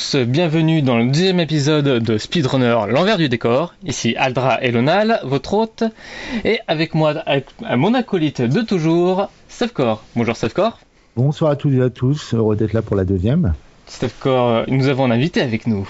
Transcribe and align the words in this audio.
Tous, 0.00 0.16
bienvenue 0.16 0.80
dans 0.80 0.96
le 0.96 1.06
deuxième 1.06 1.40
épisode 1.40 1.84
de 1.84 2.16
Speedrunner 2.16 2.86
l'envers 2.88 3.18
du 3.18 3.28
décor. 3.28 3.74
Ici 3.84 4.14
Aldra 4.16 4.58
Elonal, 4.62 5.20
votre 5.24 5.52
hôte, 5.52 5.84
et 6.42 6.58
avec 6.68 6.94
moi, 6.94 7.10
avec 7.26 7.46
mon 7.76 7.92
acolyte 7.92 8.40
de 8.40 8.62
toujours, 8.62 9.28
Stefcor. 9.48 10.02
Bonjour 10.16 10.34
Stefcor. 10.36 10.78
Bonsoir 11.16 11.50
à 11.50 11.56
toutes 11.56 11.74
et 11.74 11.82
à 11.82 11.90
tous, 11.90 12.32
heureux 12.32 12.56
d'être 12.56 12.72
là 12.72 12.80
pour 12.80 12.96
la 12.96 13.04
deuxième. 13.04 13.52
Stefcor, 13.86 14.64
nous 14.68 14.88
avons 14.88 15.04
un 15.04 15.10
invité 15.10 15.42
avec 15.42 15.66
nous. 15.66 15.86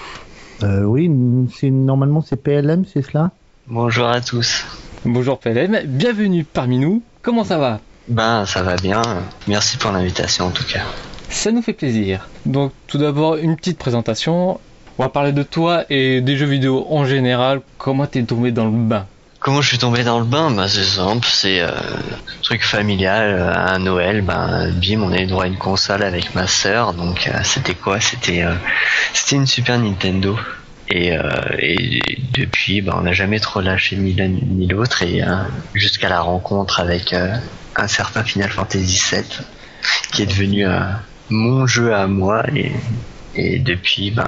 Euh, 0.61 0.83
oui, 0.83 1.09
c'est 1.55 1.69
normalement 1.69 2.21
c'est 2.21 2.35
PLM, 2.35 2.83
c'est 2.85 3.03
cela? 3.03 3.31
Bonjour 3.67 4.07
à 4.07 4.19
tous. 4.19 4.65
Bonjour 5.05 5.39
PLM, 5.39 5.83
bienvenue 5.85 6.43
parmi 6.43 6.79
nous. 6.79 7.01
Comment 7.21 7.45
ça 7.45 7.59
va? 7.59 7.79
Ben 8.09 8.45
ça 8.45 8.61
va 8.61 8.75
bien, 8.75 9.01
merci 9.47 9.77
pour 9.77 9.91
l'invitation 9.91 10.47
en 10.47 10.51
tout 10.51 10.65
cas. 10.65 10.81
Ça 11.31 11.51
nous 11.51 11.61
fait 11.61 11.73
plaisir. 11.73 12.27
Donc 12.45 12.71
tout 12.87 12.97
d'abord 12.97 13.35
une 13.37 13.55
petite 13.55 13.77
présentation. 13.77 14.59
On 14.97 15.03
va 15.03 15.09
parler 15.09 15.31
de 15.31 15.43
toi 15.43 15.85
et 15.89 16.21
des 16.21 16.37
jeux 16.37 16.45
vidéo 16.45 16.85
en 16.89 17.05
général. 17.05 17.61
Comment 17.77 18.05
t'es 18.05 18.21
tombé 18.23 18.51
dans 18.51 18.65
le 18.65 18.71
bain? 18.71 19.07
Comment 19.39 19.61
je 19.61 19.69
suis 19.69 19.79
tombé 19.79 20.03
dans 20.03 20.19
le 20.19 20.25
bain? 20.25 20.51
Bah 20.51 20.67
c'est 20.67 20.83
simple, 20.83 21.25
c'est 21.27 21.61
euh, 21.61 21.71
truc 22.43 22.63
familial. 22.63 23.29
euh, 23.31 23.53
À 23.55 23.79
Noël, 23.79 24.21
ben 24.21 24.71
bim, 24.73 25.01
on 25.01 25.11
a 25.11 25.19
eu 25.19 25.25
droit 25.25 25.45
à 25.45 25.47
une 25.47 25.57
console 25.57 26.03
avec 26.03 26.35
ma 26.35 26.45
sœur. 26.45 26.93
Donc 26.93 27.27
euh, 27.27 27.39
c'était 27.43 27.73
quoi? 27.73 27.99
C'était 27.99 28.43
euh, 28.43 28.53
c'était 29.13 29.37
une 29.37 29.47
Super 29.47 29.79
Nintendo. 29.79 30.37
Et, 30.93 31.17
depuis, 32.33 32.81
ben, 32.81 32.93
on 32.97 33.01
n'a 33.03 33.13
jamais 33.13 33.39
trop 33.39 33.61
lâché 33.61 33.95
ni 33.95 34.11
l'un 34.13 34.27
ni 34.27 34.67
l'autre. 34.67 35.03
Et 35.03 35.21
jusqu'à 35.73 36.09
la 36.09 36.19
rencontre 36.19 36.81
avec 36.81 37.13
un 37.13 37.87
certain 37.87 38.25
Final 38.25 38.49
Fantasy 38.49 39.01
VII, 39.09 39.23
qui 40.11 40.23
est 40.23 40.25
devenu 40.25 40.65
mon 41.31 41.65
jeu 41.67 41.93
à 41.93 42.07
moi. 42.07 42.43
Et, 42.55 42.71
et 43.35 43.59
depuis, 43.59 44.11
ben, 44.11 44.27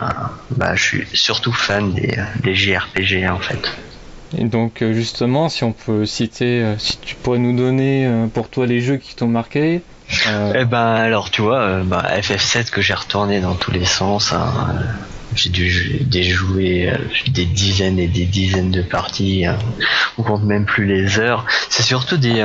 ben, 0.52 0.76
je 0.76 0.82
suis 0.84 1.08
surtout 1.14 1.52
fan 1.52 1.94
des, 1.94 2.16
des 2.44 2.56
JRPG 2.56 3.28
en 3.30 3.40
fait. 3.40 3.72
Et 4.38 4.46
donc 4.46 4.82
euh, 4.82 4.94
justement, 4.94 5.48
si 5.50 5.64
on 5.64 5.74
peut 5.74 6.06
citer, 6.06 6.64
euh, 6.64 6.76
si 6.80 6.98
tu 7.00 7.16
pourrais 7.16 7.38
nous 7.40 7.56
donner 7.56 8.08
euh, 8.08 8.26
pour 8.28 8.50
toi 8.50 8.66
les 8.66 8.82
jeux 8.82 8.98
qui 8.98 9.16
t'ont 9.16 9.28
marqué. 9.28 9.82
euh, 10.28 10.54
Eh 10.60 10.66
ben 10.66 10.78
alors 10.96 11.30
tu 11.30 11.42
vois, 11.44 11.82
bah, 11.84 12.04
FF7 12.20 12.72
que 12.72 12.82
j'ai 12.82 12.94
retourné 12.96 13.42
dans 13.42 13.54
tous 13.56 13.72
les 13.72 13.86
sens. 13.86 14.32
hein, 14.34 14.54
j'ai 15.36 15.50
dû 15.50 15.70
jou- 15.70 15.98
déjouer 16.02 16.92
des 17.28 17.46
dizaines 17.46 18.00
et 18.00 18.08
des 18.08 18.26
dizaines 18.26 18.72
de 18.72 18.82
parties. 18.82 19.46
hein, 19.46 19.58
on 20.18 20.24
compte 20.24 20.44
même 20.44 20.66
plus 20.66 20.86
les 20.86 21.20
heures. 21.20 21.46
C'est 21.70 21.84
surtout 21.84 22.18
des 22.18 22.42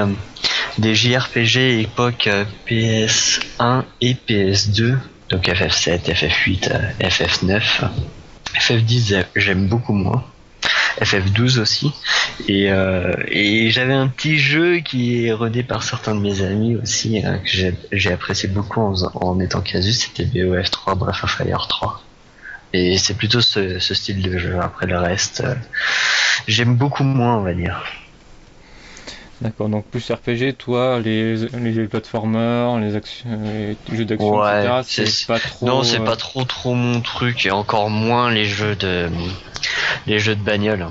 des 0.78 0.94
JRPG 0.94 1.80
époque 1.80 2.26
euh, 2.28 2.44
PS1 2.68 3.84
et 4.00 4.14
PS2. 4.14 4.96
Donc 5.30 5.46
FF7, 5.46 6.04
FF8, 6.04 6.70
euh, 6.72 7.08
FF9. 7.08 7.62
FF10 8.58 9.14
euh, 9.14 9.22
j'aime 9.36 9.68
beaucoup 9.68 9.92
moins. 9.92 10.24
FF12 11.00 11.60
aussi. 11.60 11.92
Et, 12.48 12.70
euh, 12.70 13.12
et 13.28 13.70
j'avais 13.70 13.92
un 13.92 14.08
petit 14.08 14.38
jeu 14.38 14.78
qui 14.78 15.26
est 15.26 15.32
rodé 15.32 15.62
par 15.62 15.82
certains 15.82 16.14
de 16.14 16.20
mes 16.20 16.42
amis 16.42 16.76
aussi, 16.76 17.18
hein, 17.24 17.38
que 17.44 17.72
j'ai- 17.92 18.12
apprécié 18.12 18.48
beaucoup 18.48 18.80
en, 18.80 19.40
étant 19.40 19.60
casus, 19.60 19.98
c'était 19.98 20.24
BOF3, 20.24 20.96
Breath 20.96 21.22
of 21.22 21.30
Fire 21.30 21.66
3. 21.68 22.02
Et 22.72 22.98
c'est 22.98 23.14
plutôt 23.14 23.40
ce, 23.40 23.78
ce 23.78 23.94
style 23.94 24.22
de 24.22 24.38
jeu. 24.38 24.58
Après 24.60 24.86
le 24.86 24.98
reste, 24.98 25.42
euh, 25.44 25.54
j'aime 26.46 26.74
beaucoup 26.76 27.04
moins, 27.04 27.36
on 27.36 27.42
va 27.42 27.54
dire. 27.54 27.82
D'accord, 29.40 29.68
donc 29.68 29.86
plus 29.86 30.10
RPG, 30.10 30.54
toi, 30.58 30.98
les, 30.98 31.36
les 31.36 31.86
platformers, 31.86 32.78
les, 32.80 32.96
actions, 32.96 33.40
les 33.88 33.96
jeux 33.96 34.04
d'action, 34.04 34.40
Ouais, 34.40 34.64
etc. 34.64 34.80
c'est- 34.82 35.26
pas 35.28 35.38
trop. 35.38 35.66
non, 35.66 35.82
c'est 35.84 36.00
euh, 36.00 36.04
pas 36.04 36.16
trop 36.16 36.42
trop 36.44 36.74
mon 36.74 37.00
truc, 37.00 37.46
et 37.46 37.52
encore 37.52 37.88
moins 37.88 38.32
les 38.32 38.44
jeux 38.44 38.74
de 38.74 39.08
les 40.06 40.18
jeux 40.18 40.34
de 40.34 40.42
bagnole. 40.42 40.88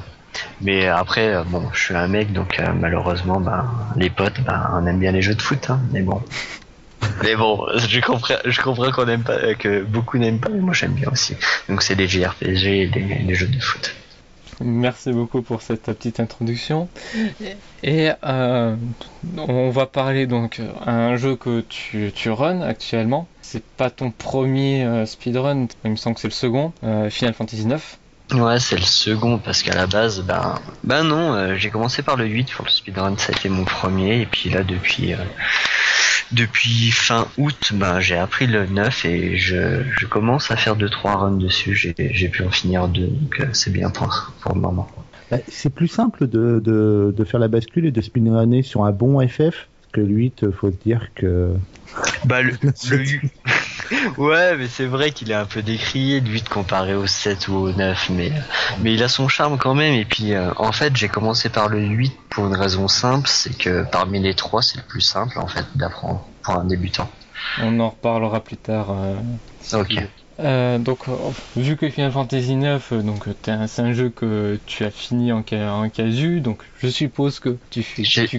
Mais 0.62 0.88
après, 0.88 1.34
euh, 1.34 1.44
bon, 1.44 1.64
je 1.74 1.80
suis 1.80 1.96
un 1.96 2.08
mec, 2.08 2.32
donc 2.32 2.60
euh, 2.60 2.72
malheureusement, 2.74 3.40
ben, 3.42 3.66
les 3.98 4.10
potes, 4.10 4.40
ben, 4.42 4.70
on 4.74 4.86
aime 4.88 5.00
bien 5.00 5.12
les 5.12 5.22
jeux 5.22 5.36
de 5.36 5.42
foot, 5.42 5.70
hein, 5.70 5.82
mais 5.92 6.02
bon. 6.02 6.22
Mais 7.24 7.36
bon, 7.36 7.60
je 7.78 8.00
comprends, 8.00 8.36
je 8.46 8.62
comprends 8.62 8.92
qu'on 8.92 9.08
aime 9.08 9.24
pas, 9.24 9.54
que 9.56 9.82
beaucoup 9.84 10.18
n'aiment 10.18 10.40
pas, 10.40 10.50
mais 10.50 10.60
moi 10.60 10.74
j'aime 10.74 10.94
bien 10.94 11.10
aussi. 11.12 11.36
Donc 11.68 11.82
c'est 11.82 11.96
les 11.96 12.08
JRPG 12.08 12.66
et 12.96 13.24
les 13.26 13.34
jeux 13.36 13.48
de 13.48 13.60
foot. 13.60 13.94
Merci 14.62 15.12
beaucoup 15.12 15.42
pour 15.42 15.62
cette 15.62 15.84
petite 15.84 16.20
introduction. 16.20 16.90
Et 17.84 18.10
euh, 18.24 18.76
on 19.38 19.70
va 19.70 19.86
parler 19.86 20.26
donc 20.26 20.62
un 20.86 21.16
jeu 21.16 21.36
que 21.36 21.62
tu, 21.62 22.12
tu 22.14 22.30
runs 22.32 22.62
actuellement. 22.62 23.28
C'est 23.42 23.64
pas 23.64 23.90
ton 23.90 24.12
premier 24.12 24.84
euh, 24.84 25.06
speedrun, 25.06 25.68
il 25.86 25.92
me 25.92 25.96
semble 25.96 26.16
que 26.16 26.22
c'est 26.22 26.28
le 26.28 26.34
second, 26.34 26.74
euh, 26.84 27.10
Final 27.10 27.34
Fantasy 27.34 27.66
9. 27.66 28.00
Ouais, 28.34 28.60
c'est 28.60 28.76
le 28.76 28.84
second 28.84 29.38
parce 29.38 29.64
qu'à 29.64 29.74
la 29.74 29.88
base, 29.88 30.22
ben, 30.22 30.56
ben 30.84 31.04
non, 31.04 31.34
euh, 31.34 31.56
j'ai 31.56 31.70
commencé 31.70 32.02
par 32.02 32.18
le 32.18 32.26
8 32.26 32.52
pour 32.52 32.66
le 32.66 32.72
speedrun, 32.72 33.18
ça 33.18 33.32
a 33.32 33.38
été 33.38 33.48
mon 33.48 33.64
premier, 33.64 34.22
et 34.22 34.26
puis 34.26 34.50
là 34.50 34.64
depuis 34.64 35.14
euh, 35.14 35.18
depuis 36.32 36.92
fin 36.92 37.28
août, 37.38 37.72
ben 37.74 38.00
j'ai 38.00 38.18
appris 38.18 38.48
le 38.48 38.66
9 38.66 39.06
et 39.06 39.38
je, 39.38 39.82
je 39.98 40.06
commence 40.06 40.52
à 40.52 40.58
faire 40.58 40.76
2-3 40.78 41.16
runs 41.16 41.38
dessus. 41.38 41.76
J'ai 41.76 42.30
pu 42.30 42.44
en 42.44 42.50
finir 42.50 42.88
deux, 42.88 43.08
donc 43.08 43.40
euh, 43.40 43.46
c'est 43.54 43.72
bien 43.72 43.90
pour, 43.90 44.34
pour 44.42 44.54
le 44.54 44.62
moment. 44.62 44.88
Bah, 45.32 45.38
C'est 45.48 45.74
plus 45.74 45.88
simple 45.88 46.28
de, 46.28 46.62
de, 46.64 47.14
de 47.16 47.24
faire 47.24 47.40
la 47.40 47.48
bascule 47.48 47.86
et 47.86 47.92
de 47.92 48.02
speedrunner 48.02 48.62
sur 48.62 48.86
un 48.86 48.92
bon 48.92 49.26
FF 49.28 49.68
que 49.94 50.02
le 50.02 50.14
8, 50.14 50.52
faut 50.52 50.72
se 50.72 50.76
dire 50.78 51.10
que. 51.16 51.54
Bah 52.26 52.42
le, 52.42 52.52
le 52.62 52.74
ouais, 54.18 54.58
mais 54.58 54.68
c'est 54.68 54.86
vrai 54.86 55.12
qu'il 55.12 55.32
est 55.32 55.36
un 55.36 55.46
peu 55.46 55.62
décrié 55.62 56.20
le 56.20 56.30
8 56.30 56.50
comparé 56.50 56.96
au 56.96 57.08
7 57.08 57.48
ou 57.48 57.56
au 57.56 57.72
9, 57.72 58.10
mais 58.10 58.32
mais 58.82 58.94
il 58.94 59.04
a 59.04 59.08
son 59.08 59.28
charme 59.28 59.58
quand 59.58 59.76
même. 59.76 59.94
Et 59.94 60.06
puis 60.06 60.34
euh, 60.34 60.52
en 60.58 60.72
fait, 60.72 60.96
j'ai 60.96 61.10
commencé 61.10 61.50
par 61.50 61.70
le 61.70 61.80
8 61.80 62.14
pour 62.30 62.48
une 62.48 62.56
raison 62.56 62.88
simple, 62.88 63.28
c'est 63.28 63.58
que 63.58 63.84
parmi 63.92 64.20
les 64.20 64.34
trois, 64.34 64.62
c'est 64.62 64.78
le 64.78 64.84
plus 64.84 65.02
simple 65.02 65.40
en 65.40 65.48
fait 65.48 65.66
d'apprendre 65.76 66.28
pour 66.44 66.56
un 66.56 66.66
débutant. 66.66 67.10
On 67.62 67.80
en 67.80 67.90
reparlera 67.90 68.44
plus 68.44 68.58
tard. 68.58 68.92
euh, 68.92 69.16
Ok. 69.74 69.94
Euh, 70.40 70.78
donc, 70.78 71.08
euh, 71.08 71.32
vu 71.56 71.78
que 71.78 71.90
Final 71.90 72.12
Fantasy 72.12 72.56
9, 72.56 72.92
euh, 72.92 73.02
donc 73.02 73.28
euh, 73.28 73.34
c'est 73.68 73.82
un 73.82 73.92
jeu 73.94 74.10
que 74.10 74.60
tu 74.68 74.84
as 74.86 74.92
fini 74.92 75.32
en, 75.32 75.44
ca- 75.48 75.74
en 75.74 75.90
casu, 75.90 76.42
donc 76.42 76.62
je 76.80 76.88
suppose 76.90 77.40
que 77.40 77.58
tu, 77.72 77.84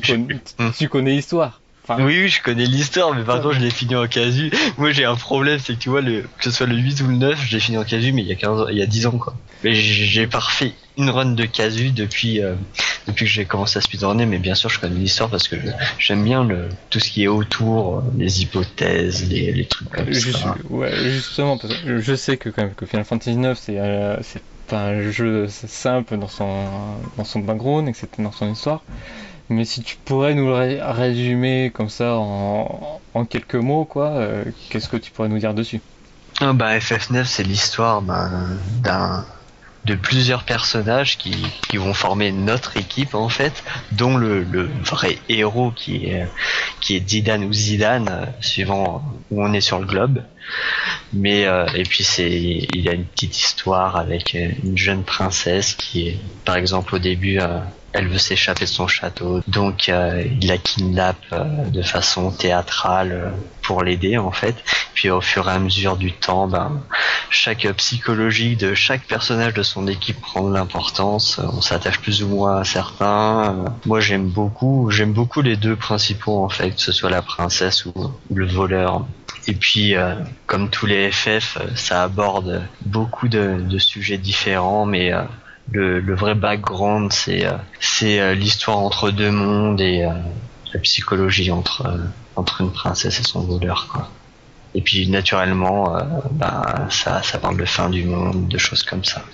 connais, 0.00 0.41
tu 0.78 0.88
connais 0.88 1.10
l'histoire. 1.12 1.60
Enfin, 1.88 2.04
Oui, 2.04 2.19
oui, 2.22 2.28
je 2.28 2.43
connais 2.43 2.66
l'histoire, 2.66 3.15
mais 3.15 3.22
par 3.22 3.41
contre, 3.41 3.54
je 3.54 3.60
l'ai 3.60 3.71
fini 3.71 3.97
en 3.97 4.06
casu. 4.06 4.50
Moi, 4.76 4.93
j'ai 4.93 5.04
un 5.06 5.15
problème, 5.15 5.59
c'est 5.59 5.75
que 5.75 5.78
tu 5.78 5.88
vois, 5.88 6.03
le, 6.03 6.22
que 6.22 6.44
ce 6.44 6.50
soit 6.50 6.66
le 6.66 6.76
8 6.76 7.00
ou 7.03 7.06
le 7.09 7.16
9, 7.16 7.41
je 7.47 7.53
l'ai 7.54 7.60
fini 7.60 7.78
en 7.78 7.84
casu, 7.84 8.12
mais 8.12 8.22
il 8.22 8.28
y 8.28 8.32
a 8.32 8.37
15 8.37 8.60
ans, 8.60 8.69
il 8.69 8.76
y 8.76 8.82
a 8.82 8.87
10 8.87 9.06
ans, 9.06 9.19
quoi. 9.19 9.34
Mais 9.65 9.75
j'ai 9.75 10.04
j'ai 10.04 10.27
pas 10.27 10.38
refait 10.38 10.72
une 10.98 11.10
run 11.10 11.32
de 11.32 11.44
casu 11.44 11.91
depuis, 11.91 12.43
euh, 12.43 12.54
depuis 13.06 13.25
que 13.25 13.31
j'ai 13.31 13.44
commencé 13.44 13.78
à 13.78 13.81
speedrunner, 13.81 14.27
mais 14.27 14.38
bien 14.38 14.54
sûr, 14.54 14.69
je 14.69 14.78
connais 14.81 14.98
l'histoire 14.98 15.31
parce 15.31 15.48
que 15.48 15.56
j'aime 15.98 16.25
bien 16.25 16.44
le, 16.44 16.69
tout 16.91 17.00
ce 17.00 17.10
qui 17.10 17.25
est 17.25 17.28
autour, 17.28 17.98
euh, 17.98 18.03
les 18.19 18.43
hypothèses, 18.43 19.28
les, 19.28 19.53
les 19.53 19.65
trucs 19.65 19.88
comme 19.91 20.12
ça. 20.12 20.56
ouais, 20.71 20.93
justement, 21.04 21.57
parce 21.57 21.74
que 21.74 21.98
je 22.01 22.15
sais 22.15 22.36
que 22.36 22.51
quand 22.51 22.62
même 22.62 22.74
que 22.74 22.84
Final 22.86 23.04
Fantasy 23.04 23.36
9, 23.36 23.59
c'est 23.60 23.78
euh, 23.78 24.16
c'est 24.22 24.42
un 24.72 25.10
jeu 25.10 25.47
simple 25.48 26.18
dans 26.18 26.28
son, 26.28 26.65
dans 27.16 27.24
son 27.24 27.39
background, 27.41 27.89
etc., 27.89 28.07
dans 28.18 28.33
son 28.33 28.53
histoire. 28.53 28.83
Mais 29.50 29.65
si 29.65 29.83
tu 29.83 29.97
pourrais 30.04 30.34
nous 30.34 30.47
le 30.47 30.54
ré- 30.54 30.83
résumer 30.83 31.71
comme 31.74 31.89
ça 31.89 32.16
en, 32.16 33.00
quelques 33.30 33.54
mots, 33.54 33.84
quoi, 33.84 34.10
euh, 34.10 34.45
qu'est-ce 34.71 34.89
que 34.89 34.97
tu 34.97 35.10
pourrais 35.10 35.28
nous 35.28 35.39
dire 35.39 35.54
dessus? 35.54 35.80
Ah 36.41 36.53
bah 36.53 36.78
FF9 36.78 37.24
c'est 37.24 37.42
l'histoire 37.42 38.03
d'un 38.03 39.24
de 39.84 39.95
plusieurs 39.95 40.45
personnages 40.45 41.16
qui, 41.18 41.34
vont 41.78 41.95
former 41.95 42.30
notre 42.30 42.77
équipe 42.77 43.15
en 43.15 43.28
fait, 43.28 43.65
dont 43.92 44.16
le, 44.16 44.42
le 44.42 44.68
vrai 44.84 45.18
héros 45.28 45.71
qui 45.71 46.06
est 46.06 46.28
qui 46.80 46.97
est 46.97 47.09
Zidane 47.09 47.45
ou 47.45 47.53
Zidane 47.53 48.09
euh, 48.10 48.27
suivant 48.41 49.03
où 49.30 49.42
on 49.42 49.53
est 49.53 49.60
sur 49.60 49.78
le 49.78 49.86
globe. 49.86 50.22
Mais 51.12 51.47
euh, 51.47 51.66
et 51.74 51.84
puis 51.84 52.04
c'est 52.04 52.30
il 52.30 52.80
y 52.80 52.89
a 52.89 52.92
une 52.92 53.04
petite 53.04 53.39
histoire 53.39 53.97
avec 53.97 54.34
euh, 54.34 54.50
une 54.62 54.77
jeune 54.77 55.03
princesse 55.03 55.74
qui 55.74 56.09
est 56.09 56.18
par 56.45 56.56
exemple 56.56 56.95
au 56.95 56.98
début 56.98 57.41
euh, 57.41 57.59
elle 57.92 58.09
veut 58.09 58.18
s'échapper 58.18 58.66
de 58.66 58.71
son 58.71 58.86
château, 58.86 59.41
donc 59.48 59.89
il 59.89 60.47
la 60.47 60.59
kidnappe 60.59 61.34
de 61.72 61.80
façon 61.80 62.30
théâtrale 62.30 63.33
pour 63.62 63.83
l'aider 63.83 64.18
en 64.18 64.30
fait. 64.30 64.56
Puis 64.92 65.09
au 65.09 65.22
fur 65.22 65.48
et 65.48 65.53
à 65.53 65.59
mesure 65.59 65.97
du 65.97 66.12
temps, 66.12 66.47
ben, 66.47 66.83
chaque 67.30 67.66
psychologie 67.78 68.56
de 68.56 68.74
chaque 68.74 69.04
personnage 69.04 69.54
de 69.54 69.62
son 69.62 69.89
équipe 69.89 70.21
prend 70.21 70.48
de 70.48 70.54
l'importance. 70.54 71.41
On 71.42 71.62
s'attache 71.62 71.98
plus 72.00 72.22
ou 72.22 72.28
moins 72.28 72.59
à 72.60 72.65
certains. 72.65 73.65
Moi 73.86 74.00
j'aime 74.00 74.28
beaucoup, 74.28 74.91
j'aime 74.91 75.15
beaucoup 75.15 75.41
les 75.41 75.56
deux 75.56 75.74
principaux 75.74 76.45
en 76.45 76.50
fait, 76.50 76.72
que 76.72 76.80
ce 76.80 76.92
soit 76.92 77.10
la 77.10 77.22
princesse 77.22 77.86
ou 77.86 77.92
le 78.33 78.47
voleur. 78.47 79.06
Et 79.48 79.54
puis, 79.54 79.97
euh, 79.97 80.15
comme 80.47 80.71
tous 80.71 80.86
les 80.86 81.10
FF, 81.10 81.56
euh, 81.56 81.74
ça 81.74 82.04
aborde 82.04 82.62
beaucoup 82.83 83.28
de, 83.28 83.56
de 83.60 83.78
sujets 83.78 84.18
différents, 84.18 84.86
mais 84.86 85.12
euh, 85.12 85.22
le, 85.72 86.00
le 86.00 86.15
vrai 86.15 86.34
background, 86.36 87.12
c'est 87.12 87.45
c'est 87.80 88.34
l'histoire 88.34 88.78
entre 88.78 89.10
deux 89.10 89.30
mondes 89.30 89.80
et 89.80 90.09
la 90.72 90.80
psychologie 90.80 91.50
entre 91.50 91.98
entre 92.36 92.60
une 92.60 92.72
princesse 92.72 93.21
et 93.21 93.24
son 93.24 93.41
voleur, 93.41 93.89
quoi. 93.92 94.09
Et 94.74 94.80
puis 94.80 95.09
naturellement, 95.09 95.97
euh, 95.97 96.03
bah, 96.33 96.86
ça, 96.91 97.22
ça 97.22 97.39
parle 97.39 97.56
de 97.56 97.65
fin 97.65 97.91
du 97.91 98.04
monde, 98.04 98.48
de 98.48 98.59
choses 98.59 98.83
comme 98.83 99.04
ça. 99.04 99.24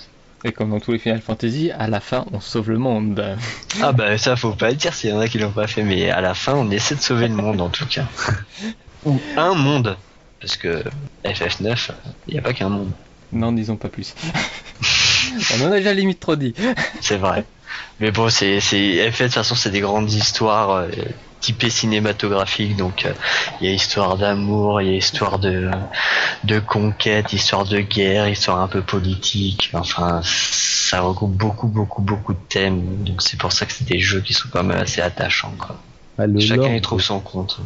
Et 0.43 0.51
comme 0.51 0.69
dans 0.71 0.79
tous 0.79 0.91
les 0.91 0.99
Final 0.99 1.21
Fantasy, 1.21 1.71
à 1.71 1.87
la 1.87 1.99
fin, 1.99 2.25
on 2.31 2.39
sauve 2.39 2.71
le 2.71 2.77
monde. 2.77 3.37
Ah 3.81 3.91
bah 3.91 4.17
ça, 4.17 4.37
faut 4.37 4.53
pas 4.53 4.69
le 4.69 4.75
dire 4.75 4.93
s'il 4.93 5.09
y 5.09 5.13
en 5.13 5.19
a 5.19 5.27
qui 5.27 5.37
l'ont 5.37 5.51
pas 5.51 5.67
fait, 5.67 5.83
mais 5.83 6.09
à 6.09 6.21
la 6.21 6.33
fin, 6.33 6.53
on 6.53 6.71
essaie 6.71 6.95
de 6.95 7.01
sauver 7.01 7.27
le 7.27 7.35
monde 7.35 7.59
en 7.59 7.67
tout 7.67 7.85
cas. 7.85 8.05
Ou 9.05 9.19
un 9.35 9.53
monde, 9.53 9.97
parce 10.39 10.57
que 10.57 10.83
FF9, 11.23 11.89
il 12.27 12.33
n'y 12.33 12.39
a 12.39 12.41
pas 12.41 12.53
qu'un 12.53 12.69
monde. 12.69 12.91
Non, 13.31 13.51
disons 13.51 13.75
pas 13.75 13.89
plus. 13.89 14.15
on 15.57 15.65
en 15.65 15.71
a 15.71 15.77
déjà 15.77 15.93
limite 15.93 16.19
trop 16.19 16.35
dit. 16.35 16.53
C'est 17.01 17.17
vrai. 17.17 17.45
Mais 17.99 18.11
bon, 18.11 18.29
c'est, 18.29 18.59
c'est, 18.59 19.11
FF 19.11 19.19
de 19.19 19.23
toute 19.25 19.33
façon, 19.33 19.55
c'est 19.55 19.71
des 19.71 19.79
grandes 19.79 20.11
histoires 20.11 20.71
euh, 20.71 20.87
typées 21.39 21.69
cinématographiques. 21.69 22.75
Donc, 22.75 23.05
euh, 23.05 23.13
il 23.59 23.67
y 23.67 23.69
a 23.69 23.73
histoire 23.73 24.17
d'amour, 24.17 24.81
il 24.81 24.87
y 24.89 24.93
a 24.93 24.97
histoire 24.97 25.39
de, 25.39 25.71
de 26.43 26.59
conquête, 26.59 27.33
histoire 27.33 27.65
de 27.65 27.79
guerre, 27.79 28.27
histoire 28.29 28.59
un 28.59 28.67
peu 28.67 28.81
politique. 28.81 29.71
Enfin, 29.73 30.21
ça 30.23 31.01
regroupe 31.01 31.33
beaucoup, 31.35 31.67
beaucoup, 31.67 32.01
beaucoup 32.01 32.33
de 32.33 32.39
thèmes. 32.49 33.03
Donc, 33.03 33.21
c'est 33.21 33.37
pour 33.39 33.51
ça 33.51 33.65
que 33.65 33.73
c'est 33.73 33.87
des 33.87 33.99
jeux 33.99 34.21
qui 34.21 34.33
sont 34.33 34.49
quand 34.51 34.63
même 34.63 34.79
assez 34.79 35.01
attachants. 35.01 35.53
Quoi. 35.57 35.77
Ah, 36.17 36.27
le 36.27 36.39
Chacun 36.39 36.63
lore, 36.63 36.71
y 36.71 36.81
trouve 36.81 37.01
son 37.01 37.19
compte. 37.19 37.59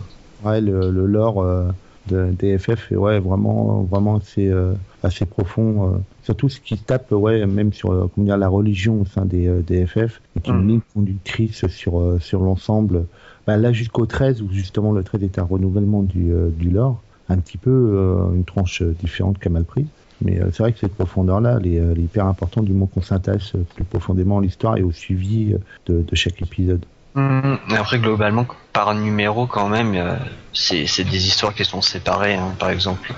ouais, 0.43 0.61
le, 0.61 0.89
le 0.91 1.05
lore 1.05 1.41
euh, 1.41 1.71
de, 2.09 2.31
des 2.37 2.57
FF 2.57 2.91
est 2.91 2.95
ouais, 2.95 3.19
vraiment, 3.19 3.83
vraiment 3.83 4.17
assez, 4.17 4.47
euh, 4.47 4.73
assez 5.03 5.25
profond. 5.25 5.93
euh. 5.93 5.97
surtout 6.23 6.49
ce 6.49 6.59
qui 6.59 6.77
tape, 6.77 7.11
ouais, 7.11 7.45
même 7.45 7.73
sur 7.73 7.91
euh, 7.91 8.09
comment 8.13 8.25
dire, 8.25 8.37
la 8.37 8.47
religion 8.49 9.01
au 9.01 9.05
sein 9.05 9.25
des, 9.25 9.47
euh, 9.47 9.61
des 9.61 9.85
FF, 9.85 10.21
est 10.35 10.47
une 10.47 10.63
Mm. 10.63 10.67
ligne 10.67 10.79
conductrice 10.93 11.67
sur, 11.67 12.17
sur 12.19 12.41
l'ensemble. 12.41 13.05
Bah, 13.47 13.57
là, 13.57 13.71
jusqu'au 13.71 14.05
13, 14.05 14.41
où 14.41 14.49
justement 14.51 14.91
le 14.91 15.03
13 15.03 15.23
est 15.23 15.39
un 15.39 15.43
renouvellement 15.43 16.03
du, 16.03 16.31
du 16.57 16.69
lore, 16.69 17.01
un 17.29 17.37
petit 17.37 17.57
peu 17.57 18.29
une 18.35 18.43
tranche 18.43 18.81
différente 18.83 19.37
qu'a 19.39 19.49
mal 19.49 19.63
prise. 19.63 19.87
Mais 20.21 20.39
c'est 20.51 20.59
vrai 20.59 20.73
que 20.73 20.79
cette 20.79 20.93
profondeur-là, 20.93 21.59
elle, 21.61 21.67
est, 21.67 22.01
hyper 22.01 22.25
importante 22.25 22.65
du 22.65 22.73
moment 22.73 22.87
qu'on 22.87 23.01
s'intéresse 23.01 23.53
plus 23.75 23.85
profondément 23.85 24.39
à 24.39 24.41
l'histoire 24.41 24.77
et 24.77 24.83
au 24.83 24.91
suivi 24.91 25.55
de, 25.85 26.01
de 26.01 26.15
chaque 26.15 26.41
épisode. 26.41 26.83
Mais 27.15 27.77
Après, 27.77 27.99
globalement, 27.99 28.45
par 28.71 28.93
numéro, 28.93 29.47
quand 29.47 29.67
même, 29.67 29.95
euh, 29.95 30.15
c'est 30.53 31.03
des 31.03 31.27
histoires 31.27 31.53
qui 31.53 31.65
sont 31.65 31.81
séparées. 31.81 32.35
hein. 32.35 32.55
Par 32.59 32.69
exemple, 32.69 33.13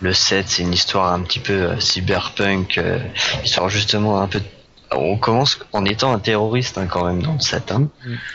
le 0.00 0.12
7, 0.12 0.48
c'est 0.48 0.62
une 0.62 0.72
histoire 0.72 1.12
un 1.12 1.22
petit 1.22 1.38
peu 1.38 1.52
euh, 1.52 1.80
cyberpunk, 1.80 2.78
euh, 2.78 2.98
histoire 3.44 3.68
justement 3.68 4.20
un 4.20 4.28
peu... 4.28 4.40
On 4.96 5.16
commence 5.16 5.58
en 5.72 5.84
étant 5.84 6.12
un 6.12 6.18
terroriste 6.18 6.78
hein, 6.78 6.86
quand 6.86 7.04
même 7.06 7.22
dans 7.22 7.34
le 7.34 7.40
7. 7.40 7.72
Hein. 7.72 7.88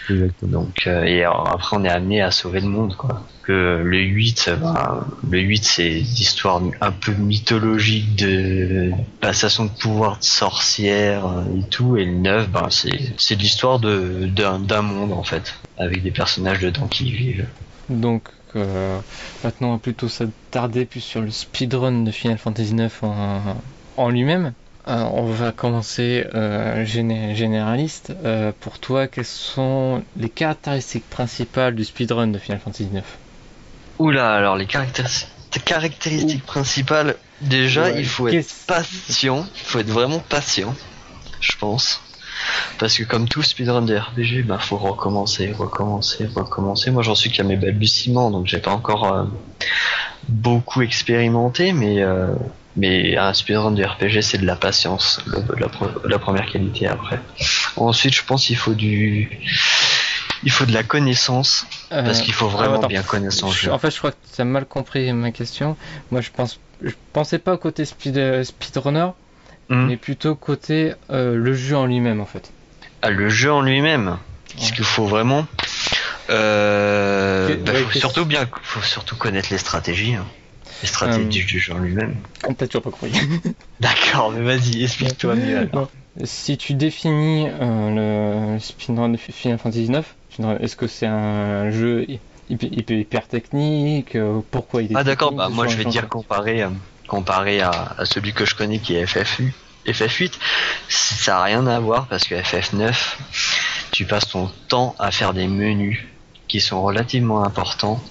Exactement. 0.09 0.51
Donc, 0.61 0.83
euh, 0.87 1.03
et 1.03 1.23
alors, 1.23 1.49
après, 1.53 1.77
on 1.77 1.83
est 1.85 1.89
amené 1.89 2.21
à 2.21 2.31
sauver 2.31 2.59
le 2.61 2.67
monde. 2.67 2.95
Quoi. 2.95 3.23
Que 3.43 3.81
le 3.83 3.99
8, 3.99 4.45
euh, 4.49 4.55
ben, 4.57 5.05
le 5.29 5.39
8 5.39 5.63
c'est 5.63 5.89
l'histoire 5.89 6.61
un 6.81 6.91
peu 6.91 7.13
mythologique 7.13 8.15
de 8.17 8.91
passation 9.21 9.65
de 9.65 9.69
pouvoir 9.69 10.17
de 10.19 10.23
sorcière 10.23 11.25
euh, 11.27 11.43
et 11.59 11.63
tout. 11.69 11.95
Et 11.97 12.05
le 12.05 12.11
9, 12.13 12.49
ben, 12.49 12.67
c'est 12.69 13.13
c'est 13.17 13.35
l'histoire 13.35 13.79
de- 13.79 14.25
d'un 14.27 14.59
d'un 14.59 14.81
monde 14.81 15.13
en 15.13 15.23
fait, 15.23 15.55
avec 15.77 16.03
des 16.03 16.11
personnages 16.11 16.59
dedans 16.59 16.87
qui 16.87 17.07
y 17.07 17.11
vivent. 17.11 17.47
Donc, 17.89 18.23
euh, 18.57 18.99
maintenant, 19.43 19.69
on 19.69 19.73
va 19.73 19.77
plutôt 19.79 20.09
s'attarder 20.09 20.85
plus 20.85 20.99
sur 21.01 21.21
le 21.21 21.31
speedrun 21.31 22.03
de 22.03 22.11
Final 22.11 22.37
Fantasy 22.37 22.73
IX 22.75 22.89
en, 23.03 23.41
en 23.95 24.09
lui-même. 24.09 24.51
Euh, 24.87 25.03
on 25.13 25.25
va 25.25 25.51
commencer 25.51 26.25
euh, 26.33 26.85
géné- 26.85 27.35
généraliste. 27.35 28.13
Euh, 28.23 28.51
pour 28.59 28.79
toi, 28.79 29.07
quelles 29.07 29.25
sont 29.25 30.01
les 30.15 30.29
caractéristiques 30.29 31.09
principales 31.09 31.75
du 31.75 31.83
speedrun 31.83 32.27
de 32.27 32.37
Final 32.37 32.59
Fantasy 32.59 32.89
IX 32.93 33.03
Oula, 33.99 34.33
alors 34.35 34.55
les 34.55 34.65
caractéristiques, 34.65 35.29
caractéristiques 35.65 36.45
principales, 36.45 37.15
déjà, 37.41 37.83
Ouais, 37.83 37.99
il 37.99 38.05
faut 38.05 38.27
être 38.27 38.53
patient, 38.67 39.45
il 39.55 39.61
faut 39.65 39.79
être 39.79 39.89
vraiment 39.89 40.19
patient, 40.19 40.73
je 41.41 41.57
pense. 41.57 42.01
Parce 42.77 42.95
que 42.97 43.03
comme 43.03 43.27
tout 43.27 43.41
speedrun 43.41 43.81
de 43.81 43.97
RPG, 43.97 44.43
bah 44.45 44.59
faut 44.59 44.77
recommencer, 44.77 45.51
recommencer, 45.51 46.27
recommencer. 46.35 46.91
Moi 46.91 47.01
j'en 47.01 47.15
suis 47.15 47.31
qu'à 47.31 47.43
mes 47.43 47.55
balbutiements, 47.57 48.29
donc 48.29 48.45
j'ai 48.45 48.59
pas 48.59 48.71
encore 48.71 49.11
euh, 49.11 49.23
beaucoup 50.29 50.83
expérimenté, 50.83 51.73
mais 51.73 52.03
mais 52.77 53.17
un 53.17 53.33
speedrun 53.33 53.71
de 53.71 53.83
RPG 53.83 54.21
c'est 54.21 54.37
de 54.37 54.45
la 54.45 54.55
patience, 54.55 55.19
la, 55.27 55.39
la 56.07 56.19
première 56.19 56.45
qualité 56.49 56.87
après. 56.87 57.19
Ensuite 57.75 58.13
je 58.15 58.23
pense 58.23 58.45
qu'il 58.45 58.55
faut 58.57 58.73
du 58.73 59.29
il 60.43 60.51
faut 60.51 60.65
de 60.65 60.73
la 60.73 60.83
connaissance, 60.83 61.65
parce 61.89 62.19
Euh, 62.19 62.23
qu'il 62.23 62.33
faut 62.33 62.47
vraiment 62.47 62.75
attends. 62.77 62.87
bien 62.87 63.01
connaître 63.01 63.33
son 63.33 63.49
Je- 63.49 63.63
jeu. 63.65 63.71
En 63.71 63.79
fait, 63.79 63.89
je 63.89 63.97
crois 63.97 64.11
que 64.11 64.17
tu 64.35 64.39
as 64.39 64.45
mal 64.45 64.65
compris 64.65 65.11
ma 65.11 65.31
question. 65.31 65.75
Moi, 66.11 66.21
je 66.21 66.29
pense, 66.29 66.59
je 66.83 66.91
pensais 67.11 67.39
pas 67.39 67.53
au 67.53 67.57
côté 67.57 67.85
speed, 67.85 68.17
euh, 68.19 68.43
speedrunner, 68.43 69.07
Hmm. 69.69 69.87
mais 69.87 69.97
plutôt 69.97 70.35
côté 70.35 70.93
euh, 71.09 71.35
le 71.35 71.53
jeu 71.55 71.75
en 71.75 71.87
lui-même, 71.87 72.21
en 72.21 72.25
fait. 72.27 72.51
Ah, 73.01 73.09
le 73.09 73.29
jeu 73.29 73.51
en 73.51 73.61
lui-même. 73.61 74.17
Est-ce 74.59 74.69
Ouais. 74.69 74.75
qu'il 74.77 74.85
faut 74.85 75.07
vraiment 75.07 75.47
euh, 76.29 77.55
bah, 77.65 77.71
ouais, 77.71 77.79
faut 77.79 77.87
qu'est-ce- 77.89 77.99
surtout 77.99 78.25
bien, 78.25 78.47
faut 78.61 78.81
surtout 78.81 79.15
connaître 79.15 79.47
les 79.51 79.57
stratégies, 79.57 80.15
hein. 80.15 80.25
Les 80.81 80.87
stratégies 80.87 81.41
Euh. 81.41 81.45
du 81.45 81.59
jeu 81.59 81.73
en 81.73 81.79
lui-même. 81.79 82.15
Ah, 82.43 82.49
T'as 82.57 82.67
toujours 82.67 82.83
pas 82.83 82.91
compris. 82.91 83.11
D'accord, 83.79 84.31
mais 84.31 84.41
vas-y, 84.41 84.83
explique-toi 84.83 85.35
mieux. 85.35 85.57
alors. 85.71 85.89
Si 86.23 86.57
tu 86.57 86.73
définis 86.73 87.47
euh, 87.47 88.53
le 88.55 88.59
speedrun 88.59 89.09
de 89.09 89.17
Final 89.17 89.59
Fantasy 89.59 89.83
IX, 89.85 90.01
est-ce 90.61 90.75
que 90.75 90.87
c'est 90.87 91.05
un 91.05 91.69
jeu 91.69 92.07
hyper, 92.49 93.27
technique 93.27 94.15
euh, 94.15 94.39
Pourquoi 94.49 94.81
il 94.81 94.91
est 94.91 94.95
Ah 94.95 95.03
d'accord, 95.03 95.31
bah 95.31 95.49
moi 95.49 95.67
je 95.67 95.77
vais 95.77 95.85
dire 95.85 96.07
comparé, 96.09 96.65
comparé 97.07 97.61
à, 97.61 97.69
à 97.97 98.05
celui 98.05 98.33
que 98.33 98.45
je 98.45 98.55
connais 98.55 98.79
qui 98.79 98.95
est 98.95 99.05
FF8, 99.05 99.51
FF8, 99.87 100.31
ça 100.89 101.39
a 101.39 101.43
rien 101.43 101.67
à 101.67 101.79
voir 101.79 102.07
parce 102.07 102.27
que 102.27 102.33
FF9, 102.35 102.95
tu 103.91 104.05
passes 104.05 104.27
ton 104.29 104.49
temps 104.69 104.95
à 104.97 105.11
faire 105.11 105.33
des 105.35 105.47
menus 105.47 105.99
qui 106.47 106.61
sont 106.61 106.81
relativement 106.81 107.43
importants, 107.43 108.01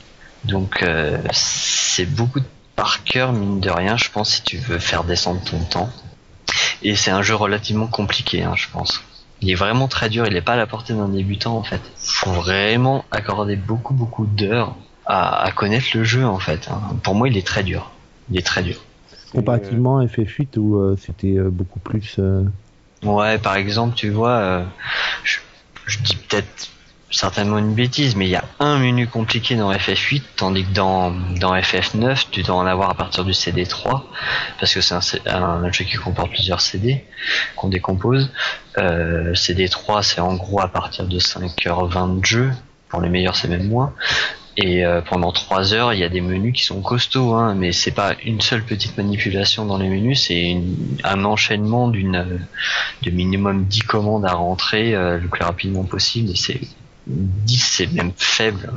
donc 0.44 0.82
euh, 0.85 1.18
c'est 1.32 2.06
beaucoup 2.06 2.38
de 2.38 2.46
par 2.76 3.02
cœur 3.04 3.33
mine 3.33 3.61
de 3.61 3.71
rien, 3.71 3.97
je 3.97 4.11
pense 4.11 4.30
si 4.30 4.42
tu 4.42 4.59
veux 4.59 4.78
faire 4.78 5.04
descendre 5.04 5.40
ton 5.42 5.59
temps. 5.61 5.90
Et 6.83 6.95
c'est 6.95 7.11
un 7.11 7.23
jeu 7.23 7.35
relativement 7.35 7.87
compliqué, 7.87 8.42
hein, 8.42 8.52
je 8.56 8.66
pense. 8.73 9.02
Il 9.40 9.50
est 9.50 9.54
vraiment 9.54 9.88
très 9.88 10.09
dur, 10.09 10.26
il 10.26 10.35
n'est 10.35 10.40
pas 10.42 10.52
à 10.54 10.56
la 10.56 10.66
portée 10.66 10.95
d'un 10.95 11.09
débutant 11.09 11.56
en 11.56 11.62
fait. 11.62 11.80
Faut 11.99 12.33
vraiment 12.33 13.04
accorder 13.11 13.56
beaucoup 13.56 13.92
beaucoup 13.95 14.25
d'heures 14.26 14.75
à, 15.06 15.42
à 15.45 15.52
connaître 15.52 15.88
le 15.95 16.04
jeu 16.04 16.25
en 16.25 16.38
fait. 16.38 16.68
hein. 16.71 16.80
Pour 17.02 17.14
moi, 17.14 17.28
il 17.28 17.37
est 17.37 17.47
très 17.47 17.62
dur. 17.62 17.90
Il 18.30 18.38
est 18.38 18.47
très 18.47 18.62
dur. 18.62 18.76
Comparativement 19.33 19.99
à 19.99 20.04
FF8 20.06 20.59
où 20.59 20.76
euh, 20.76 20.97
c'était 21.04 21.37
euh, 21.37 21.50
beaucoup 21.50 21.80
plus. 21.80 22.16
euh, 22.18 22.45
Ouais, 23.02 23.38
par 23.38 23.56
exemple, 23.56 23.95
tu 23.95 24.09
vois, 24.11 24.62
je, 25.23 25.38
je 25.87 25.99
dis 25.99 26.16
peut-être 26.16 26.68
certainement 27.10 27.58
une 27.58 27.75
bêtise, 27.75 28.16
mais 28.16 28.26
il 28.26 28.30
y 28.30 28.36
a 28.36 28.44
un 28.58 28.78
menu 28.78 29.06
compliqué 29.06 29.54
dans 29.54 29.72
FF8, 29.72 30.22
tandis 30.36 30.64
que 30.64 30.72
dans, 30.72 31.10
dans 31.38 31.54
FF9, 31.54 32.26
tu 32.30 32.42
dois 32.42 32.56
en 32.56 32.66
avoir 32.66 32.90
à 32.90 32.94
partir 32.94 33.25
du 33.25 33.32
CD3, 33.32 34.02
parce 34.58 34.75
que 34.75 34.80
c'est 34.80 34.94
un, 35.28 35.64
un 35.64 35.70
qui 35.70 35.96
comporte 35.96 36.30
plusieurs 36.30 36.60
CD 36.60 37.04
qu'on 37.54 37.68
décompose. 37.68 38.30
Euh, 38.78 39.32
CD3, 39.34 40.02
c'est 40.02 40.20
en 40.20 40.34
gros 40.34 40.60
à 40.60 40.68
partir 40.68 41.06
de 41.06 41.18
5h20 41.18 42.20
de 42.20 42.26
jeu, 42.26 42.50
pour 42.88 43.00
les 43.00 43.08
meilleurs 43.08 43.36
c'est 43.36 43.48
même 43.48 43.68
moins. 43.68 43.94
Et 44.58 44.86
euh, 44.86 45.02
pendant 45.02 45.32
3 45.32 45.75
heures, 45.75 45.92
il 45.92 46.00
y 46.00 46.04
a 46.04 46.08
des 46.08 46.22
menus 46.22 46.54
qui 46.54 46.64
sont 46.64 46.80
costauds, 46.80 47.34
hein, 47.34 47.54
mais 47.54 47.72
c'est 47.72 47.90
pas 47.90 48.14
une 48.25 48.40
seule 48.40 48.64
petite 48.64 48.96
manipulation 48.96 49.66
dans 49.66 49.76
les 49.76 49.88
menus, 49.88 50.28
c'est 50.28 50.56
un 51.04 51.25
enchaînement 51.26 51.88
d'une 51.88 52.46
de 53.02 53.10
minimum 53.10 53.66
10 53.66 53.80
commandes 53.82 54.25
à 54.25 54.32
rentrer 54.32 54.94
euh, 54.94 55.18
le 55.18 55.28
plus 55.28 55.44
rapidement 55.44 55.84
possible. 55.84 56.30
Et 56.30 56.36
c'est 56.36 56.60
10, 57.06 57.58
c'est 57.58 57.92
même 57.92 58.12
faible, 58.16 58.70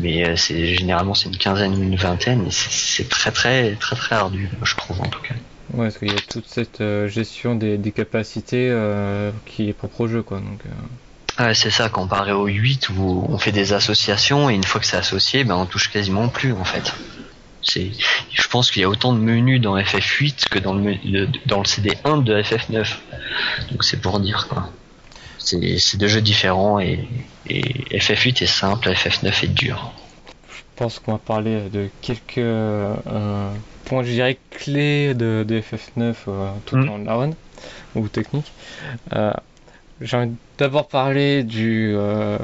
mais 0.00 0.26
euh, 0.28 0.36
c'est 0.36 0.74
généralement 0.74 1.14
c'est 1.14 1.28
une 1.28 1.36
quinzaine 1.38 1.74
ou 1.74 1.82
une 1.82 1.96
vingtaine, 1.96 2.46
et 2.46 2.50
c'est- 2.50 3.08
très 3.08 3.30
très 3.30 3.74
très 3.76 3.94
très 3.96 4.16
ardu, 4.16 4.48
je 4.62 4.74
trouve 4.76 5.00
en 5.00 5.06
tout 5.06 5.20
cas. 5.22 5.34
Ouais, 5.72 5.86
parce 5.86 5.98
qu'il 5.98 6.08
y 6.12 6.16
a 6.16 6.20
toute 6.20 6.46
cette 6.46 6.80
euh, 6.80 7.08
gestion 7.08 7.54
des, 7.54 7.78
des 7.78 7.92
capacités 7.92 8.68
euh, 8.70 9.30
qui 9.46 9.68
est 9.68 9.72
propre 9.72 10.02
au 10.02 10.08
jeu, 10.08 10.22
quoi. 10.22 10.38
Donc, 10.38 10.60
euh, 10.66 11.44
Ouais, 11.44 11.54
c'est 11.54 11.70
ça, 11.70 11.88
comparé 11.88 12.30
au 12.30 12.46
8 12.46 12.90
où 12.90 13.26
on 13.28 13.38
fait 13.38 13.50
des 13.50 13.72
associations 13.72 14.50
et 14.50 14.54
une 14.54 14.62
fois 14.62 14.80
que 14.80 14.86
c'est 14.86 14.96
associé, 14.96 15.42
ben 15.42 15.56
on 15.56 15.66
touche 15.66 15.90
quasiment 15.90 16.28
plus 16.28 16.52
en 16.52 16.64
fait. 16.64 16.92
C'est, 17.60 17.90
je 18.32 18.46
pense 18.48 18.70
qu'il 18.70 18.82
y 18.82 18.84
a 18.84 18.88
autant 18.88 19.12
de 19.14 19.18
menus 19.18 19.60
dans 19.60 19.76
FF8 19.76 20.48
que 20.48 20.58
dans 20.60 20.74
le- 20.74 21.26
dans 21.46 21.58
le 21.58 21.64
CD1 21.64 22.18
de 22.22 22.40
FF9. 22.40 22.98
Donc 23.72 23.82
c'est 23.82 24.00
pour 24.00 24.20
dire 24.20 24.46
quoi. 24.48 24.70
C'est, 25.44 25.96
deux 25.98 26.08
jeux 26.08 26.20
différents 26.22 26.78
et, 26.80 27.06
et 27.48 27.62
FF8 27.98 28.42
est 28.42 28.46
simple, 28.46 28.88
FF9 28.88 29.44
est 29.44 29.48
dur. 29.48 29.92
je 30.48 30.62
pense 30.76 30.98
qu'on 30.98 31.12
va 31.12 31.18
parler 31.18 31.68
de 31.70 31.88
quelques 32.00 32.38
euh, 32.38 32.94
points, 33.84 34.02
je 34.02 34.10
dirais, 34.10 34.38
clés 34.50 35.14
de, 35.14 35.44
de 35.46 35.60
FF9 35.60 36.14
euh, 36.28 36.50
tout 36.66 36.76
Mm. 36.76 36.88
en 36.88 36.98
la 36.98 37.14
run, 37.14 37.30
ou 37.94 38.08
technique. 38.08 38.50
Euh, 39.12 39.32
J'ai 40.00 40.16
envie 40.16 40.32
d'abord 40.58 40.88
parler 40.88 41.44
du, 41.44 41.92
euh, 41.94 42.38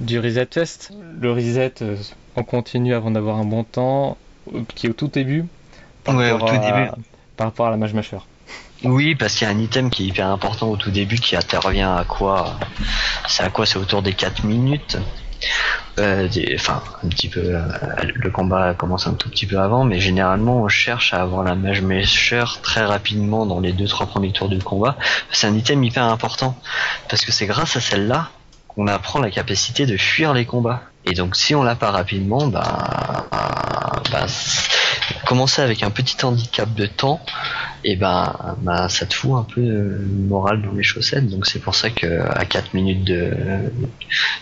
du 0.00 0.18
reset 0.18 0.46
test. 0.46 0.92
Le 1.20 1.32
reset, 1.32 1.74
euh, 1.82 1.96
on 2.36 2.44
continue 2.44 2.94
avant 2.94 3.10
d'avoir 3.10 3.36
un 3.36 3.44
bon 3.44 3.64
temps. 3.64 4.16
qui 4.74 4.86
est 4.86 4.90
au 4.90 4.92
tout 4.94 5.08
début. 5.08 5.44
Ouais, 6.08 6.30
au 6.30 6.38
tout 6.38 6.46
à- 6.46 6.58
début. 6.58 7.02
Par 7.36 7.48
rapport 7.48 7.66
à 7.66 7.70
la 7.70 7.76
Mage 7.76 7.92
Masher. 7.92 8.18
Oui, 8.84 9.14
parce 9.14 9.34
qu'il 9.34 9.48
y 9.48 9.50
a 9.50 9.54
un 9.54 9.58
item 9.58 9.90
qui 9.90 10.04
est 10.04 10.06
hyper 10.08 10.28
important 10.28 10.68
au 10.68 10.76
tout 10.76 10.90
début 10.90 11.16
qui 11.16 11.34
intervient 11.34 11.96
à 11.96 12.04
quoi 12.04 12.58
C'est 13.26 13.42
à 13.42 13.50
quoi 13.50 13.66
C'est 13.66 13.78
autour 13.78 14.02
des 14.02 14.12
4 14.12 14.44
minutes. 14.44 14.98
Euh, 15.98 16.28
Enfin, 16.54 16.82
un 17.02 17.08
petit 17.08 17.28
peu. 17.28 17.40
euh, 17.40 17.60
le 18.14 18.30
combat 18.30 18.74
commence 18.74 19.06
un 19.06 19.14
tout 19.14 19.30
petit 19.30 19.46
peu 19.46 19.58
avant, 19.58 19.84
mais 19.84 19.98
généralement 19.98 20.62
on 20.62 20.68
cherche 20.68 21.14
à 21.14 21.22
avoir 21.22 21.42
la 21.42 21.54
mage 21.54 21.80
mesher 21.80 22.44
très 22.62 22.84
rapidement 22.84 23.46
dans 23.46 23.60
les 23.60 23.72
2-3 23.72 24.06
premiers 24.06 24.32
tours 24.32 24.48
du 24.48 24.58
combat. 24.58 24.96
C'est 25.32 25.46
un 25.46 25.54
item 25.54 25.82
hyper 25.82 26.04
important 26.04 26.58
parce 27.08 27.24
que 27.24 27.32
c'est 27.32 27.46
grâce 27.46 27.76
à 27.76 27.80
celle-là 27.80 28.30
qu'on 28.68 28.86
apprend 28.88 29.20
la 29.20 29.30
capacité 29.30 29.86
de 29.86 29.96
fuir 29.96 30.34
les 30.34 30.44
combats. 30.44 30.82
Et 31.06 31.14
donc 31.14 31.36
si 31.36 31.54
on 31.54 31.62
l'a 31.62 31.76
pas 31.76 31.90
rapidement, 31.90 32.48
bah, 32.48 33.26
bah, 34.10 34.26
commencer 35.24 35.62
avec 35.62 35.82
un 35.82 35.90
petit 35.90 36.16
handicap 36.24 36.72
de 36.74 36.86
temps, 36.86 37.20
et 37.84 37.94
ben, 37.94 38.34
bah, 38.62 38.88
ça 38.88 39.06
te 39.06 39.14
fout 39.14 39.32
un 39.36 39.44
peu 39.44 39.60
le 39.60 40.04
moral 40.28 40.60
dans 40.62 40.72
les 40.72 40.82
chaussettes. 40.82 41.28
Donc 41.28 41.46
c'est 41.46 41.60
pour 41.60 41.76
ça 41.76 41.90
que 41.90 42.28
à 42.36 42.44
4 42.44 42.74
minutes 42.74 43.04
de, 43.04 43.32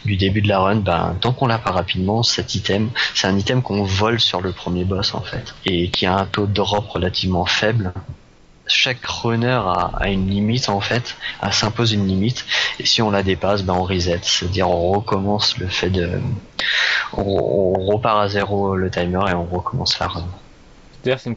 du 0.06 0.16
début 0.16 0.40
de 0.40 0.48
la 0.48 0.60
run, 0.60 0.76
ben, 0.76 1.16
tant 1.20 1.32
qu'on 1.32 1.46
l'a 1.46 1.58
pas 1.58 1.72
rapidement, 1.72 2.22
cet 2.22 2.54
item, 2.54 2.88
c'est 3.14 3.26
un 3.26 3.36
item 3.36 3.60
qu'on 3.60 3.82
vole 3.82 4.18
sur 4.18 4.40
le 4.40 4.52
premier 4.52 4.84
boss 4.84 5.14
en 5.14 5.20
fait, 5.20 5.54
et 5.66 5.90
qui 5.90 6.06
a 6.06 6.16
un 6.16 6.24
taux 6.24 6.46
de 6.46 6.54
drop 6.54 6.88
relativement 6.88 7.44
faible. 7.44 7.92
Chaque 8.66 9.04
runner 9.04 9.60
a, 9.66 9.90
a 9.98 10.08
une 10.08 10.26
limite 10.28 10.68
en 10.68 10.80
fait, 10.80 11.16
a- 11.40 11.52
s'impose 11.52 11.92
une 11.92 12.06
limite, 12.06 12.44
et 12.78 12.86
si 12.86 13.02
on 13.02 13.10
la 13.10 13.22
dépasse, 13.22 13.62
ben 13.62 13.74
on 13.74 13.84
reset, 13.84 14.20
c'est-à-dire 14.22 14.68
on 14.70 14.92
recommence 14.92 15.58
le 15.58 15.66
fait 15.66 15.90
de, 15.90 16.10
on, 17.12 17.72
repart 17.86 18.22
à 18.22 18.28
zéro 18.28 18.76
le 18.76 18.90
timer 18.90 19.20
et 19.30 19.34
on 19.34 19.44
recommence 19.44 19.98
la 19.98 20.08
run. 20.08 20.26
D'ailleurs, 21.04 21.20
c'est 21.20 21.36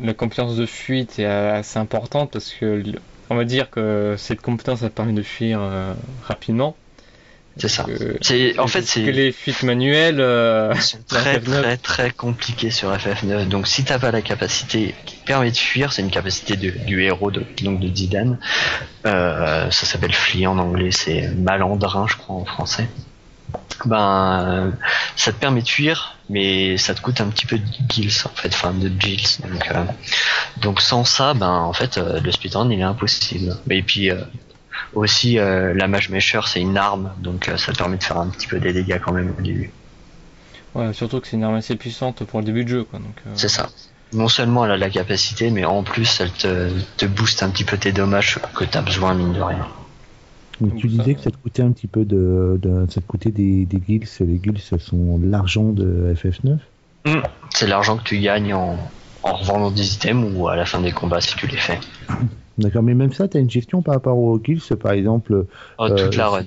la 0.00 0.14
compétence 0.14 0.56
de 0.56 0.66
fuite 0.66 1.18
est 1.18 1.26
assez 1.26 1.78
importante 1.78 2.30
parce 2.30 2.50
que 2.52 2.82
on 3.28 3.34
va 3.36 3.44
dire 3.44 3.70
que 3.70 4.14
cette 4.18 4.40
compétence 4.40 4.80
ça 4.80 4.90
permet 4.90 5.12
de 5.12 5.22
fuir 5.22 5.58
euh, 5.60 5.94
rapidement. 6.26 6.76
C'est 7.58 7.68
ça. 7.68 7.84
Que- 7.84 8.16
C'est 8.22 8.58
en 8.58 8.66
fait 8.66 8.80
que 8.80 8.86
c'est 8.86 9.12
les 9.12 9.30
fuites 9.30 9.62
manuelles. 9.62 10.20
euh, 10.20 10.74
sont 10.76 10.98
très 11.06 11.38
FF9. 11.38 11.60
très 11.62 11.76
très 11.76 12.10
compliqués 12.10 12.70
sur 12.70 12.90
FF9. 12.94 13.46
Donc 13.48 13.66
si 13.68 13.84
t'as 13.84 13.98
pas 13.98 14.10
la 14.10 14.22
capacité 14.22 14.94
qui 15.04 15.16
te 15.16 15.26
permet 15.26 15.50
de 15.50 15.56
fuir, 15.56 15.92
c'est 15.92 16.02
une 16.02 16.10
capacité 16.10 16.56
de- 16.56 16.70
du 16.70 17.02
héros 17.02 17.30
de, 17.30 17.44
donc 17.62 17.80
de 17.80 17.94
Zidane. 17.94 18.38
Euh, 19.06 19.70
ça 19.70 19.86
s'appelle 19.86 20.14
flee 20.14 20.46
en 20.46 20.58
anglais, 20.58 20.90
c'est 20.92 21.28
malandrin 21.36 22.06
je 22.08 22.16
crois 22.16 22.36
en 22.36 22.44
français. 22.44 22.88
Ben 23.84 24.46
euh, 24.48 24.70
ça 25.16 25.32
te 25.32 25.36
permet 25.38 25.60
de 25.62 25.68
fuir, 25.68 26.16
mais 26.30 26.78
ça 26.78 26.94
te 26.94 27.00
coûte 27.00 27.20
un 27.20 27.26
petit 27.28 27.46
peu 27.46 27.58
de 27.58 27.64
gills 27.90 28.10
en 28.24 28.30
fait, 28.34 28.48
enfin 28.48 28.72
de 28.72 28.90
gills. 28.98 29.26
Donc, 29.50 29.68
euh, 29.70 29.84
donc 30.62 30.80
sans 30.80 31.04
ça, 31.04 31.34
ben 31.34 31.50
en 31.50 31.72
fait 31.72 31.98
euh, 31.98 32.20
le 32.20 32.30
speedrun 32.32 32.70
il 32.70 32.78
est 32.78 32.82
impossible. 32.82 33.56
Et 33.70 33.82
puis 33.82 34.10
euh, 34.10 34.16
aussi 34.94 35.38
euh, 35.38 35.72
la 35.74 35.88
mage 35.88 36.08
mesher 36.10 36.40
c'est 36.46 36.60
une 36.60 36.76
arme, 36.76 37.12
donc 37.22 37.48
euh, 37.48 37.56
ça 37.56 37.72
te 37.72 37.78
permet 37.78 37.96
de 37.98 38.04
faire 38.04 38.18
un 38.18 38.28
petit 38.28 38.46
peu 38.46 38.58
des 38.60 38.72
dégâts 38.72 39.00
quand 39.04 39.12
même 39.12 39.32
au 39.38 39.42
début. 39.42 39.70
ouais, 40.74 40.92
surtout 40.92 41.20
que 41.20 41.26
c'est 41.28 41.36
une 41.36 41.44
arme 41.44 41.54
assez 41.54 41.76
puissante 41.76 42.24
pour 42.24 42.40
le 42.40 42.44
début 42.46 42.64
de 42.64 42.68
jeu, 42.68 42.84
quoi. 42.84 42.98
Donc, 42.98 43.16
euh, 43.26 43.30
C'est 43.34 43.48
ça. 43.48 43.68
Non 44.12 44.28
seulement 44.28 44.64
elle 44.66 44.72
a 44.72 44.76
la 44.76 44.90
capacité, 44.90 45.50
mais 45.50 45.64
en 45.64 45.82
plus 45.82 46.20
elle 46.20 46.30
te, 46.32 46.68
te 46.98 47.06
booste 47.06 47.42
un 47.42 47.48
petit 47.48 47.64
peu 47.64 47.78
tes 47.78 47.92
dommages 47.92 48.38
que 48.54 48.64
t'as 48.64 48.82
besoin 48.82 49.14
mine 49.14 49.32
de 49.32 49.40
rien. 49.40 49.66
Mais 50.60 50.68
Donc 50.68 50.78
tu 50.80 50.88
ça- 50.90 50.96
disais 50.98 51.14
que 51.14 51.20
ça 51.22 51.30
te 51.30 51.38
coûtait 51.38 51.62
un 51.62 51.72
petit 51.72 51.86
peu 51.86 52.04
de, 52.04 52.58
de- 52.60 52.86
ça 52.90 53.00
te 53.00 53.06
coûtait 53.06 53.30
des, 53.30 53.64
des 53.64 53.78
guilds. 53.78 54.06
Les 54.20 54.36
guilds, 54.38 54.58
ce 54.60 54.76
sont 54.76 55.18
l'argent 55.24 55.64
de 55.72 56.14
FF9. 56.14 56.58
C'est 57.54 57.66
l'argent 57.66 57.96
que 57.96 58.02
tu 58.04 58.18
gagnes 58.18 58.52
en, 58.52 58.76
en 59.22 59.32
revendant 59.34 59.70
des 59.70 59.94
items 59.94 60.30
ou 60.36 60.46
à 60.48 60.56
la 60.56 60.66
fin 60.66 60.80
des 60.80 60.92
combats 60.92 61.22
si 61.22 61.34
tu 61.36 61.46
les 61.46 61.56
fais. 61.56 61.80
D'accord, 62.58 62.82
mais 62.82 62.94
même 62.94 63.12
ça, 63.12 63.28
tu 63.28 63.36
as 63.36 63.40
une 63.40 63.50
gestion 63.50 63.82
par 63.82 63.94
rapport 63.94 64.18
aux 64.18 64.38
guilds, 64.38 64.76
par 64.80 64.92
exemple, 64.92 65.46
Oh, 65.78 65.84
Euh, 65.86 65.96
toute 65.96 66.16
la 66.16 66.28
run. 66.28 66.44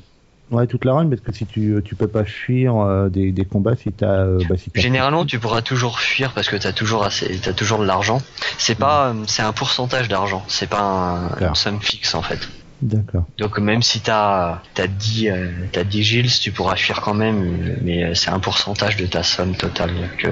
ouais, 0.51 0.67
toute 0.67 0.85
la 0.85 0.93
run, 0.93 1.07
parce 1.09 1.21
que 1.21 1.31
si 1.33 1.45
tu, 1.45 1.75
tu 1.83 1.95
peux 1.95 2.07
pas 2.07 2.23
fuir 2.25 2.75
euh, 2.77 3.09
des, 3.09 3.31
des 3.31 3.45
combats 3.45 3.75
si 3.75 3.91
t'as, 3.91 4.19
euh, 4.25 4.39
bah, 4.47 4.55
si 4.57 4.69
Généralement 4.75 5.25
tu 5.25 5.39
pourras 5.39 5.61
toujours 5.63 5.99
fuir 5.99 6.33
parce 6.33 6.47
que 6.47 6.55
t'as 6.57 6.73
toujours 6.73 7.03
assez, 7.03 7.39
t'as 7.41 7.53
toujours 7.53 7.79
de 7.79 7.85
l'argent. 7.85 8.21
C'est 8.57 8.75
pas, 8.75 9.09
euh, 9.09 9.23
c'est 9.27 9.41
un 9.41 9.53
pourcentage 9.53 10.07
d'argent. 10.07 10.43
C'est 10.47 10.69
pas 10.69 10.81
un, 10.81 11.29
une 11.49 11.55
somme 11.55 11.81
fixe 11.81 12.13
en 12.13 12.21
fait. 12.21 12.39
D'accord. 12.81 13.23
Donc 13.39 13.57
même 13.57 13.81
si 13.81 14.01
t'as 14.01 14.61
t'as 14.75 14.85
10 14.87 15.29
euh, 15.29 15.49
t'as 15.71 15.85
10 15.85 16.03
gills, 16.03 16.29
tu 16.39 16.51
pourras 16.51 16.75
fuir 16.75 17.01
quand 17.01 17.13
même, 17.15 17.77
mais 17.81 18.03
euh, 18.03 18.13
c'est 18.13 18.29
un 18.29 18.39
pourcentage 18.39 18.97
de 18.97 19.05
ta 19.07 19.23
somme 19.23 19.55
totale 19.55 19.93
que, 20.17 20.27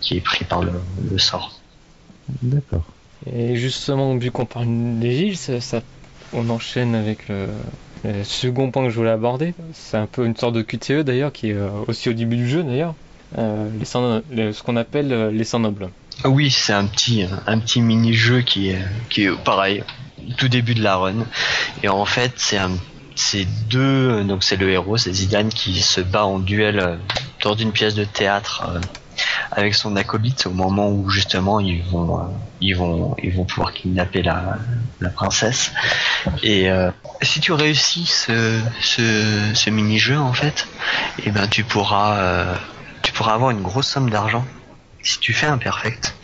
qui 0.00 0.18
est 0.18 0.20
pris 0.20 0.44
par 0.44 0.62
le, 0.62 0.72
le 1.10 1.18
sort. 1.18 1.58
D'accord. 2.42 2.84
Et 3.34 3.56
justement, 3.56 4.16
vu 4.16 4.30
qu'on 4.30 4.46
parle 4.46 4.66
des 4.98 5.22
îles, 5.22 5.36
ça, 5.36 5.80
on 6.32 6.48
enchaîne 6.50 6.94
avec 6.94 7.28
le, 7.28 7.46
second 8.24 8.70
point 8.70 8.84
que 8.84 8.90
je 8.90 8.96
voulais 8.96 9.10
aborder. 9.10 9.54
C'est 9.72 9.96
un 9.96 10.06
peu 10.06 10.24
une 10.24 10.36
sorte 10.36 10.54
de 10.54 10.62
QTE 10.62 11.00
d'ailleurs, 11.00 11.32
qui 11.32 11.50
est 11.50 11.54
euh, 11.54 11.68
aussi 11.86 12.08
au 12.08 12.12
début 12.12 12.36
du 12.36 12.48
jeu 12.48 12.62
d'ailleurs. 12.62 12.94
Euh, 13.36 13.68
ce 13.84 14.62
qu'on 14.62 14.76
appelle 14.76 15.12
euh, 15.12 15.30
les 15.30 15.44
sangs 15.44 15.58
nobles. 15.58 15.90
Ah 16.24 16.30
Oui, 16.30 16.50
c'est 16.50 16.72
un 16.72 16.86
petit, 16.86 17.26
un 17.46 17.58
petit 17.58 17.80
mini-jeu 17.80 18.40
qui 18.40 18.70
est, 18.70 19.44
pareil, 19.44 19.82
tout 20.36 20.48
début 20.48 20.74
de 20.74 20.82
la 20.82 20.96
run. 20.96 21.26
Et 21.82 21.88
en 21.88 22.04
fait, 22.04 22.32
c'est 22.36 22.58
c'est 23.14 23.48
deux, 23.68 24.22
donc 24.22 24.44
c'est 24.44 24.56
le 24.56 24.70
héros, 24.70 24.96
c'est 24.96 25.12
Zidane 25.12 25.48
qui 25.48 25.80
se 25.80 26.00
bat 26.00 26.24
en 26.24 26.38
duel 26.38 27.00
dans 27.42 27.54
une 27.54 27.72
pièce 27.72 27.96
de 27.96 28.04
théâtre 28.04 28.64
avec 29.50 29.74
son 29.74 29.96
acolyte 29.96 30.46
au 30.46 30.50
moment 30.50 30.90
où 30.90 31.08
justement 31.10 31.60
ils 31.60 31.82
vont, 31.82 32.20
euh, 32.62 33.44
pouvoir 33.44 33.72
kidnapper 33.72 34.22
la, 34.22 34.58
princesse. 35.14 35.72
Et 36.42 36.70
euh, 36.70 36.90
si 37.22 37.40
tu 37.40 37.52
réussis 37.52 38.06
ce, 38.06 38.60
ce 38.80 39.70
mini-jeu 39.70 40.18
en 40.18 40.32
fait, 40.32 40.68
et 41.24 41.30
ben 41.30 41.46
tu 41.48 41.64
pourras, 41.64 42.18
euh, 42.18 42.54
tu 43.02 43.12
pourras 43.12 43.34
avoir 43.34 43.50
une 43.50 43.62
grosse 43.62 43.88
somme 43.88 44.10
d'argent 44.10 44.44
si 45.02 45.18
tu 45.20 45.32
fais 45.32 45.46
un 45.46 45.58
perfect. 45.58 46.14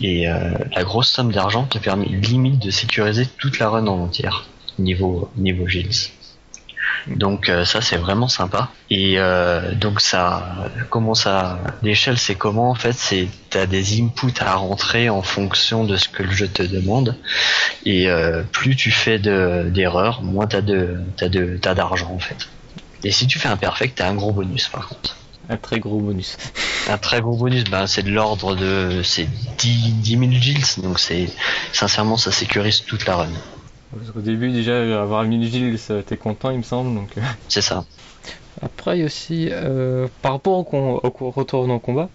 Et 0.00 0.26
la 0.26 0.84
grosse 0.84 1.10
somme 1.10 1.32
d'argent 1.32 1.64
te 1.64 1.78
permet 1.78 2.06
limite 2.06 2.60
de 2.60 2.70
sécuriser 2.70 3.26
toute 3.26 3.58
la 3.58 3.68
run 3.68 3.86
en 3.88 3.98
entière 3.98 4.46
niveau 4.78 5.30
niveau 5.36 5.66
Gilles. 5.66 6.10
Donc 7.16 7.48
euh, 7.48 7.64
ça 7.64 7.80
c'est 7.80 7.96
vraiment 7.96 8.28
sympa. 8.28 8.70
Et 8.90 9.14
euh, 9.18 9.74
donc 9.74 10.00
ça, 10.00 10.70
comment 10.90 11.14
ça, 11.14 11.58
l'échelle 11.82 12.18
c'est 12.18 12.34
comment 12.34 12.70
en 12.70 12.74
fait 12.74 12.92
c'est 12.92 13.28
t'as 13.50 13.66
des 13.66 14.00
inputs 14.00 14.40
à 14.40 14.54
rentrer 14.54 15.08
en 15.08 15.22
fonction 15.22 15.84
de 15.84 15.96
ce 15.96 16.08
que 16.08 16.22
le 16.22 16.30
jeu 16.30 16.48
te 16.48 16.62
demande. 16.62 17.16
Et 17.84 18.08
euh, 18.10 18.42
plus 18.52 18.76
tu 18.76 18.90
fais 18.90 19.18
de- 19.18 19.68
d'erreurs, 19.72 20.22
moins 20.22 20.46
t'as 20.46 20.60
de 20.60 20.96
t'as 21.16 21.28
de 21.28 21.58
t'as 21.60 21.74
d'argent 21.74 22.12
en 22.14 22.18
fait. 22.18 22.48
Et 23.04 23.10
si 23.12 23.26
tu 23.26 23.38
fais 23.38 23.48
un 23.48 23.56
perfect, 23.56 23.98
t'as 23.98 24.08
un 24.08 24.14
gros 24.14 24.32
bonus 24.32 24.68
par 24.68 24.88
contre. 24.88 25.16
Un 25.50 25.56
très 25.56 25.80
gros 25.80 25.98
bonus. 26.00 26.36
Un 26.90 26.98
très 26.98 27.20
gros 27.22 27.36
bonus, 27.36 27.64
ben 27.64 27.86
c'est 27.86 28.02
de 28.02 28.10
l'ordre 28.10 28.54
de 28.54 29.00
c'est 29.02 29.26
10, 29.56 29.92
10 29.94 30.10
000 30.18 30.30
gills, 30.32 30.82
donc 30.82 30.98
c'est 30.98 31.26
sincèrement 31.72 32.18
ça 32.18 32.30
sécurise 32.32 32.82
toute 32.84 33.06
la 33.06 33.16
run. 33.16 33.28
Parce 33.96 34.10
qu'au 34.10 34.20
début, 34.20 34.50
déjà, 34.50 35.00
avoir 35.02 35.22
une 35.24 35.34
île, 35.34 35.78
ça- 35.78 36.02
t'es 36.02 36.16
content, 36.16 36.50
il 36.50 36.58
me 36.58 36.62
semble. 36.62 36.94
Donc, 36.94 37.16
euh. 37.16 37.20
C'est 37.48 37.62
ça. 37.62 37.84
Après, 38.60 38.96
il 38.96 39.00
y 39.00 39.02
a 39.02 39.06
aussi, 39.06 39.48
euh, 39.52 40.08
par 40.20 40.32
rapport 40.32 40.58
au, 40.58 40.64
con- 40.64 41.00
au 41.02 41.30
retour 41.30 41.66
dans 41.66 41.74
le 41.74 41.78
combat, 41.78 42.08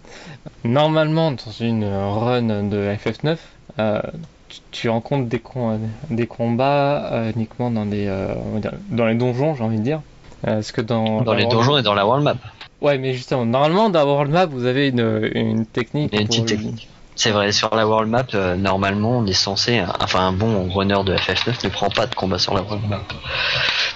normalement, 0.63 1.32
dans 1.32 1.51
une 1.60 1.86
run 1.86 2.63
de 2.63 2.94
FF9, 2.98 3.38
euh, 3.80 4.01
tu, 4.50 4.60
tu 4.72 4.89
rencontres 4.89 5.27
des, 5.30 5.39
com- 5.39 5.80
des 6.10 6.27
combats 6.27 7.12
euh, 7.13 7.32
uniquement 7.36 7.72
dans 7.72 7.88
euh, 7.92 8.60
dire, 8.60 8.74
dans 8.89 9.06
les 9.06 9.15
donjons, 9.15 9.56
j'ai 9.56 9.63
envie 9.63 9.77
de 9.77 9.84
dire. 9.84 10.01
Parce 10.42 10.74
que 10.74 10.82
dans, 10.82 11.22
Dans 11.22 11.34
les 11.34 11.44
World- 11.46 11.51
donjons 11.58 11.77
et 11.77 11.82
dans 11.84 11.94
la 11.94 12.06
world 12.06 12.24
map. 12.25 12.36
Ouais, 12.82 12.98
mais 12.98 13.13
justement, 13.13 13.46
normalement, 13.46 13.89
dans 13.89 14.03
World 14.06 14.30
Map, 14.32 14.48
vous 14.48 14.65
avez 14.65 14.89
une, 14.89 15.32
une 15.36 15.65
technique. 15.65 16.10
Il 16.12 16.15
y 16.15 16.20
a 16.20 16.22
une 16.24 16.27
pour- 16.27 16.36
petite 16.44 16.48
technique. 16.50 16.89
C'est 17.15 17.32
vrai, 17.32 17.51
sur 17.51 17.74
la 17.75 17.88
world 17.88 18.10
map, 18.10 18.25
euh, 18.34 18.55
normalement 18.55 19.20
on 19.20 19.25
est 19.25 19.34
censé, 19.34 19.84
enfin 20.00 20.27
un 20.27 20.32
bon 20.32 20.70
runner 20.70 21.03
de 21.05 21.15
FF9 21.15 21.63
ne 21.63 21.70
prend 21.70 21.89
pas 21.89 22.08
de 22.08 22.15
combat 22.15 22.39
sur 22.39 22.53
la 22.55 22.62
world 22.62 22.88
map. 22.89 23.01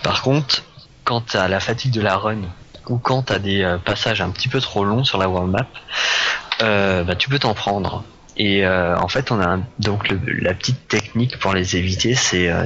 Par 0.04 0.22
contre, 0.22 0.64
quand 1.04 1.22
t'as 1.22 1.48
la 1.48 1.60
fatigue 1.60 1.94
de 1.94 2.02
la 2.02 2.18
run 2.18 2.42
ou 2.90 3.00
quand 3.00 3.24
t'as 3.24 3.40
des 3.40 3.64
euh, 3.64 3.78
passages 3.78 4.22
un 4.22 4.30
petit 4.30 4.50
peu 4.50 4.62
trop 4.62 4.84
longs 4.84 5.04
sur 5.04 5.18
la 5.18 5.28
world 5.30 5.50
map, 5.50 5.66
euh, 6.62 7.04
bah, 7.04 7.16
tu 7.16 7.30
peux 7.30 7.40
t'en 7.40 7.54
prendre. 7.54 8.04
Et 8.40 8.66
euh, 8.66 8.96
en 9.00 9.08
fait, 9.08 9.32
on 9.32 9.40
a 9.40 9.48
un- 9.48 9.64
donc 9.80 10.10
le- 10.10 10.20
la 10.42 10.54
petite 10.54 10.88
technique 10.88 11.40
pour 11.40 11.54
les 11.54 11.76
éviter, 11.76 12.14
c'est 12.14 12.50
euh, 12.50 12.66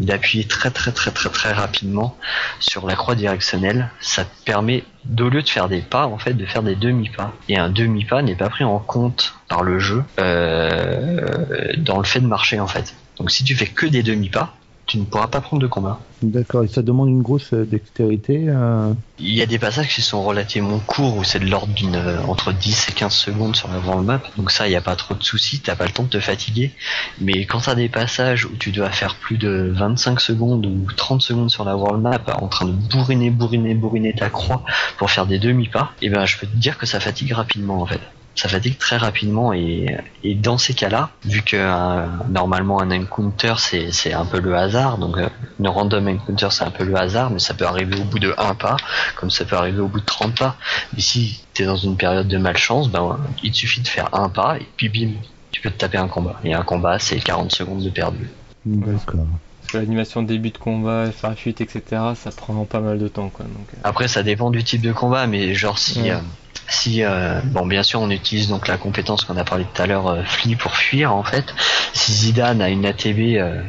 d'appuyer 0.00 0.44
très 0.44 0.70
très 0.70 0.92
très 0.92 1.10
très 1.10 1.28
très 1.28 1.52
rapidement 1.52 2.16
sur 2.58 2.86
la 2.86 2.94
croix 2.96 3.14
directionnelle. 3.14 3.90
Ça 4.00 4.24
permet, 4.46 4.82
d'au 5.04 5.28
lieu 5.28 5.42
de 5.42 5.48
faire 5.48 5.68
des 5.68 5.82
pas, 5.82 6.06
en 6.06 6.16
fait, 6.18 6.32
de 6.32 6.46
faire 6.46 6.62
des 6.62 6.74
demi-pas. 6.74 7.32
Et 7.50 7.58
un 7.58 7.68
demi-pas 7.68 8.22
n'est 8.22 8.34
pas 8.34 8.48
pris 8.48 8.64
en 8.64 8.78
compte 8.78 9.34
par 9.48 9.62
le 9.62 9.78
jeu 9.78 10.02
euh, 10.20 11.72
dans 11.78 11.98
le 11.98 12.04
fait 12.04 12.20
de 12.20 12.26
marcher, 12.26 12.58
en 12.60 12.66
fait. 12.66 12.94
Donc 13.18 13.30
si 13.30 13.44
tu 13.44 13.54
fais 13.54 13.66
que 13.66 13.86
des 13.86 14.02
demi-pas, 14.02 14.54
tu 14.86 14.98
ne 14.98 15.04
pourras 15.04 15.28
pas 15.28 15.40
prendre 15.40 15.62
de 15.62 15.66
combat. 15.66 15.98
D'accord, 16.22 16.64
et 16.64 16.68
ça 16.68 16.82
demande 16.82 17.08
une 17.08 17.22
grosse 17.22 17.52
euh, 17.52 17.64
dextérité 17.64 18.46
euh, 18.48 18.92
Il 19.18 19.34
y 19.34 19.42
a 19.42 19.46
des 19.46 19.58
passages 19.58 19.88
qui 19.88 20.02
sont 20.02 20.22
relativement 20.22 20.78
courts 20.78 21.16
où 21.16 21.24
c'est 21.24 21.38
de 21.38 21.46
l'ordre 21.46 21.72
d'une 21.72 21.96
euh, 21.96 22.22
entre 22.28 22.52
10 22.52 22.88
et 22.88 22.92
15 22.92 23.12
secondes 23.12 23.56
sur 23.56 23.68
la 23.68 23.78
world 23.78 24.06
map. 24.06 24.22
Donc 24.36 24.50
ça, 24.50 24.66
il 24.66 24.70
n'y 24.70 24.76
a 24.76 24.80
pas 24.80 24.96
trop 24.96 25.14
de 25.14 25.22
soucis, 25.22 25.60
t'as 25.60 25.76
pas 25.76 25.84
le 25.84 25.92
temps 25.92 26.04
de 26.04 26.08
te 26.08 26.20
fatiguer. 26.20 26.72
Mais 27.20 27.44
quand 27.46 27.60
t'as 27.60 27.74
des 27.74 27.88
passages 27.88 28.46
où 28.46 28.56
tu 28.56 28.72
dois 28.72 28.90
faire 28.90 29.16
plus 29.16 29.36
de 29.36 29.72
25 29.74 30.20
secondes 30.20 30.64
ou 30.66 30.86
30 30.96 31.20
secondes 31.22 31.50
sur 31.50 31.64
la 31.64 31.76
world 31.76 32.02
map 32.02 32.20
en 32.40 32.48
train 32.48 32.66
de 32.66 32.72
bourriner, 32.72 33.30
bourriner, 33.30 33.74
bourriner 33.74 34.14
ta 34.14 34.30
croix 34.30 34.64
pour 34.96 35.10
faire 35.10 35.26
des 35.26 35.38
demi-pas, 35.38 35.92
et 36.00 36.06
eh 36.06 36.08
ben 36.10 36.24
je 36.24 36.38
peux 36.38 36.46
te 36.46 36.56
dire 36.56 36.78
que 36.78 36.86
ça 36.86 37.00
fatigue 37.00 37.32
rapidement 37.32 37.80
en 37.82 37.86
fait 37.86 38.00
ça 38.34 38.48
fatigue 38.48 38.78
très 38.78 38.96
rapidement 38.96 39.52
et, 39.52 39.96
et 40.24 40.34
dans 40.34 40.58
ces 40.58 40.74
cas-là, 40.74 41.10
vu 41.24 41.42
que 41.42 41.56
euh, 41.56 42.06
normalement 42.28 42.80
un 42.80 42.90
encounter 42.90 43.54
c'est, 43.58 44.12
un 44.12 44.24
peu 44.24 44.40
le 44.40 44.56
hasard, 44.56 44.98
donc 44.98 45.16
euh, 45.18 45.28
une 45.60 45.68
random 45.68 46.08
encounter 46.08 46.48
c'est 46.50 46.64
un 46.64 46.70
peu 46.70 46.84
le 46.84 46.96
hasard, 46.96 47.30
mais 47.30 47.38
ça 47.38 47.54
peut 47.54 47.64
arriver 47.66 47.96
au 48.00 48.04
bout 48.04 48.18
de 48.18 48.34
un 48.36 48.54
pas, 48.54 48.76
comme 49.16 49.30
ça 49.30 49.44
peut 49.44 49.56
arriver 49.56 49.80
au 49.80 49.88
bout 49.88 50.00
de 50.00 50.04
30 50.04 50.36
pas. 50.36 50.56
Mais 50.94 51.00
si 51.00 51.44
t'es 51.54 51.64
dans 51.64 51.76
une 51.76 51.96
période 51.96 52.26
de 52.28 52.38
malchance, 52.38 52.90
ben 52.90 53.18
il 53.42 53.52
te 53.52 53.56
suffit 53.56 53.80
de 53.80 53.88
faire 53.88 54.08
un 54.14 54.28
pas 54.28 54.56
et 54.58 54.66
puis 54.76 54.88
bim, 54.88 55.12
tu 55.52 55.60
peux 55.60 55.70
te 55.70 55.78
taper 55.78 55.98
un 55.98 56.08
combat. 56.08 56.40
Et 56.44 56.54
un 56.54 56.62
combat 56.62 56.98
c'est 56.98 57.18
40 57.20 57.52
secondes 57.52 57.82
de 57.84 57.90
perdu. 57.90 58.28
D'accord. 58.66 59.26
Parce 59.60 59.72
que 59.72 59.78
l'animation 59.78 60.22
de 60.22 60.28
début 60.28 60.50
de 60.50 60.58
combat, 60.58 61.10
faire 61.12 61.30
la 61.30 61.36
fuite, 61.36 61.60
etc., 61.60 61.82
ça 62.14 62.30
prend 62.36 62.64
pas 62.64 62.80
mal 62.80 62.98
de 62.98 63.08
temps. 63.08 63.28
Quoi, 63.30 63.46
donc, 63.46 63.66
euh. 63.72 63.78
Après, 63.84 64.08
ça 64.08 64.22
dépend 64.22 64.50
du 64.50 64.62
type 64.62 64.82
de 64.82 64.92
combat, 64.92 65.26
mais 65.26 65.54
genre 65.54 65.78
si, 65.78 66.02
Ouais. 66.02 66.10
euh, 66.10 66.18
si 66.68 67.02
euh, 67.02 67.40
bon, 67.44 67.66
bien 67.66 67.82
sûr, 67.82 68.00
on 68.00 68.10
utilise 68.10 68.48
donc 68.48 68.68
la 68.68 68.76
compétence 68.76 69.24
qu'on 69.24 69.36
a 69.36 69.44
parlé 69.44 69.64
tout 69.72 69.82
à 69.82 69.86
l'heure, 69.86 70.08
euh, 70.08 70.22
Flee 70.24 70.56
pour 70.56 70.76
fuir 70.76 71.14
en 71.14 71.22
fait. 71.22 71.54
Si 71.92 72.12
Zidane 72.12 72.62
a 72.62 72.68
une 72.68 72.86
ATB, 72.86 73.36
euh, 73.36 73.62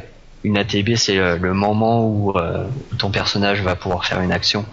une 0.44 0.56
ATB, 0.58 0.94
c'est 0.94 1.18
euh, 1.18 1.36
le 1.40 1.54
moment 1.54 2.06
où, 2.06 2.30
euh, 2.36 2.66
ton 2.98 3.10
personnage 3.10 3.62
va 3.62 3.74
pouvoir 3.74 4.04
faire 4.04 4.20
une 4.20 4.32
action. 4.32 4.64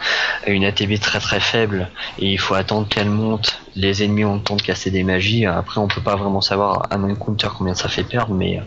Une 0.47 0.65
ATB 0.65 0.99
très 0.99 1.19
très 1.19 1.39
faible 1.39 1.89
et 2.19 2.31
il 2.31 2.37
faut 2.37 2.53
attendre 2.53 2.87
qu'elle 2.87 3.09
monte. 3.09 3.59
Les 3.75 4.03
ennemis 4.03 4.23
ont 4.25 4.35
le 4.35 4.41
temps 4.41 4.55
de 4.55 4.61
casser 4.61 4.91
des 4.91 5.03
magies. 5.03 5.45
Après, 5.45 5.79
on 5.79 5.87
peut 5.87 6.01
pas 6.01 6.15
vraiment 6.15 6.41
savoir 6.41 6.87
à 6.91 6.95
un 6.95 7.09
encounter 7.09 7.47
combien 7.57 7.73
ça 7.73 7.89
fait 7.89 8.03
perdre, 8.03 8.33
mais 8.33 8.61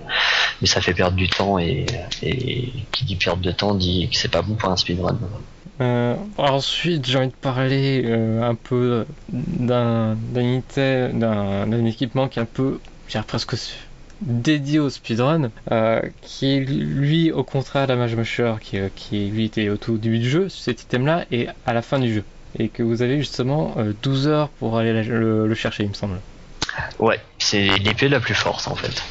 mais 0.60 0.66
ça 0.66 0.80
fait 0.80 0.94
perdre 0.94 1.16
du 1.16 1.28
temps 1.28 1.58
et, 1.58 1.86
et 2.22 2.72
qui 2.92 3.04
dit 3.04 3.16
perdre 3.16 3.42
de 3.42 3.52
temps 3.52 3.74
dit 3.74 4.08
que 4.10 4.16
c'est 4.16 4.30
pas 4.30 4.42
bon 4.42 4.54
pour 4.54 4.70
un 4.70 4.76
speedrun. 4.76 5.16
Euh, 5.80 6.16
ensuite, 6.38 7.06
j'ai 7.06 7.18
envie 7.18 7.28
de 7.28 7.32
parler 7.34 8.02
euh, 8.06 8.42
un 8.42 8.54
peu 8.54 9.04
d'un 9.28 10.16
d'un 10.16 11.84
équipement 11.84 12.28
qui 12.28 12.38
est 12.38 12.42
un 12.42 12.46
peu, 12.46 12.80
je 13.08 13.18
presque 13.18 13.56
dédié 14.22 14.78
au 14.78 14.88
speedrun, 14.88 15.50
euh, 15.70 16.00
qui 16.22 16.56
est 16.56 16.60
lui 16.60 17.32
au 17.32 17.44
contraire 17.44 17.86
la 17.86 17.96
Mage 17.96 18.16
Musher, 18.16 18.54
qui, 18.60 18.78
euh, 18.78 18.88
qui 18.94 19.26
lui 19.28 19.44
était 19.44 19.68
au 19.68 19.76
tout 19.76 19.98
début 19.98 20.18
du 20.18 20.30
jeu, 20.30 20.48
cet 20.48 20.82
item-là, 20.82 21.26
et 21.30 21.48
à 21.66 21.72
la 21.74 21.82
fin 21.82 21.98
du 21.98 22.12
jeu. 22.14 22.24
Et 22.58 22.68
que 22.68 22.82
vous 22.82 23.02
avez 23.02 23.18
justement 23.18 23.74
euh, 23.76 23.92
12 24.02 24.28
heures 24.28 24.48
pour 24.48 24.78
aller 24.78 25.02
le, 25.02 25.46
le 25.46 25.54
chercher, 25.54 25.82
il 25.84 25.90
me 25.90 25.94
semble. 25.94 26.18
Ouais, 26.98 27.20
c'est 27.38 27.66
l'épée 27.78 28.08
la 28.08 28.20
plus 28.20 28.34
forte 28.34 28.68
en 28.68 28.74
fait. 28.74 29.02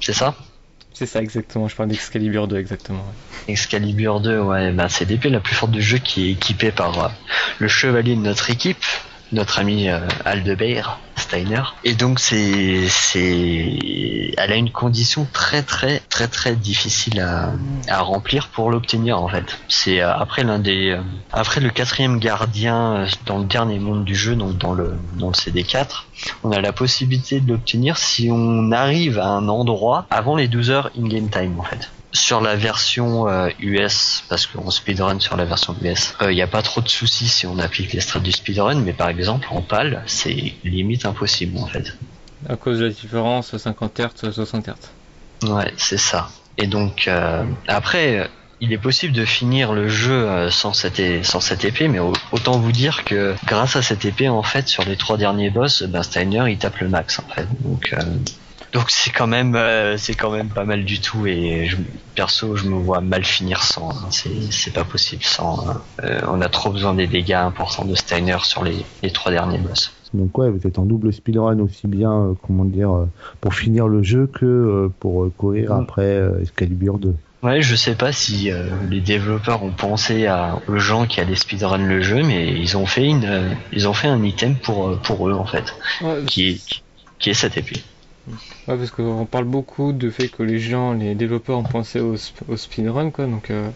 C'est 0.00 0.12
ça? 0.12 0.34
C'est 0.98 1.06
ça 1.06 1.22
exactement, 1.22 1.68
je 1.68 1.76
parle 1.76 1.90
d'Excalibur 1.90 2.48
2 2.48 2.58
exactement. 2.58 3.04
Excalibur 3.46 4.18
2, 4.20 4.40
ouais, 4.40 4.72
bah 4.72 4.88
c'est 4.88 5.04
l'épée 5.04 5.30
la 5.30 5.38
plus 5.38 5.54
forte 5.54 5.70
du 5.70 5.80
jeu 5.80 5.98
qui 5.98 6.26
est 6.26 6.32
équipée 6.32 6.72
par 6.72 7.04
euh, 7.04 7.08
le 7.60 7.68
chevalier 7.68 8.16
de 8.16 8.20
notre 8.20 8.50
équipe, 8.50 8.84
notre 9.32 9.58
ami 9.58 9.88
euh, 9.88 10.00
Aldebair 10.24 10.98
Steiner. 11.18 11.62
Et 11.84 11.94
donc 11.94 12.20
c'est 12.20 12.88
c'est 12.88 14.32
elle 14.36 14.52
a 14.52 14.56
une 14.56 14.70
condition 14.70 15.26
très 15.32 15.62
très 15.62 16.00
très 16.08 16.28
très 16.28 16.56
difficile 16.56 17.20
à, 17.20 17.52
à 17.88 18.00
remplir 18.00 18.48
pour 18.48 18.70
l'obtenir 18.70 19.20
en 19.20 19.28
fait. 19.28 19.58
C'est 19.68 20.00
euh, 20.00 20.14
après 20.14 20.44
l'un 20.44 20.58
des 20.58 20.90
euh, 20.90 21.02
après 21.32 21.60
le 21.60 21.70
quatrième 21.70 22.18
gardien 22.18 22.94
euh, 22.94 23.06
dans 23.26 23.38
le 23.38 23.44
dernier 23.44 23.78
monde 23.78 24.04
du 24.04 24.14
jeu, 24.14 24.36
donc 24.36 24.56
dans 24.56 24.72
le 24.72 24.94
dans 25.18 25.28
le 25.28 25.34
CD4, 25.34 26.04
on 26.44 26.52
a 26.52 26.60
la 26.60 26.72
possibilité 26.72 27.40
de 27.40 27.48
l'obtenir 27.52 27.98
si 27.98 28.30
on 28.32 28.72
arrive 28.72 29.18
à 29.18 29.28
un 29.28 29.48
endroit 29.48 30.06
avant 30.10 30.36
les 30.36 30.48
12 30.48 30.70
heures 30.70 30.90
in-game 30.98 31.28
time 31.28 31.58
en 31.58 31.64
fait. 31.64 31.90
Sur 32.12 32.40
la 32.40 32.56
version 32.56 33.28
euh, 33.28 33.48
US, 33.58 34.24
parce 34.30 34.46
qu'on 34.46 34.70
speedrun 34.70 35.20
sur 35.20 35.36
la 35.36 35.44
version 35.44 35.76
US, 35.82 36.14
il 36.22 36.28
n'y 36.30 36.40
a 36.42 36.46
pas 36.46 36.62
trop 36.62 36.80
de 36.80 36.88
soucis 36.88 37.28
si 37.28 37.46
on 37.46 37.58
applique 37.58 37.92
les 37.92 38.00
strats 38.00 38.18
du 38.20 38.32
speedrun, 38.32 38.76
mais 38.80 38.94
par 38.94 39.10
exemple 39.10 39.46
en 39.50 39.60
PAL, 39.60 40.02
c'est 40.06 40.54
limite 40.64 41.04
impossible 41.04 41.58
en 41.58 41.66
fait. 41.66 41.94
À 42.48 42.56
cause 42.56 42.78
de 42.78 42.86
la 42.86 42.90
différence 42.92 43.54
50 43.56 44.00
Hz, 44.00 44.30
60 44.32 44.68
Hz. 44.68 45.48
Ouais, 45.50 45.72
c'est 45.76 45.98
ça. 45.98 46.30
Et 46.56 46.66
donc 46.66 47.08
euh, 47.08 47.44
après, 47.66 48.18
euh, 48.20 48.26
il 48.60 48.72
est 48.72 48.78
possible 48.78 49.12
de 49.12 49.24
finir 49.26 49.72
le 49.74 49.88
jeu 49.88 50.26
euh, 50.28 50.50
sans 50.50 50.72
cette, 50.72 50.98
é- 50.98 51.22
sans 51.22 51.40
cette 51.40 51.64
épée, 51.66 51.88
mais 51.88 51.98
au- 51.98 52.14
autant 52.32 52.58
vous 52.58 52.72
dire 52.72 53.04
que 53.04 53.34
grâce 53.44 53.76
à 53.76 53.82
cette 53.82 54.04
épée, 54.06 54.28
en 54.30 54.42
fait, 54.42 54.66
sur 54.66 54.82
les 54.84 54.96
trois 54.96 55.16
derniers 55.18 55.50
boss, 55.50 55.82
ben 55.82 56.02
Steiner 56.02 56.44
il 56.48 56.56
tape 56.58 56.78
le 56.78 56.88
max 56.88 57.18
en 57.20 57.28
fait. 57.34 57.46
Donc 57.60 57.92
euh, 57.92 58.02
donc 58.72 58.90
c'est 58.90 59.10
quand 59.10 59.26
même 59.26 59.54
euh, 59.56 59.96
c'est 59.96 60.14
quand 60.14 60.30
même 60.30 60.48
pas 60.48 60.64
mal 60.64 60.84
du 60.84 61.00
tout 61.00 61.26
et 61.26 61.66
je, 61.66 61.76
perso 62.14 62.56
je 62.56 62.64
me 62.68 62.76
vois 62.76 63.00
mal 63.00 63.24
finir 63.24 63.62
sans. 63.62 63.90
hein. 63.90 64.08
C'est 64.10 64.30
c'est 64.50 64.72
pas 64.72 64.84
possible 64.84 65.22
sans. 65.24 65.66
hein. 65.68 65.82
Euh, 66.04 66.20
on 66.28 66.40
a 66.40 66.48
trop 66.48 66.70
besoin 66.70 66.94
des 66.94 67.06
dégâts 67.06 67.32
importants 67.32 67.84
de 67.84 67.94
Steiner 67.94 68.38
sur 68.42 68.64
les, 68.64 68.84
les 69.02 69.10
trois 69.10 69.32
derniers 69.32 69.58
boss. 69.58 69.92
Donc 70.14 70.36
ouais, 70.38 70.48
vous 70.50 70.66
êtes 70.66 70.78
en 70.78 70.86
double 70.86 71.12
speedrun 71.12 71.58
aussi 71.60 71.86
bien, 71.86 72.10
euh, 72.12 72.34
comment 72.46 72.64
dire, 72.64 72.94
euh, 72.94 73.06
pour 73.42 73.54
finir 73.54 73.88
le 73.88 74.02
jeu 74.02 74.26
que 74.26 74.46
euh, 74.46 74.88
pour 75.00 75.24
euh, 75.24 75.32
courir 75.36 75.74
Mm. 75.74 75.80
après 75.82 76.02
euh, 76.02 76.40
Excalibur 76.40 76.98
2. 76.98 77.14
Ouais, 77.42 77.62
je 77.62 77.76
sais 77.76 77.94
pas 77.94 78.10
si 78.10 78.50
euh, 78.50 78.66
les 78.90 79.00
développeurs 79.00 79.62
ont 79.62 79.70
pensé 79.70 80.26
à, 80.26 80.58
aux 80.66 80.78
gens 80.78 81.06
qui 81.06 81.20
allaient 81.20 81.36
speedrun 81.36 81.78
le 81.78 82.00
jeu, 82.00 82.22
mais 82.24 82.48
ils 82.58 82.76
ont 82.76 82.86
fait 82.86 83.04
une, 83.06 83.24
euh, 83.24 83.48
ils 83.70 83.86
ont 83.86 83.92
fait 83.92 84.08
un 84.08 84.22
item 84.24 84.56
pour 84.56 84.88
euh, 84.88 84.96
pour 84.96 85.28
eux 85.28 85.34
en 85.34 85.44
fait, 85.44 85.72
Ouais, 86.00 86.24
qui 86.26 86.48
est 86.48 86.60
qui 87.20 87.30
est 87.30 87.34
cette 87.34 87.56
épée. 87.56 87.82
Ouais, 88.66 88.76
parce 88.76 88.90
qu'on 88.90 89.26
parle 89.26 89.44
beaucoup 89.46 89.92
du 89.92 90.10
fait 90.10 90.28
que 90.28 90.42
les 90.42 90.58
gens, 90.58 90.92
les 90.92 91.14
développeurs 91.14 91.58
ont 91.58 91.64
pensé 91.64 92.00
au, 92.00 92.14
au 92.48 92.56
speedrun, 92.56 93.10
quoi. 93.10 93.26
Donc, 93.26 93.50
euh, 93.50 93.70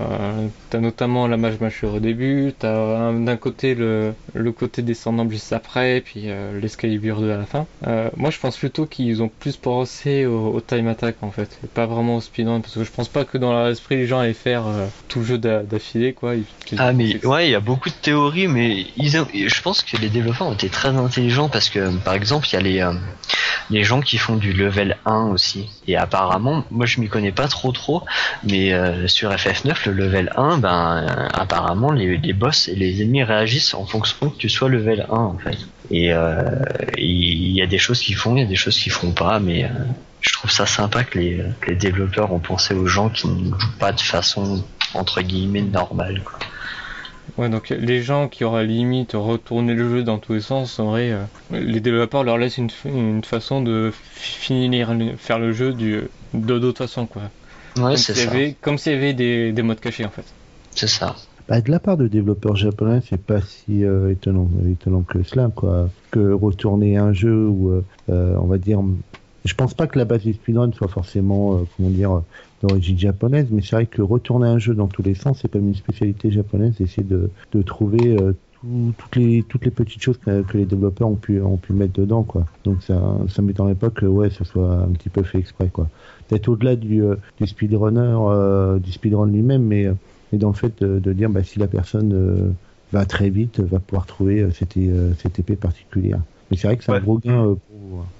euh, 0.00 0.48
t'as 0.68 0.78
notamment 0.80 1.26
la 1.26 1.36
mage 1.36 1.58
mâchure 1.60 1.94
au 1.94 2.00
début, 2.00 2.52
t'as 2.58 2.74
un- 2.98 3.20
d'un 3.20 3.36
côté 3.36 3.74
le, 3.74 4.14
le 4.34 4.52
côté 4.52 4.82
descendant 4.82 5.28
juste 5.28 5.52
après, 5.52 6.02
puis 6.02 6.24
euh, 6.26 6.58
l'Excalibur 6.60 7.20
2 7.20 7.32
à 7.32 7.38
la 7.38 7.46
fin. 7.46 7.66
Euh, 7.86 8.10
moi, 8.16 8.30
je 8.30 8.38
pense 8.38 8.56
plutôt 8.58 8.86
qu'ils 8.86 9.22
ont 9.22 9.28
plus 9.28 9.56
pensé 9.56 10.26
au, 10.26 10.48
au 10.54 10.60
time 10.60 10.88
attack 10.88 11.22
en 11.22 11.30
fait, 11.30 11.58
et 11.64 11.66
pas 11.66 11.86
vraiment 11.86 12.16
au 12.16 12.20
speedrun, 12.20 12.60
parce 12.60 12.74
que 12.74 12.84
je 12.84 12.90
pense 12.90 13.08
pas 13.08 13.24
que 13.24 13.38
dans 13.38 13.52
leur 13.52 13.68
esprit 13.68 13.96
les 13.96 14.06
gens 14.06 14.18
allaient 14.20 14.34
faire 14.34 14.66
euh, 14.66 14.86
tout 15.08 15.20
le 15.20 15.24
jeu 15.24 15.38
d'a- 15.38 15.62
d'affilée, 15.62 16.12
quoi. 16.12 16.34
Ils- 16.36 16.44
Ah 16.78 16.92
mais 16.92 17.24
ouais, 17.24 17.48
il 17.48 17.50
y 17.52 17.54
a 17.54 17.60
beaucoup 17.60 17.88
de 17.88 17.94
théories, 17.94 18.48
mais 18.48 18.86
ils 18.96 19.18
ont- 19.18 19.26
je 19.32 19.62
pense 19.62 19.82
que 19.82 19.96
les 19.96 20.08
développeurs 20.08 20.48
ont 20.48 20.52
été 20.52 20.68
très 20.68 20.88
intelligents 20.90 21.48
parce 21.48 21.68
que 21.68 21.96
par 22.04 22.14
exemple 22.14 22.46
il 22.50 22.54
y 22.54 22.56
a 22.56 22.60
les 22.60 22.98
les 23.70 23.84
gens 23.84 24.00
qui 24.00 24.18
font 24.18 24.36
du 24.36 24.52
level 24.52 24.96
1 25.06 25.28
aussi. 25.28 25.68
Et 25.86 25.96
apparemment, 25.96 26.64
moi 26.70 26.86
je 26.86 27.00
m'y 27.00 27.08
connais 27.08 27.32
pas 27.32 27.48
trop 27.48 27.72
trop, 27.72 28.02
mais 28.42 28.72
sur 29.08 29.30
FF9 29.60 29.88
le 29.90 29.92
level 29.92 30.32
1, 30.36 30.58
ben 30.58 31.06
euh, 31.08 31.28
apparemment 31.32 31.92
les, 31.92 32.16
les 32.16 32.32
boss 32.32 32.68
et 32.68 32.74
les 32.74 33.02
ennemis 33.02 33.22
réagissent 33.22 33.74
en 33.74 33.84
fonction 33.84 34.30
que 34.30 34.36
tu 34.36 34.48
sois 34.48 34.68
level 34.68 35.06
1 35.10 35.14
en 35.14 35.38
fait. 35.38 35.58
Et 35.90 36.12
euh, 36.12 36.42
il 36.96 37.52
y 37.52 37.62
a 37.62 37.66
des 37.66 37.78
choses 37.78 38.00
qu'ils 38.00 38.16
font, 38.16 38.36
il 38.36 38.40
y 38.40 38.44
a 38.44 38.48
des 38.48 38.56
choses 38.56 38.78
qu'ils 38.78 38.92
font 38.92 39.12
pas, 39.12 39.40
mais 39.40 39.64
euh, 39.64 39.68
je 40.20 40.32
trouve 40.34 40.50
ça 40.50 40.66
sympa 40.66 41.04
que 41.04 41.18
les, 41.18 41.74
développeurs 41.74 42.32
ont 42.32 42.38
pensé 42.38 42.74
aux 42.74 42.86
gens 42.86 43.08
qui 43.08 43.28
ne 43.28 43.50
jouent 43.50 43.78
pas 43.78 43.92
de 43.92 44.00
façon 44.00 44.64
entre 44.94 45.22
guillemets 45.22 45.62
normale. 45.62 46.22
Ouais, 47.36 47.48
donc 47.48 47.70
les 47.70 48.02
gens 48.02 48.28
qui 48.28 48.44
auraient 48.44 48.66
limite 48.66 49.12
retourné 49.14 49.74
le 49.74 49.88
jeu 49.88 50.02
dans 50.02 50.18
tous 50.18 50.34
les 50.34 50.40
sens 50.40 50.78
auraient. 50.80 51.12
euh, 51.12 51.24
les 51.52 51.80
développeurs 51.80 52.24
leur 52.24 52.38
laissent 52.38 52.58
une, 52.58 53.22
façon 53.24 53.62
de 53.62 53.92
finir, 54.14 54.94
faire 55.16 55.38
le 55.38 55.52
jeu 55.52 55.72
de 55.72 56.10
d'autres 56.34 56.78
façons, 56.78 57.06
quoi. 57.06 57.22
Ouais, 57.76 57.96
comme 57.96 57.96
c'est 57.96 58.14
s'il 58.14 58.22
y 58.22 58.24
ça. 58.24 58.28
avait, 58.28 58.54
comme 58.60 58.78
s'il 58.78 58.92
y 58.92 58.94
avait 58.96 59.14
des, 59.14 59.52
des 59.52 59.62
modes 59.62 59.80
cachés, 59.80 60.04
en 60.04 60.10
fait. 60.10 60.36
C'est 60.70 60.88
ça. 60.88 61.16
Bah, 61.48 61.60
de 61.60 61.70
la 61.70 61.80
part 61.80 61.96
de 61.96 62.06
développeurs 62.06 62.54
japonais, 62.56 63.00
c'est 63.08 63.24
pas 63.24 63.40
si 63.42 63.84
euh, 63.84 64.10
étonnant, 64.12 64.50
étonnant 64.68 65.02
que 65.04 65.22
cela, 65.22 65.50
quoi. 65.54 65.92
Que 66.10 66.32
retourner 66.32 66.96
un 66.96 67.12
jeu 67.12 67.48
où, 67.48 67.70
euh, 67.70 67.86
euh, 68.08 68.36
on 68.38 68.46
va 68.46 68.58
dire, 68.58 68.80
je 69.44 69.54
pense 69.54 69.74
pas 69.74 69.86
que 69.88 69.98
la 69.98 70.04
base 70.04 70.22
du 70.22 70.32
speedrun 70.34 70.70
soit 70.72 70.88
forcément, 70.88 71.56
euh, 71.62 71.64
comment 71.76 71.90
dire, 71.90 72.22
d'origine 72.60 72.98
japonaise, 72.98 73.48
mais 73.50 73.62
c'est 73.62 73.74
vrai 73.76 73.86
que 73.88 74.02
retourner 74.02 74.46
un 74.48 74.58
jeu 74.58 74.74
dans 74.74 74.88
tous 74.88 75.02
les 75.02 75.14
sens, 75.14 75.40
c'est 75.42 75.48
comme 75.50 75.66
une 75.68 75.74
spécialité 75.74 76.30
japonaise, 76.30 76.80
essayer 76.80 77.04
de, 77.06 77.32
de 77.52 77.62
trouver 77.62 78.14
euh, 78.14 78.32
tout- 78.60 78.94
toutes 78.96 79.16
les 79.16 79.44
toutes 79.44 79.64
les 79.64 79.70
petites 79.70 80.02
choses 80.02 80.18
que, 80.18 80.42
que 80.42 80.58
les 80.58 80.66
développeurs 80.66 81.08
ont 81.08 81.16
pu 81.16 81.40
ont 81.40 81.58
pu 81.58 81.72
mettre 81.72 81.94
dedans, 81.94 82.24
quoi. 82.24 82.48
Donc 82.64 82.82
ça 82.82 83.18
ça 83.28 83.42
m'étonnerait 83.42 83.74
pas 83.74 83.90
que 83.90 84.06
ouais, 84.06 84.30
ça 84.30 84.44
soit 84.44 84.74
un 84.82 84.92
petit 84.92 85.10
peu 85.10 85.22
fait 85.22 85.38
exprès, 85.38 85.70
quoi. 85.70 85.90
Peut-être 86.28 86.48
au-delà 86.48 86.76
du 86.76 87.02
euh, 87.02 87.16
du 87.38 87.46
speedrunner, 87.46 88.16
euh, 88.30 88.78
du 88.78 88.92
speedrun 88.92 89.26
lui-même, 89.26 89.64
mais 89.64 89.86
euh, 89.86 89.94
mais 90.32 90.38
dans 90.38 90.48
le 90.48 90.54
fait 90.54 90.80
de, 90.82 90.98
de 91.00 91.12
dire 91.12 91.30
bah, 91.30 91.42
si 91.44 91.58
la 91.58 91.68
personne 91.68 92.12
euh, 92.14 92.52
va 92.92 93.06
très 93.06 93.30
vite, 93.30 93.60
va 93.60 93.80
pouvoir 93.80 94.06
trouver 94.06 94.40
euh, 94.42 94.50
cette, 94.52 94.76
euh, 94.76 95.14
cette 95.14 95.38
épée 95.38 95.56
particulière. 95.56 96.24
Mais 96.50 96.56
c'est 96.56 96.66
vrai 96.68 96.76
que 96.76 96.84
c'est 96.84 96.92
Ouais. 96.92 96.98
un 96.98 97.00
gros 97.00 97.18
gain 97.18 97.46
euh, 97.46 97.54
pour. 97.66 98.12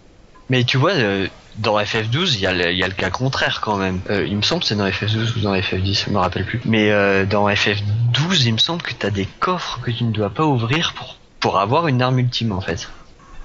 Mais 0.51 0.65
tu 0.65 0.77
vois, 0.77 0.93
euh, 0.93 1.27
dans 1.59 1.79
FF12, 1.79 2.35
il 2.35 2.41
y, 2.41 2.47
a 2.47 2.53
le- 2.53 2.73
il 2.73 2.79
y 2.79 2.83
a 2.85 2.89
le 2.89 2.93
cas 2.95 3.09
contraire 3.11 3.61
quand 3.61 3.77
même. 3.77 4.01
Euh, 4.11 4.27
il 4.27 4.37
me 4.37 4.43
semble 4.43 4.63
que 4.63 4.69
c'est 4.69 4.75
dans 4.77 4.87
FF12 4.87 5.37
ou 5.37 5.41
dans 5.41 5.55
FF10, 5.55 6.05
je 6.07 6.11
me 6.11 6.19
rappelle 6.19 6.45
plus. 6.45 6.61
Mais 6.65 6.91
euh, 6.91 7.25
dans 7.25 7.49
FF12, 7.49 8.45
il 8.47 8.53
me 8.55 8.59
semble 8.59 8.83
que 8.83 8.93
t'as 8.93 9.11
des 9.11 9.27
coffres 9.27 9.81
que 9.81 9.91
tu 9.91 10.05
ne 10.05 10.13
dois 10.13 10.31
pas 10.31 10.45
ouvrir 10.45 10.93
pour, 10.95 11.17
pour 11.39 11.59
avoir 11.59 11.87
une 11.89 12.03
arme 12.03 12.19
ultime 12.19 12.53
en 12.53 12.61
fait. 12.61 12.89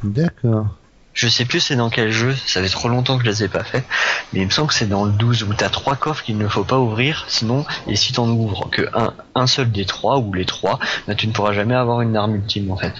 D'accord. 0.03 0.67
Je 1.13 1.29
sais 1.29 1.45
plus 1.45 1.61
c'est 1.61 1.77
dans 1.77 1.89
quel 1.89 2.11
jeu, 2.11 2.35
ça 2.45 2.61
fait 2.61 2.67
trop 2.67 2.89
longtemps 2.89 3.17
que 3.17 3.23
je 3.23 3.29
les 3.29 3.43
ai 3.45 3.47
pas 3.47 3.63
fait, 3.63 3.85
mais 4.33 4.41
il 4.41 4.45
me 4.45 4.51
semble 4.51 4.67
que 4.67 4.73
c'est 4.73 4.89
dans 4.89 5.05
le 5.05 5.13
12 5.13 5.43
où 5.43 5.53
t'as 5.53 5.69
trois 5.69 5.95
coffres 5.95 6.21
qu'il 6.25 6.37
ne 6.37 6.47
faut 6.47 6.65
pas 6.65 6.77
ouvrir, 6.77 7.23
sinon, 7.29 7.65
et 7.87 7.95
si 7.95 8.11
t'en 8.11 8.27
ouvres 8.27 8.69
que 8.69 8.81
un, 8.93 9.13
un 9.33 9.47
seul 9.47 9.71
des 9.71 9.85
trois 9.85 10.17
ou 10.17 10.33
les 10.33 10.43
trois, 10.45 10.77
bah, 11.07 11.15
tu 11.15 11.27
ne 11.27 11.31
pourras 11.31 11.53
jamais 11.53 11.73
avoir 11.75 12.01
une 12.01 12.17
arme 12.17 12.35
ultime 12.35 12.69
en 12.69 12.75
fait. 12.75 12.93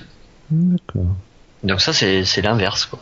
D'accord. 0.49 1.11
Donc 1.63 1.81
ça 1.81 1.91
c'est 1.91 2.41
l'inverse 2.41 2.85
quoi. 2.85 2.99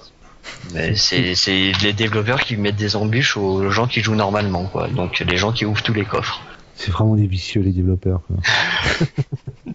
Mais 0.73 0.95
c'est 0.95 1.36
c'est 1.36 1.71
les 1.82 1.93
développeurs 1.93 2.41
qui 2.41 2.58
mettent 2.58 2.75
des 2.75 2.95
embûches 2.95 3.38
aux 3.38 3.69
gens 3.69 3.88
qui 3.88 4.01
jouent 4.01 4.15
normalement 4.15 4.65
quoi. 4.65 4.88
Donc 4.88 5.19
les 5.19 5.38
gens 5.38 5.51
qui 5.51 5.65
ouvrent 5.65 5.84
tous 5.84 5.93
les 5.93 6.06
coffres. 6.06 6.41
C'est 6.75 6.91
vraiment 6.91 7.15
des 7.15 7.27
vicieux 7.27 7.62
les 7.62 7.71
développeurs. 7.71 8.21
Quoi. 8.27 8.38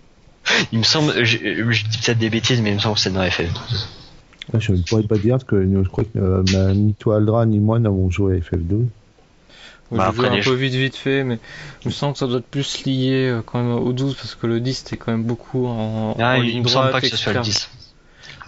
Il 0.73 0.79
me 0.79 0.85
semble, 0.85 1.25
je, 1.25 1.37
je 1.71 1.85
dis 1.85 1.99
peut-être 1.99 2.19
des 2.19 2.31
bêtises, 2.31 2.61
mais 2.63 2.71
il 2.71 2.77
me 2.77 2.81
semble 2.81 2.95
que 2.95 3.01
c'est 3.03 3.13
dans 3.13 3.23
FF12. 3.23 3.87
Là, 4.53 4.59
je 4.59 4.73
ne 4.73 4.79
pourrais 4.79 5.03
pas 5.03 5.19
dire 5.19 5.37
que 5.47 5.63
je 5.63 5.89
crois 5.89 6.05
que 6.05 6.19
euh, 6.19 6.43
bah, 6.53 6.73
ni 6.73 6.95
toi 6.95 7.17
Aldra 7.19 7.45
ni 7.45 7.59
moi 7.59 7.79
n'avons 7.79 8.11
joué 8.11 8.37
à 8.37 8.39
FF12. 8.39 8.87
Moi, 9.91 9.99
Bah, 9.99 10.09
j'ai 10.11 10.17
joué 10.17 10.27
après, 10.27 10.41
un 10.41 10.43
peu 10.43 10.55
vite 10.55 10.75
vite 10.75 10.97
fait, 10.97 11.23
mais 11.23 11.39
je 11.83 11.89
me 11.89 11.93
sens 11.93 12.15
que 12.15 12.19
ça 12.19 12.27
doit 12.27 12.39
être 12.39 12.47
plus 12.47 12.85
lié 12.87 13.29
euh, 13.29 13.43
quand 13.45 13.63
même 13.63 13.73
au 13.73 13.93
12 13.93 14.15
parce 14.15 14.35
que 14.35 14.47
le 14.47 14.61
10 14.61 14.75
c'était 14.75 14.97
quand 14.97 15.13
même 15.13 15.25
beaucoup 15.25 15.67
en, 15.67 16.17
Ah, 16.19 16.39
en 16.39 16.43
il 16.43 16.63
me 16.63 16.69
semble 16.69 16.91
pas 16.93 17.01
que 17.03 17.09
ce 17.09 17.17
soit 17.17 17.35
le 17.35 17.41
etc. 17.41 17.51
10. 17.53 17.71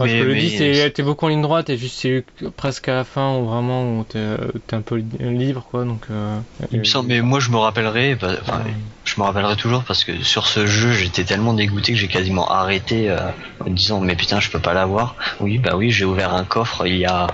Mais- 0.06 0.18
que 0.20 0.24
le 0.24 0.34
mais- 0.34 0.40
10 0.40 0.54
il 0.60 0.78
était 0.78 1.02
beaucoup 1.02 1.26
en 1.26 1.28
ligne 1.28 1.42
droite 1.42 1.70
et 1.70 1.76
juste 1.76 1.98
c'est 2.00 2.24
presque 2.56 2.88
à 2.88 2.94
la 2.94 3.04
fin 3.04 3.36
où 3.36 3.46
vraiment 3.46 3.98
où 3.98 4.04
t'es 4.04 4.24
t'es 4.66 4.76
un 4.76 4.80
peu 4.82 4.96
li- 4.96 5.06
libre 5.20 5.66
quoi 5.70 5.84
donc. 5.84 6.02
euh, 6.10 6.38
Il 6.72 6.78
me 6.80 6.84
semble, 6.84 7.08
mais 7.08 7.20
moi 7.20 7.40
je 7.40 7.50
me 7.50 7.56
rappellerai, 7.56 8.14
bah, 8.14 8.32
enfin, 8.42 8.62
je 9.04 9.14
me 9.18 9.24
rappellerai 9.24 9.56
toujours 9.56 9.82
parce 9.84 10.04
que 10.04 10.22
sur 10.22 10.46
ce 10.46 10.66
jeu 10.66 10.92
j'étais 10.92 11.24
tellement 11.24 11.54
dégoûté 11.54 11.92
que 11.92 11.98
j'ai 11.98 12.08
quasiment 12.08 12.48
arrêté 12.50 13.10
euh, 13.10 13.18
en 13.60 13.70
me 13.70 13.74
disant 13.76 14.00
mais 14.00 14.16
putain 14.16 14.40
je 14.40 14.50
peux 14.50 14.60
pas 14.60 14.74
l'avoir. 14.74 15.16
Oui 15.40 15.58
bah 15.58 15.76
oui 15.76 15.90
j'ai 15.90 16.04
ouvert 16.04 16.34
un 16.34 16.44
coffre 16.44 16.86
il 16.86 16.96
y 16.98 17.06
a 17.06 17.26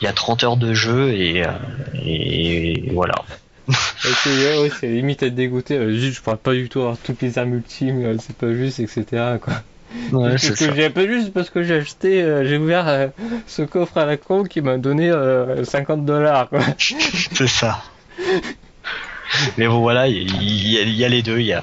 il 0.00 0.04
y 0.04 0.08
a 0.08 0.12
30 0.12 0.44
heures 0.44 0.56
de 0.56 0.74
jeu 0.74 1.10
et, 1.14 1.44
euh, 1.44 1.50
et 2.04 2.90
voilà. 2.92 3.14
C'est 3.68 4.60
ouais, 4.60 4.70
limite 4.82 5.22
être 5.24 5.34
dégoûté. 5.34 5.78
juste, 5.98 6.18
je 6.18 6.22
pourrais 6.22 6.36
pas 6.36 6.52
du 6.54 6.68
tout 6.68 6.80
avoir 6.80 6.96
toutes 6.98 7.20
les 7.22 7.38
armes 7.38 7.54
ultimes, 7.54 8.16
c'est 8.20 8.36
pas 8.36 8.52
juste, 8.52 8.78
etc. 8.78 9.04
Quoi. 9.40 9.54
Ouais, 10.12 10.30
Parce 10.30 10.50
que 10.50 10.74
j'ai 10.74 10.90
pas 10.90 11.06
juste 11.06 11.32
parce 11.32 11.50
que 11.50 11.62
j'ai 11.62 11.74
acheté, 11.76 12.22
euh, 12.22 12.44
j'ai 12.46 12.56
ouvert 12.58 12.86
euh, 12.88 13.08
ce 13.46 13.62
coffre 13.62 13.98
à 13.98 14.06
la 14.06 14.16
con 14.16 14.44
qui 14.44 14.60
m'a 14.60 14.78
donné 14.78 15.10
euh, 15.10 15.64
50 15.64 16.04
dollars. 16.04 16.48
quoi. 16.48 16.60
C'est 16.78 17.46
ça. 17.48 17.82
Mais 19.58 19.66
bon 19.66 19.80
voilà, 19.80 20.06
il 20.08 20.30
y, 20.68 20.78
a- 20.78 20.82
il 20.82 20.94
y 20.94 21.04
a 21.04 21.08
les 21.08 21.22
deux, 21.22 21.40
il 21.40 21.46
y 21.46 21.52
a 21.52 21.62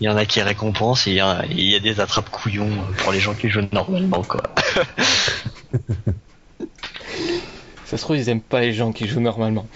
y 0.00 0.08
en 0.08 0.16
a 0.16 0.24
qui 0.24 0.40
récompensent 0.40 1.06
et 1.06 1.10
il 1.10 1.16
y 1.16 1.20
a, 1.20 1.44
il 1.50 1.60
y 1.68 1.74
a 1.74 1.78
des 1.78 2.00
attrapes 2.00 2.30
couillons 2.30 2.70
pour 2.98 3.12
les 3.12 3.20
gens 3.20 3.34
qui 3.34 3.50
jouent 3.50 3.68
normalement 3.72 4.22
quoi. 4.22 4.42
Ça 7.84 7.96
se 7.96 8.02
trouve, 8.02 8.16
ils 8.16 8.28
aiment 8.28 8.40
pas 8.40 8.60
les 8.60 8.72
gens 8.72 8.92
qui 8.92 9.06
jouent 9.08 9.20
normalement. 9.20 9.68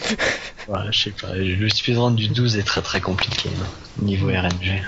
Voilà, 0.68 0.90
je 0.92 1.02
sais 1.04 1.10
pas, 1.10 1.34
le 1.34 1.68
speedrun 1.68 2.12
du 2.12 2.28
12 2.28 2.56
est 2.56 2.62
très 2.62 2.80
très 2.80 3.00
compliqué 3.00 3.50
hein, 3.60 3.66
niveau 4.02 4.28
RNG. 4.28 4.82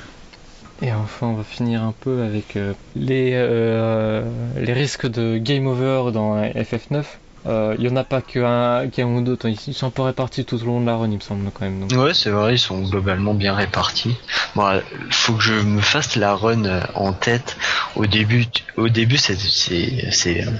Et 0.82 0.92
enfin, 0.92 1.28
on 1.28 1.34
va 1.34 1.44
finir 1.44 1.82
un 1.82 1.94
peu 1.98 2.22
avec 2.22 2.56
euh, 2.56 2.74
les, 2.94 3.30
euh, 3.34 4.22
les 4.58 4.72
risques 4.72 5.06
de 5.06 5.38
game 5.38 5.66
over 5.66 6.12
dans 6.12 6.36
FF9. 6.42 7.04
Euh, 7.46 7.76
Il 7.78 7.84
y 7.84 7.88
en 7.88 7.96
a 7.96 8.02
pas 8.02 8.22
qu'un 8.22 8.88
qu'un 8.88 9.06
ou 9.06 9.20
d'autres, 9.22 9.48
ils 9.48 9.74
sont 9.74 9.90
peu 9.90 10.02
répartis 10.02 10.44
tout 10.44 10.60
au 10.62 10.66
long 10.66 10.80
de 10.80 10.86
la 10.86 10.96
run, 10.96 11.10
il 11.10 11.16
me 11.16 11.20
semble 11.20 11.48
quand 11.52 11.64
même. 11.64 11.86
Ouais, 11.92 12.12
c'est 12.12 12.30
vrai, 12.30 12.54
ils 12.54 12.58
sont 12.58 12.82
globalement 12.82 13.34
bien 13.34 13.54
répartis. 13.54 14.16
Bon, 14.56 14.80
faut 15.10 15.34
que 15.34 15.42
je 15.42 15.54
me 15.54 15.80
fasse 15.80 16.16
la 16.16 16.34
run 16.34 16.64
euh, 16.64 16.80
en 16.94 17.12
tête. 17.12 17.56
Au 17.94 18.06
début, 18.06 18.46
au 18.76 18.88
début, 18.88 19.16
c'est 19.16 19.36
c'est 19.38 20.44
euh, 20.44 20.50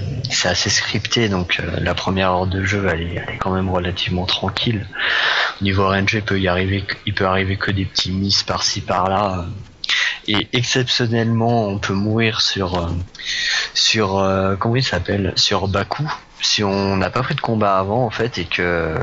assez 0.49 0.71
scripté, 0.71 1.29
donc 1.29 1.59
euh, 1.59 1.81
la 1.81 1.95
première 1.95 2.31
heure 2.31 2.47
de 2.47 2.63
jeu, 2.63 2.87
elle 2.91 3.03
est, 3.03 3.15
elle 3.27 3.35
est 3.35 3.39
quand 3.39 3.53
même 3.53 3.69
relativement 3.69 4.25
tranquille. 4.25 4.87
Au 5.61 5.65
niveau 5.65 5.89
RNG, 5.89 6.15
il 6.15 6.23
peut 6.23 6.39
y 6.39 6.47
arriver, 6.47 6.85
il 7.05 7.15
peut 7.15 7.27
arriver 7.27 7.57
que 7.57 7.73
des 7.73 7.85
petits 7.85 8.13
miss 8.13 8.45
par-ci 8.45 8.81
par-là. 8.81 9.47
Et 10.29 10.49
exceptionnellement, 10.53 11.67
on 11.69 11.79
peut 11.79 11.95
mourir 11.95 12.41
sur 12.41 12.79
euh, 12.79 12.89
sur 13.75 14.19
euh, 14.19 14.57
comment 14.57 14.77
il 14.77 14.83
s'appelle? 14.85 15.33
Sur 15.37 15.69
Baku 15.69 16.05
si 16.43 16.63
on 16.63 16.99
n'a 16.99 17.09
pas 17.09 17.23
pris 17.23 17.35
de 17.35 17.41
combat 17.41 17.79
avant 17.79 18.05
en 18.05 18.11
fait 18.11 18.37
et 18.37 18.45
que 18.45 18.61
euh, 18.63 18.99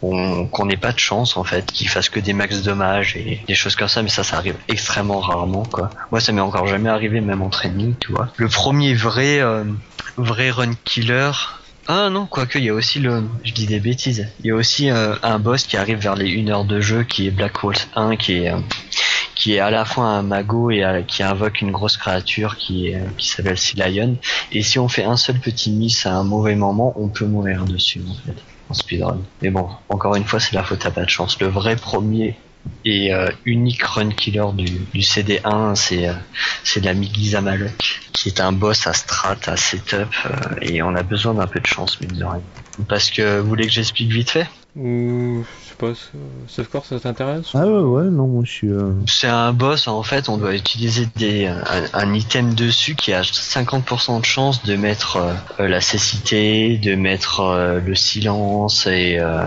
on- 0.00 0.46
qu'on 0.46 0.64
n'ait 0.64 0.78
pas 0.78 0.92
de 0.92 0.98
chance 0.98 1.36
en 1.36 1.44
fait 1.44 1.66
qu'il 1.66 1.88
fasse 1.90 2.08
que 2.08 2.18
des 2.18 2.32
max 2.32 2.62
dommages 2.62 3.16
et 3.16 3.42
des 3.46 3.54
choses 3.54 3.76
comme 3.76 3.86
ça 3.86 4.02
mais 4.02 4.08
ça 4.08 4.24
ça 4.24 4.38
arrive 4.38 4.56
extrêmement 4.68 5.20
rarement 5.20 5.62
quoi 5.64 5.90
moi 6.10 6.20
ça 6.20 6.32
m'est 6.32 6.40
encore 6.40 6.66
jamais 6.66 6.88
arrivé 6.88 7.20
même 7.20 7.42
en 7.42 7.50
training 7.50 7.94
tu 8.00 8.12
vois 8.12 8.28
le 8.36 8.48
premier 8.48 8.94
vrai 8.94 9.40
euh, 9.40 9.64
vrai 10.16 10.50
run 10.50 10.72
killer 10.84 11.32
ah 11.86 12.08
non, 12.08 12.24
quoique, 12.24 12.56
il 12.58 12.64
y 12.64 12.70
a 12.70 12.72
aussi 12.74 12.98
le... 12.98 13.24
Je 13.44 13.52
dis 13.52 13.66
des 13.66 13.78
bêtises. 13.78 14.26
Il 14.40 14.46
y 14.46 14.50
a 14.52 14.54
aussi 14.54 14.88
euh, 14.90 15.16
un 15.22 15.38
boss 15.38 15.64
qui 15.64 15.76
arrive 15.76 15.98
vers 15.98 16.14
les 16.14 16.34
1 16.42 16.48
heure 16.48 16.64
de 16.64 16.80
jeu, 16.80 17.02
qui 17.02 17.26
est 17.26 17.30
Black 17.30 17.62
Hole 17.62 17.74
1, 17.94 18.16
qui 18.16 18.36
est, 18.36 18.54
qui 19.34 19.54
est 19.54 19.60
à 19.60 19.70
la 19.70 19.84
fois 19.84 20.04
un 20.04 20.22
mago 20.22 20.70
et 20.70 20.84
euh, 20.84 21.02
qui 21.02 21.22
invoque 21.22 21.60
une 21.60 21.70
grosse 21.70 21.96
créature 21.96 22.56
qui, 22.56 22.94
euh, 22.94 22.98
qui 23.18 23.28
s'appelle 23.28 23.58
Sea 23.58 23.76
Lion. 23.76 24.16
Et 24.52 24.62
si 24.62 24.78
on 24.78 24.88
fait 24.88 25.04
un 25.04 25.16
seul 25.16 25.38
petit 25.38 25.70
miss 25.70 26.06
à 26.06 26.14
un 26.14 26.24
mauvais 26.24 26.54
moment, 26.54 26.92
on 26.96 27.08
peut 27.08 27.26
mourir 27.26 27.64
dessus, 27.64 28.00
en 28.08 28.14
fait, 28.26 28.36
en 28.68 28.74
speedrun. 28.74 29.20
Mais 29.42 29.50
bon, 29.50 29.68
encore 29.88 30.16
une 30.16 30.24
fois, 30.24 30.40
c'est 30.40 30.54
la 30.54 30.62
faute 30.62 30.84
à 30.86 30.90
pas 30.90 31.04
de 31.04 31.10
chance. 31.10 31.40
Le 31.40 31.48
vrai 31.48 31.76
premier 31.76 32.36
et 32.84 33.14
euh, 33.14 33.28
unique 33.44 33.82
run 33.82 34.10
killer 34.10 34.44
du, 34.54 34.64
du 34.64 35.00
CD1, 35.00 35.74
c'est 35.74 36.08
euh, 36.08 36.14
c'est 36.64 36.84
la 36.84 36.94
Migisa 36.94 37.40
Malok, 37.40 38.00
qui 38.12 38.28
est 38.28 38.40
un 38.40 38.52
boss 38.52 38.86
à 38.86 38.92
strat, 38.92 39.36
à 39.46 39.56
setup, 39.56 40.08
euh, 40.26 40.30
et 40.60 40.82
on 40.82 40.94
a 40.94 41.02
besoin 41.02 41.34
d'un 41.34 41.46
peu 41.46 41.60
de 41.60 41.66
chance, 41.66 42.00
mine 42.00 42.18
de 42.18 42.24
rien. 42.24 42.42
Parce 42.88 43.10
que 43.10 43.40
vous 43.40 43.48
voulez 43.48 43.66
que 43.66 43.72
j'explique 43.72 44.10
vite 44.10 44.30
fait? 44.30 44.46
Ou, 44.76 45.44
je 45.62 45.68
sais 45.68 45.74
pas, 45.78 45.92
Softcore, 46.48 46.84
ça 46.84 46.98
t'intéresse 46.98 47.46
Ah 47.54 47.64
ouais, 47.64 47.78
ouais, 47.78 48.10
non, 48.10 48.26
moi 48.26 48.42
je 48.44 48.50
suis. 48.50 48.68
euh, 48.70 48.90
C'est 49.06 49.28
un 49.28 49.52
boss, 49.52 49.86
en 49.86 50.02
fait, 50.02 50.28
on 50.28 50.36
doit 50.36 50.52
utiliser 50.56 51.06
des, 51.14 51.46
un, 51.46 51.62
un 51.92 52.12
item 52.12 52.54
dessus 52.54 52.96
qui 52.96 53.12
a 53.12 53.22
50% 53.22 54.18
de 54.18 54.24
chance 54.24 54.64
de 54.64 54.74
mettre 54.74 55.18
euh, 55.60 55.68
la 55.68 55.80
cécité, 55.80 56.76
de 56.78 56.96
mettre 56.96 57.38
euh, 57.38 57.78
le 57.78 57.94
silence 57.94 58.88
et 58.88 59.18
euh, 59.20 59.44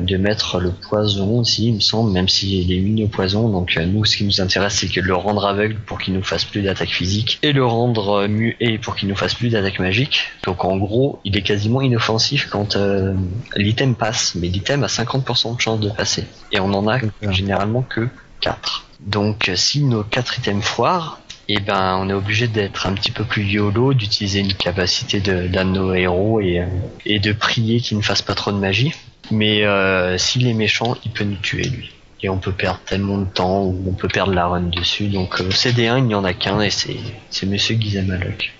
de 0.00 0.16
mettre 0.16 0.60
le 0.60 0.70
poison 0.70 1.40
aussi, 1.40 1.68
il 1.68 1.74
me 1.74 1.80
semble, 1.80 2.10
même 2.12 2.30
s'il 2.30 2.72
est 2.72 2.76
immune 2.76 3.04
au 3.04 3.08
poison. 3.08 3.50
Donc 3.50 3.76
euh, 3.76 3.84
nous, 3.84 4.06
ce 4.06 4.16
qui 4.16 4.24
nous 4.24 4.40
intéresse, 4.40 4.76
c'est 4.76 4.88
que 4.88 5.00
le 5.00 5.14
rendre 5.14 5.44
aveugle 5.46 5.76
pour 5.84 5.98
qu'il 5.98 6.14
nous 6.14 6.22
fasse 6.24 6.46
plus 6.46 6.62
d'attaque 6.62 6.88
physique 6.88 7.38
et 7.42 7.52
le 7.52 7.66
rendre 7.66 8.22
euh, 8.22 8.28
muet 8.28 8.78
pour 8.82 8.96
qu'il 8.96 9.10
nous 9.10 9.16
fasse 9.16 9.34
plus 9.34 9.50
d'attaque 9.50 9.78
magique. 9.78 10.22
Donc 10.44 10.64
en 10.64 10.78
gros, 10.78 11.20
il 11.26 11.36
est 11.36 11.42
quasiment 11.42 11.82
inoffensif 11.82 12.48
quand 12.50 12.76
euh, 12.76 13.12
l'item 13.56 13.94
passe, 13.94 14.34
mais 14.36 14.48
l'item 14.48 14.69
a 14.82 14.86
50% 14.86 15.56
de 15.56 15.60
chance 15.60 15.80
de 15.80 15.90
passer. 15.90 16.24
Et 16.52 16.60
on 16.60 16.72
en 16.74 16.86
a 16.88 16.98
généralement 17.30 17.82
que 17.82 18.08
4. 18.40 18.86
Donc 19.00 19.48
euh, 19.48 19.56
si 19.56 19.82
nos 19.82 20.02
4 20.02 20.38
items 20.38 20.64
foirent, 20.64 21.20
et 21.48 21.58
ben 21.58 21.96
on 22.00 22.08
est 22.08 22.12
obligé 22.12 22.46
d'être 22.46 22.86
un 22.86 22.92
petit 22.92 23.10
peu 23.10 23.24
plus 23.24 23.42
YOLO, 23.42 23.92
d'utiliser 23.94 24.38
une 24.40 24.54
capacité 24.54 25.20
de- 25.20 25.48
d'un 25.48 25.64
de, 25.64 25.70
nos 25.70 25.94
héros 25.94 26.40
et, 26.40 26.60
euh, 26.60 26.66
et 27.06 27.18
de 27.18 27.32
prier 27.32 27.80
qu'il 27.80 27.96
ne 27.96 28.02
fasse 28.02 28.22
pas 28.22 28.34
trop 28.34 28.52
de 28.52 28.58
magie. 28.58 28.92
Mais 29.32 29.64
euh, 29.64 30.16
s'il 30.18 30.46
est 30.46 30.54
méchant, 30.54 30.96
il 31.04 31.10
peut 31.10 31.24
nous 31.24 31.36
tuer 31.36 31.64
lui. 31.64 31.90
Et 32.22 32.28
on 32.28 32.36
peut 32.38 32.52
perdre 32.52 32.80
tellement 32.84 33.16
de 33.18 33.24
temps 33.24 33.62
ou 33.64 33.82
on 33.88 33.92
peut 33.92 34.08
perdre 34.08 34.32
la 34.32 34.46
run 34.46 34.60
dessus. 34.68 35.08
Donc 35.08 35.40
euh, 35.40 35.48
CD1 35.50 35.98
il 35.98 36.04
n'y 36.04 36.14
en 36.14 36.24
a 36.24 36.34
qu'un 36.34 36.60
et 36.60 36.70
c'est 36.70 36.96
c'est 37.30 37.46
Monsieur 37.46 37.76
Gizamalok. 37.80 38.52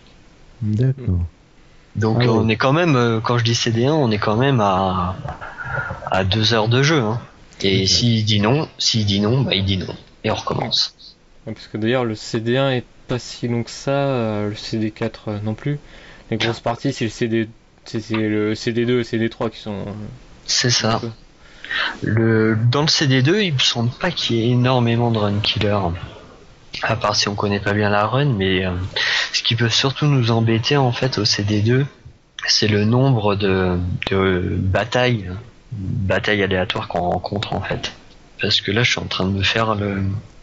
D'accord. 0.62 1.20
Donc 1.96 2.18
Ah 2.20 2.31
on 2.31 2.48
est 2.48 2.57
quand 2.57 2.72
même, 2.72 2.96
euh, 2.96 3.20
quand 3.20 3.38
je 3.38 3.44
dis 3.44 3.53
CD1, 3.53 3.90
on 3.90 4.11
est 4.11 4.18
quand 4.18 4.37
même 4.37 4.61
à 4.61 5.16
à 6.11 6.24
deux 6.24 6.55
heures 6.55 6.68
de 6.68 6.83
jeu. 6.83 7.00
Hein. 7.00 7.20
Et 7.62 7.87
s'il 7.87 8.24
dit 8.24 8.40
non, 8.40 8.68
s'il 8.79 9.07
dit 9.07 9.20
non, 9.20 9.42
bah 9.42 9.55
il 9.55 9.64
dit 9.64 9.76
non. 9.76 9.94
Et 10.24 10.31
on 10.31 10.35
recommence. 10.35 10.94
Ouais, 11.46 11.53
Parce 11.53 11.66
que 11.66 11.76
d'ailleurs, 11.76 12.05
le 12.05 12.14
CD1 12.14 12.72
est 12.72 12.85
pas 13.07 13.18
si 13.18 13.48
long 13.48 13.62
que 13.62 13.70
ça, 13.70 13.90
euh, 13.90 14.48
le 14.50 14.55
CD4 14.55 15.11
euh, 15.29 15.38
non 15.42 15.55
plus. 15.55 15.79
Les 16.31 16.37
grosses 16.37 16.61
parties, 16.61 16.92
c'est 16.92 17.05
le 17.05 17.11
CD, 17.11 17.48
c'est 17.85 18.00
le 18.11 18.55
CD2 18.55 18.79
et 18.79 18.85
le 18.85 19.03
CD3 19.03 19.50
qui 19.50 19.59
sont. 19.59 19.85
C'est 20.46 20.70
ça. 20.70 21.00
Le, 22.03 22.57
dans 22.70 22.83
le 22.83 22.88
CD2, 22.88 23.42
il 23.42 23.55
me 23.55 23.59
semble 23.59 23.90
pas 23.90 24.11
qu'il 24.11 24.37
y 24.37 24.40
ait 24.40 24.50
énormément 24.50 25.11
de 25.11 25.18
run 25.18 25.38
killer. 25.40 25.79
À 26.82 26.96
part 26.96 27.16
si 27.16 27.28
on 27.28 27.34
connaît 27.34 27.60
pas 27.60 27.72
bien 27.72 27.90
la 27.90 28.06
run, 28.06 28.26
mais 28.26 28.64
euh, 28.64 28.70
ce 29.32 29.42
qui 29.42 29.54
peut 29.54 29.68
surtout 29.68 30.06
nous 30.06 30.30
embêter 30.30 30.76
en 30.76 30.92
fait 30.92 31.18
au 31.18 31.24
CD2, 31.24 31.84
c'est 32.46 32.68
le 32.68 32.84
nombre 32.84 33.36
de, 33.36 33.78
de 34.10 34.56
batailles, 34.58 35.30
batailles 35.72 36.42
aléatoires 36.42 36.88
qu'on 36.88 37.00
rencontre 37.00 37.52
en 37.52 37.60
fait. 37.60 37.92
Parce 38.40 38.60
que 38.60 38.70
là, 38.70 38.82
je 38.82 38.92
suis 38.92 39.00
en 39.00 39.04
train 39.04 39.26
de 39.26 39.32
me 39.32 39.42
faire 39.42 39.74
le, 39.74 40.02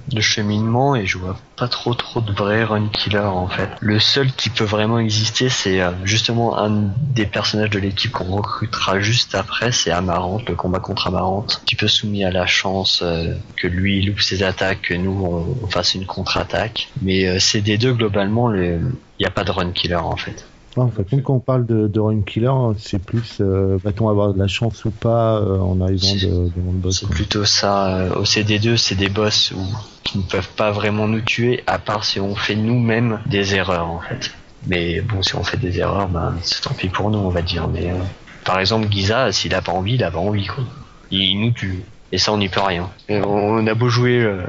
de 0.09 0.21
cheminement 0.21 0.95
et 0.95 1.05
je 1.05 1.17
vois 1.17 1.37
pas 1.55 1.67
trop 1.67 1.93
trop 1.93 2.21
de 2.21 2.31
vrais 2.31 2.63
run 2.63 2.87
killers 2.87 3.19
en 3.19 3.47
fait. 3.47 3.69
Le 3.81 3.99
seul 3.99 4.31
qui 4.31 4.49
peut 4.49 4.63
vraiment 4.63 4.99
exister 4.99 5.49
c'est 5.49 5.81
euh, 5.81 5.91
justement 6.03 6.57
un 6.57 6.91
des 7.13 7.25
personnages 7.25 7.69
de 7.69 7.79
l'équipe 7.79 8.11
qu'on 8.11 8.35
recrutera 8.35 8.99
juste 8.99 9.35
après, 9.35 9.71
c'est 9.71 9.91
Amarante, 9.91 10.47
le 10.47 10.55
combat 10.55 10.79
contre 10.79 11.07
Amarante, 11.07 11.59
un 11.61 11.65
petit 11.65 11.75
peu 11.75 11.87
soumis 11.87 12.23
à 12.23 12.31
la 12.31 12.45
chance 12.45 13.01
euh, 13.03 13.33
que 13.55 13.67
lui 13.67 14.01
loupe 14.03 14.21
ses 14.21 14.43
attaques, 14.43 14.81
que 14.83 14.93
nous 14.93 15.25
on, 15.61 15.67
fasse 15.67 15.95
une 15.95 16.05
contre-attaque. 16.05 16.89
Mais 17.01 17.27
euh, 17.27 17.39
c'est 17.39 17.61
des 17.61 17.77
deux 17.77 17.93
globalement, 17.93 18.53
il 18.53 18.91
n'y 19.19 19.25
a 19.25 19.29
pas 19.31 19.43
de 19.43 19.51
run 19.51 19.71
killer 19.71 19.95
en 19.95 20.15
fait. 20.15 20.45
En 20.77 20.89
fait, 20.89 21.03
quand 21.23 21.33
on 21.33 21.39
parle 21.39 21.65
de, 21.65 21.87
de 21.87 21.99
run 21.99 22.21
killer, 22.21 22.51
c'est 22.77 23.01
plus 23.01 23.37
euh, 23.41 23.79
va-t-on 23.83 24.09
avoir 24.09 24.33
de 24.33 24.39
la 24.39 24.47
chance 24.47 24.85
ou 24.85 24.91
pas 24.91 25.37
euh, 25.37 25.57
en 25.57 25.81
arrivant 25.81 26.13
de, 26.13 26.27
devant 26.55 26.71
le 26.71 26.77
boss. 26.77 26.99
C'est 26.99 27.09
plutôt 27.09 27.45
ça. 27.45 27.97
euh, 27.97 28.13
Au 28.15 28.23
CD2, 28.23 28.77
c'est 28.77 28.93
des 28.95 29.09
boss 29.09 29.51
où, 29.55 29.61
qui 30.07 30.17
ne 30.17 30.23
peuvent 30.23 30.49
pas 30.55 30.71
vraiment 30.71 31.07
nous 31.07 31.19
tuer, 31.19 31.63
à 31.67 31.79
part 31.79 32.05
si 32.05 32.19
on 32.21 32.33
fait 32.33 32.55
nous-mêmes 32.55 33.19
des 33.25 33.55
erreurs, 33.55 33.89
en 33.89 33.99
fait. 33.99 34.31
Mais 34.65 35.01
bon, 35.01 35.21
si 35.21 35.35
on 35.35 35.43
fait 35.43 35.57
des 35.57 35.79
erreurs, 35.79 36.07
ben, 36.07 36.33
c'est 36.43 36.61
tant 36.61 36.73
pis 36.73 36.87
pour 36.87 37.11
nous, 37.11 37.19
on 37.19 37.29
va 37.29 37.41
dire. 37.41 37.67
Mais 37.67 37.91
euh, 37.91 37.95
par 38.45 38.59
exemple, 38.59 38.87
Giza, 38.89 39.33
s'il 39.33 39.53
a 39.53 39.61
pas 39.61 39.73
envie, 39.73 39.95
il 39.95 40.03
a 40.05 40.11
pas 40.11 40.19
envie. 40.19 40.47
Il, 41.11 41.39
nous 41.41 41.51
tue. 41.51 41.83
Et 42.13 42.17
ça, 42.17 42.31
on 42.31 42.37
n'y 42.37 42.47
peut 42.47 42.61
rien. 42.61 42.89
On 43.09 43.67
a 43.67 43.73
beau 43.73 43.89
jouer 43.89 44.21
euh, 44.21 44.43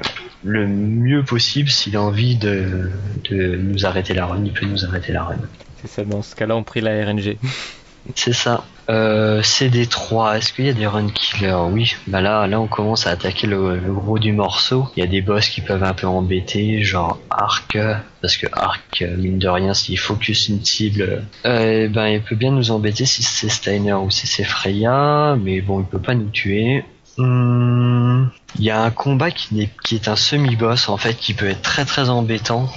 le 0.44 0.68
mieux 0.68 1.24
possible, 1.24 1.68
s'il 1.68 1.96
a 1.96 2.02
envie 2.02 2.36
de, 2.36 2.90
de 3.28 3.56
nous 3.56 3.84
arrêter 3.84 4.14
la 4.14 4.26
run, 4.26 4.44
il 4.44 4.52
peut 4.52 4.66
nous 4.66 4.84
arrêter 4.84 5.12
la 5.12 5.24
run. 5.24 5.38
C'est 5.82 5.88
ça, 5.88 6.04
dans 6.04 6.22
ce 6.22 6.36
cas-là, 6.36 6.54
on 6.56 6.62
prie 6.62 6.80
la 6.80 7.04
RNG. 7.04 7.36
C'est 8.14 8.32
ça. 8.32 8.64
Euh, 8.90 9.42
CD3, 9.42 10.38
est-ce 10.38 10.54
qu'il 10.54 10.64
y 10.64 10.70
a 10.70 10.72
des 10.72 10.86
run 10.86 11.08
killers? 11.10 11.66
Oui. 11.70 11.94
Bah 12.06 12.22
là, 12.22 12.46
là, 12.46 12.58
on 12.58 12.66
commence 12.66 13.06
à 13.06 13.10
attaquer 13.10 13.46
le, 13.46 13.76
gros 13.92 14.18
du 14.18 14.32
morceau. 14.32 14.88
Il 14.96 15.00
y 15.00 15.02
a 15.02 15.06
des 15.06 15.20
boss 15.20 15.48
qui 15.50 15.60
peuvent 15.60 15.84
un 15.84 15.92
peu 15.92 16.06
embêter, 16.06 16.82
genre 16.82 17.18
Arc, 17.28 17.76
parce 18.22 18.38
que 18.38 18.46
Arc, 18.52 19.04
mine 19.18 19.38
de 19.38 19.48
rien, 19.48 19.74
s'il 19.74 19.98
focus 19.98 20.48
une 20.48 20.64
cible, 20.64 21.22
euh, 21.44 21.84
eh 21.84 21.88
ben, 21.88 22.06
il 22.08 22.22
peut 22.22 22.34
bien 22.34 22.50
nous 22.50 22.70
embêter 22.70 23.04
si 23.04 23.22
c'est 23.22 23.50
Steiner 23.50 23.92
ou 23.92 24.10
si 24.10 24.26
c'est 24.26 24.44
Freya, 24.44 25.36
mais 25.38 25.60
bon, 25.60 25.80
il 25.80 25.86
peut 25.86 26.00
pas 26.00 26.14
nous 26.14 26.30
tuer. 26.30 26.82
Hum, 27.18 28.30
Il 28.58 28.64
y 28.64 28.70
a 28.70 28.80
un 28.80 28.90
combat 28.90 29.30
qui, 29.30 29.54
n'est- 29.54 29.70
qui 29.84 29.96
est 29.96 30.08
un 30.08 30.16
semi-boss 30.16 30.88
en 30.88 30.96
fait 30.96 31.14
qui 31.14 31.34
peut 31.34 31.48
être 31.48 31.62
très 31.62 31.84
très 31.84 32.08
embêtant. 32.08 32.68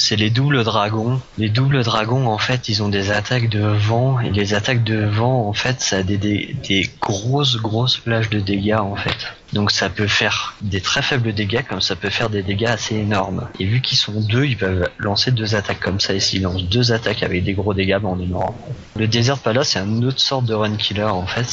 C'est 0.00 0.14
les 0.14 0.30
doubles 0.30 0.62
dragons. 0.62 1.20
Les 1.38 1.48
doubles 1.48 1.82
dragons 1.82 2.28
en 2.28 2.38
fait 2.38 2.68
ils 2.68 2.84
ont 2.84 2.88
des 2.88 3.10
attaques 3.10 3.48
de 3.48 3.60
vent 3.60 4.20
et 4.20 4.30
les 4.30 4.54
attaques 4.54 4.84
de 4.84 5.04
vent 5.04 5.48
en 5.48 5.52
fait 5.52 5.80
ça 5.80 5.96
a 5.96 6.02
des, 6.04 6.16
des, 6.16 6.54
des 6.68 6.88
grosses 7.00 7.56
grosses 7.56 7.98
plages 7.98 8.30
de 8.30 8.38
dégâts 8.38 8.78
en 8.78 8.94
fait. 8.94 9.26
Donc 9.52 9.70
ça 9.70 9.88
peut 9.88 10.06
faire 10.06 10.54
des 10.60 10.80
très 10.80 11.02
faibles 11.02 11.32
dégâts 11.32 11.62
comme 11.68 11.80
ça 11.80 11.96
peut 11.96 12.10
faire 12.10 12.30
des 12.30 12.42
dégâts 12.42 12.66
assez 12.66 12.96
énormes. 12.96 13.48
Et 13.58 13.64
vu 13.64 13.80
qu'ils 13.80 13.98
sont 13.98 14.20
deux, 14.20 14.44
ils 14.44 14.56
peuvent 14.56 14.88
lancer 14.98 15.30
deux 15.30 15.54
attaques 15.54 15.80
comme 15.80 16.00
ça 16.00 16.14
et 16.14 16.20
s'ils 16.20 16.42
lancent 16.42 16.64
deux 16.64 16.92
attaques 16.92 17.22
avec 17.22 17.44
des 17.44 17.54
gros 17.54 17.74
dégâts, 17.74 17.98
ben 18.00 18.10
on 18.10 18.20
est 18.20 18.26
mort. 18.26 18.54
Le 18.96 19.06
Desert 19.06 19.38
Palace 19.38 19.70
c'est 19.70 19.80
une 19.80 20.04
autre 20.04 20.20
sorte 20.20 20.44
de 20.44 20.54
run 20.54 20.76
killer 20.76 21.02
en 21.02 21.26
fait. 21.26 21.46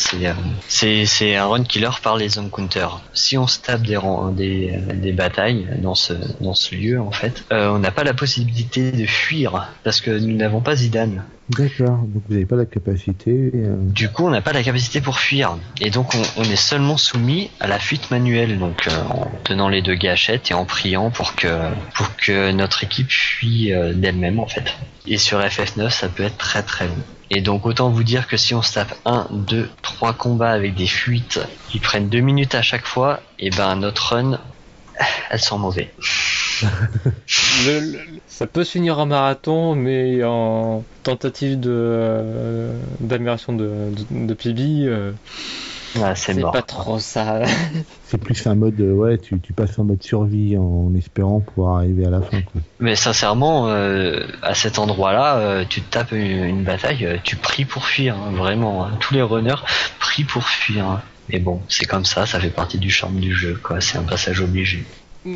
C'est 0.68 0.96
euh, 1.36 1.40
un 1.42 1.46
run 1.46 1.64
killer 1.64 1.90
par 2.02 2.18
les 2.18 2.38
encounters. 2.40 3.02
Si 3.14 3.38
on 3.38 3.48
se 3.48 3.60
tape 3.60 3.84
des 3.84 4.00
des, 4.34 4.78
des 4.96 5.12
batailles 5.12 5.68
dans 5.82 5.96
ce 5.96 6.14
dans 6.42 6.54
ce 6.54 6.76
lieu 6.76 7.00
en 7.00 7.12
fait, 7.12 7.46
euh, 7.52 7.70
on 7.70 7.80
n'a 7.80 7.92
pas 7.92 8.04
la 8.04 8.14
possibilité 8.14 8.92
de 8.92 9.06
fuir 9.06 9.70
parce 9.84 10.02
que 10.02 10.12
nous 10.12 10.36
n'avons 10.36 10.62
pas 10.62 10.76
Zidane. 10.76 11.24
D'accord, 11.50 11.98
donc 12.00 12.24
vous 12.28 12.34
n'avez 12.34 12.48
pas 12.48 12.56
la 12.56 12.66
capacité. 12.66 13.52
euh, 13.54 13.76
Du 13.80 14.10
coup, 14.10 14.26
on 14.26 14.32
n'a 14.32 14.42
pas 14.42 14.52
la 14.52 14.64
capacité 14.64 15.00
pour 15.00 15.20
fuir. 15.20 15.58
Et 15.80 15.92
donc, 15.92 16.14
on, 16.38 16.44
est 16.44 16.56
seulement 16.56 16.98
soumis 16.98 17.52
à 17.60 17.68
la 17.68 17.78
fuite 17.78 18.10
manuelle. 18.10 18.58
Donc, 18.58 18.88
euh, 18.88 18.92
en 19.12 19.30
tenant 19.44 19.70
les 19.70 19.84
deux 19.84 19.94
gâchettes 19.94 20.50
et 20.50 20.56
en 20.56 20.66
priant 20.66 21.12
pour 21.12 21.36
que, 21.36 21.48
pour 21.94 22.16
que 22.16 22.52
notre 22.52 22.84
équipe 22.84 23.12
fuit 23.12 23.72
euh, 23.72 23.94
d'elle-même, 23.94 24.40
en 24.40 24.48
fait. 24.48 24.76
Et 25.06 25.20
sur 25.20 25.40
FF9, 25.40 25.92
ça 25.92 26.10
peut 26.10 26.24
être 26.24 26.38
très 26.38 26.64
très 26.64 26.88
long. 26.88 26.98
Et 27.30 27.42
donc, 27.42 27.68
autant 27.68 27.92
vous 27.92 28.04
dire 28.04 28.28
que 28.28 28.38
si 28.38 28.56
on 28.56 28.64
se 28.64 28.74
tape 28.74 28.96
1, 29.06 29.28
2, 29.32 29.70
3 29.84 30.14
combats 30.14 30.52
avec 30.52 30.74
des 30.74 30.88
fuites 30.88 31.40
qui 31.70 31.78
prennent 31.80 32.10
2 32.10 32.22
minutes 32.22 32.56
à 32.56 32.64
chaque 32.64 32.88
fois, 32.88 33.20
et 33.38 33.52
ben, 33.52 33.76
notre 33.76 34.16
run, 34.16 34.40
elle 35.30 35.40
sent 35.40 35.58
mauvais. 35.60 35.94
Le- 37.66 37.80
le- 37.80 38.00
ça 38.28 38.48
peut 38.48 38.64
se 38.64 38.72
finir 38.72 39.00
en 39.00 39.06
marathon, 39.06 39.76
mais 39.76 40.24
en 40.24 40.84
tentative 41.04 41.60
de 41.60 41.70
euh, 41.72 42.78
d'amélioration 43.00 43.54
de, 43.54 43.70
de, 44.12 44.28
de 44.28 44.34
PB, 44.34 44.86
euh, 44.88 45.12
Ah, 46.02 46.14
c'est 46.16 46.42
pas 46.42 46.62
trop 46.62 47.00
ça. 47.00 47.42
C'est 48.08 48.20
plus 48.20 48.46
un 48.46 48.54
mode, 48.56 48.80
euh, 48.82 48.92
ouais, 48.94 49.18
tu, 49.18 49.40
tu 49.40 49.54
passes 49.54 49.80
en 49.80 49.84
mode 49.86 50.04
survie 50.04 50.56
en 50.58 50.94
espérant 50.96 51.40
pouvoir 51.40 51.78
arriver 51.78 52.06
à 52.06 52.10
la 52.12 52.22
fin. 52.22 52.40
Quoi. 52.42 52.62
Mais 52.80 52.96
sincèrement, 52.96 53.68
euh, 53.70 54.20
à 54.44 54.54
cet 54.54 54.78
endroit-là, 54.78 55.38
euh, 55.38 55.66
tu 55.68 55.82
te 55.82 55.90
tapes 55.92 56.12
une, 56.12 56.44
une 56.46 56.64
bataille, 56.64 57.20
tu 57.24 57.36
pries 57.36 57.66
pour 57.66 57.86
fuir, 57.88 58.16
hein, 58.16 58.32
vraiment. 58.36 58.86
hein. 58.86 58.92
Tous 59.00 59.16
les 59.16 59.24
runners 59.24 59.56
prient 60.00 60.24
pour 60.24 60.44
fuir. 60.48 60.86
hein. 60.86 61.02
Mais 61.30 61.40
bon, 61.40 61.62
c'est 61.68 61.86
comme 61.86 62.06
ça, 62.06 62.28
ça 62.28 62.40
fait 62.40 62.50
partie 62.52 62.78
du 62.78 62.92
charme 62.92 63.16
du 63.20 63.34
jeu, 63.34 63.60
quoi. 63.64 63.82
C'est 63.82 63.98
un 63.98 64.04
passage 64.04 64.42
obligé. 64.42 64.86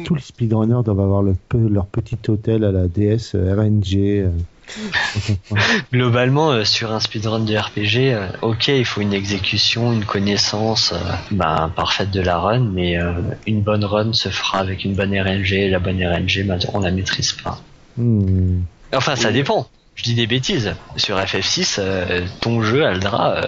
Tous 0.06 0.14
les 0.16 0.22
speedrunners 0.22 0.84
doivent 0.86 1.00
avoir 1.00 1.22
leur, 1.24 1.36
pe- 1.50 1.58
leur 1.58 1.86
petit 1.88 2.18
hôtel 2.28 2.64
à 2.64 2.72
la 2.72 2.88
DS 2.88 3.34
euh, 3.36 3.56
RNG. 3.56 3.96
euh. 3.98 4.30
Globalement, 5.92 6.52
euh, 6.52 6.64
sur 6.64 6.92
un 6.92 7.00
speedrun 7.00 7.40
de 7.40 7.56
RPG, 7.58 8.14
euh, 8.14 8.28
ok, 8.42 8.68
il 8.68 8.86
faut 8.86 9.02
une 9.02 9.14
exécution, 9.14 9.92
une 9.94 10.06
connaissance 10.06 10.94
euh, 10.94 10.98
ben, 11.32 11.72
parfaite 11.76 12.12
de 12.12 12.22
la 12.22 12.38
run, 12.38 12.60
mais 12.60 12.98
euh, 12.98 13.14
une 13.48 13.62
bonne 13.62 13.84
run 13.84 14.14
se 14.14 14.30
fera 14.30 14.60
avec 14.60 14.86
une 14.86 14.94
bonne 14.96 15.12
RNG. 15.20 15.54
et 15.54 15.70
La 15.70 15.80
bonne 15.80 16.04
RNG, 16.04 16.46
ben, 16.46 16.60
on 16.74 16.80
la 16.82 16.92
maîtrise 16.92 17.34
pas. 17.34 17.60
Hmm. 17.98 18.60
Enfin, 18.94 19.16
ça 19.16 19.32
dépend. 19.32 19.68
Je 19.96 20.04
dis 20.04 20.14
des 20.16 20.28
bêtises. 20.28 20.74
Sur 20.96 21.18
FF6, 21.18 21.76
euh, 21.80 22.22
ton 22.40 22.62
jeu, 22.62 22.86
Aldra, 22.86 23.36
euh, 23.38 23.42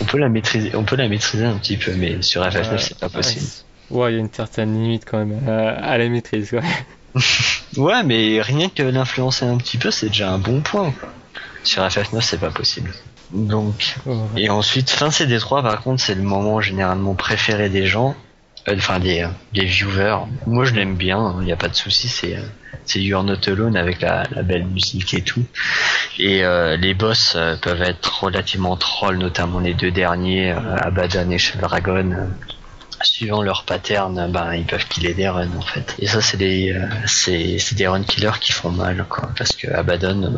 on 0.00 0.04
peut 0.04 0.18
la 0.18 0.28
maîtriser, 0.28 0.70
on 0.76 0.84
peut 0.84 0.96
la 0.96 1.08
maîtriser 1.08 1.44
un 1.44 1.56
petit 1.56 1.76
peu, 1.76 1.92
mais 1.96 2.22
sur 2.22 2.42
FF9, 2.42 2.70
Ouais, 2.72 2.78
c'est 2.78 2.98
pas 2.98 3.08
possible. 3.08 3.44
Ouais, 3.44 3.50
il 3.90 4.14
y 4.14 4.16
a 4.16 4.20
une 4.20 4.32
certaine 4.32 4.74
limite 4.74 5.04
quand 5.04 5.24
même 5.24 5.48
à, 5.48 5.68
à 5.70 5.98
la 5.98 6.08
maîtrise. 6.08 6.50
quoi. 6.50 6.60
Ouais, 7.76 8.02
mais 8.02 8.40
rien 8.40 8.68
que 8.68 8.82
l'influencer 8.82 9.44
un 9.44 9.56
petit 9.56 9.76
peu, 9.78 9.90
c'est 9.90 10.08
déjà 10.08 10.30
un 10.30 10.38
bon 10.38 10.60
point. 10.60 10.92
Sur 11.64 11.82
FF9, 11.84 12.20
c'est 12.22 12.38
pas 12.40 12.50
possible. 12.50 12.90
Donc, 13.32 13.96
Ouais. 14.06 14.16
et 14.36 14.50
ensuite, 14.50 14.90
fin 14.90 15.08
CD3, 15.08 15.62
par 15.62 15.82
contre, 15.82 16.00
c'est 16.02 16.14
le 16.14 16.22
moment 16.22 16.60
généralement 16.60 17.14
préféré 17.14 17.68
des 17.68 17.86
gens, 17.86 18.14
euh, 18.68 18.74
enfin 18.76 18.98
des, 19.00 19.22
euh, 19.22 19.28
des 19.52 19.64
viewers. 19.64 20.18
Moi, 20.46 20.64
je 20.64 20.74
l'aime 20.74 20.94
bien, 20.96 21.36
il 21.40 21.44
n'y 21.44 21.52
a 21.52 21.56
pas 21.56 21.68
de 21.68 21.74
souci. 21.74 22.08
C'est 22.08 22.36
euh, 22.36 22.40
c'est 22.84 23.00
You're 23.02 23.22
Not 23.22 23.46
Alone 23.46 23.76
avec 23.76 24.00
la, 24.00 24.24
la 24.30 24.42
belle 24.42 24.64
musique 24.64 25.12
et 25.12 25.20
tout. 25.22 25.44
Et 26.18 26.42
euh, 26.44 26.76
les 26.78 26.94
boss 26.94 27.34
euh, 27.36 27.56
peuvent 27.60 27.82
être 27.82 28.24
relativement 28.24 28.76
trolls, 28.76 29.18
notamment 29.18 29.58
les 29.60 29.74
deux 29.74 29.90
derniers, 29.90 30.52
euh, 30.52 30.76
Abaddon 30.78 31.30
et 31.30 31.38
Dragon. 31.60 32.28
Euh, 33.00 33.04
Suivant 33.04 33.42
leur 33.42 33.64
pattern, 33.64 34.30
ben 34.30 34.54
ils 34.54 34.64
peuvent 34.64 34.86
killer 34.88 35.14
des 35.14 35.28
runs 35.28 35.50
en 35.56 35.62
fait. 35.62 35.94
Et 35.98 36.06
ça 36.06 36.20
c'est 36.20 36.36
des 36.36 36.72
euh, 36.72 37.74
des 37.74 37.86
run 37.86 38.02
killers 38.02 38.38
qui 38.40 38.52
font 38.52 38.70
mal 38.70 39.04
quoi, 39.08 39.30
parce 39.36 39.54
que 39.56 39.70
Abaddon, 39.72 40.32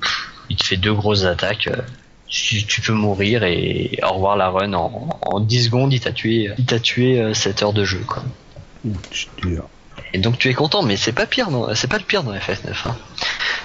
pff, 0.00 0.30
il 0.48 0.56
te 0.56 0.66
fait 0.66 0.76
deux 0.76 0.94
grosses 0.94 1.24
attaques. 1.24 1.68
euh, 1.68 1.80
tu, 2.28 2.80
peux 2.80 2.92
mourir 2.92 3.42
et 3.42 3.98
au 4.04 4.14
revoir 4.14 4.36
la 4.36 4.50
run 4.50 4.72
en, 4.72 5.08
en 5.22 5.40
10 5.40 5.64
secondes 5.64 5.92
il 5.92 5.98
t'a 5.98 6.12
tué 6.12 6.50
il 6.58 6.64
t'a 6.64 6.78
tué 6.78 7.20
euh, 7.20 7.34
7 7.34 7.62
heures 7.64 7.72
de 7.72 7.84
jeu 7.84 8.02
quoi. 8.06 8.22
Et 10.12 10.18
donc 10.18 10.38
tu 10.38 10.48
es 10.48 10.54
content, 10.54 10.82
mais 10.82 10.96
c'est 10.96 11.12
pas 11.12 11.26
pire, 11.26 11.48
c'est 11.74 11.88
pas 11.88 11.98
le 11.98 12.04
pire 12.04 12.22
dans 12.22 12.32
FF9, 12.32 12.72
hein. 12.86 12.96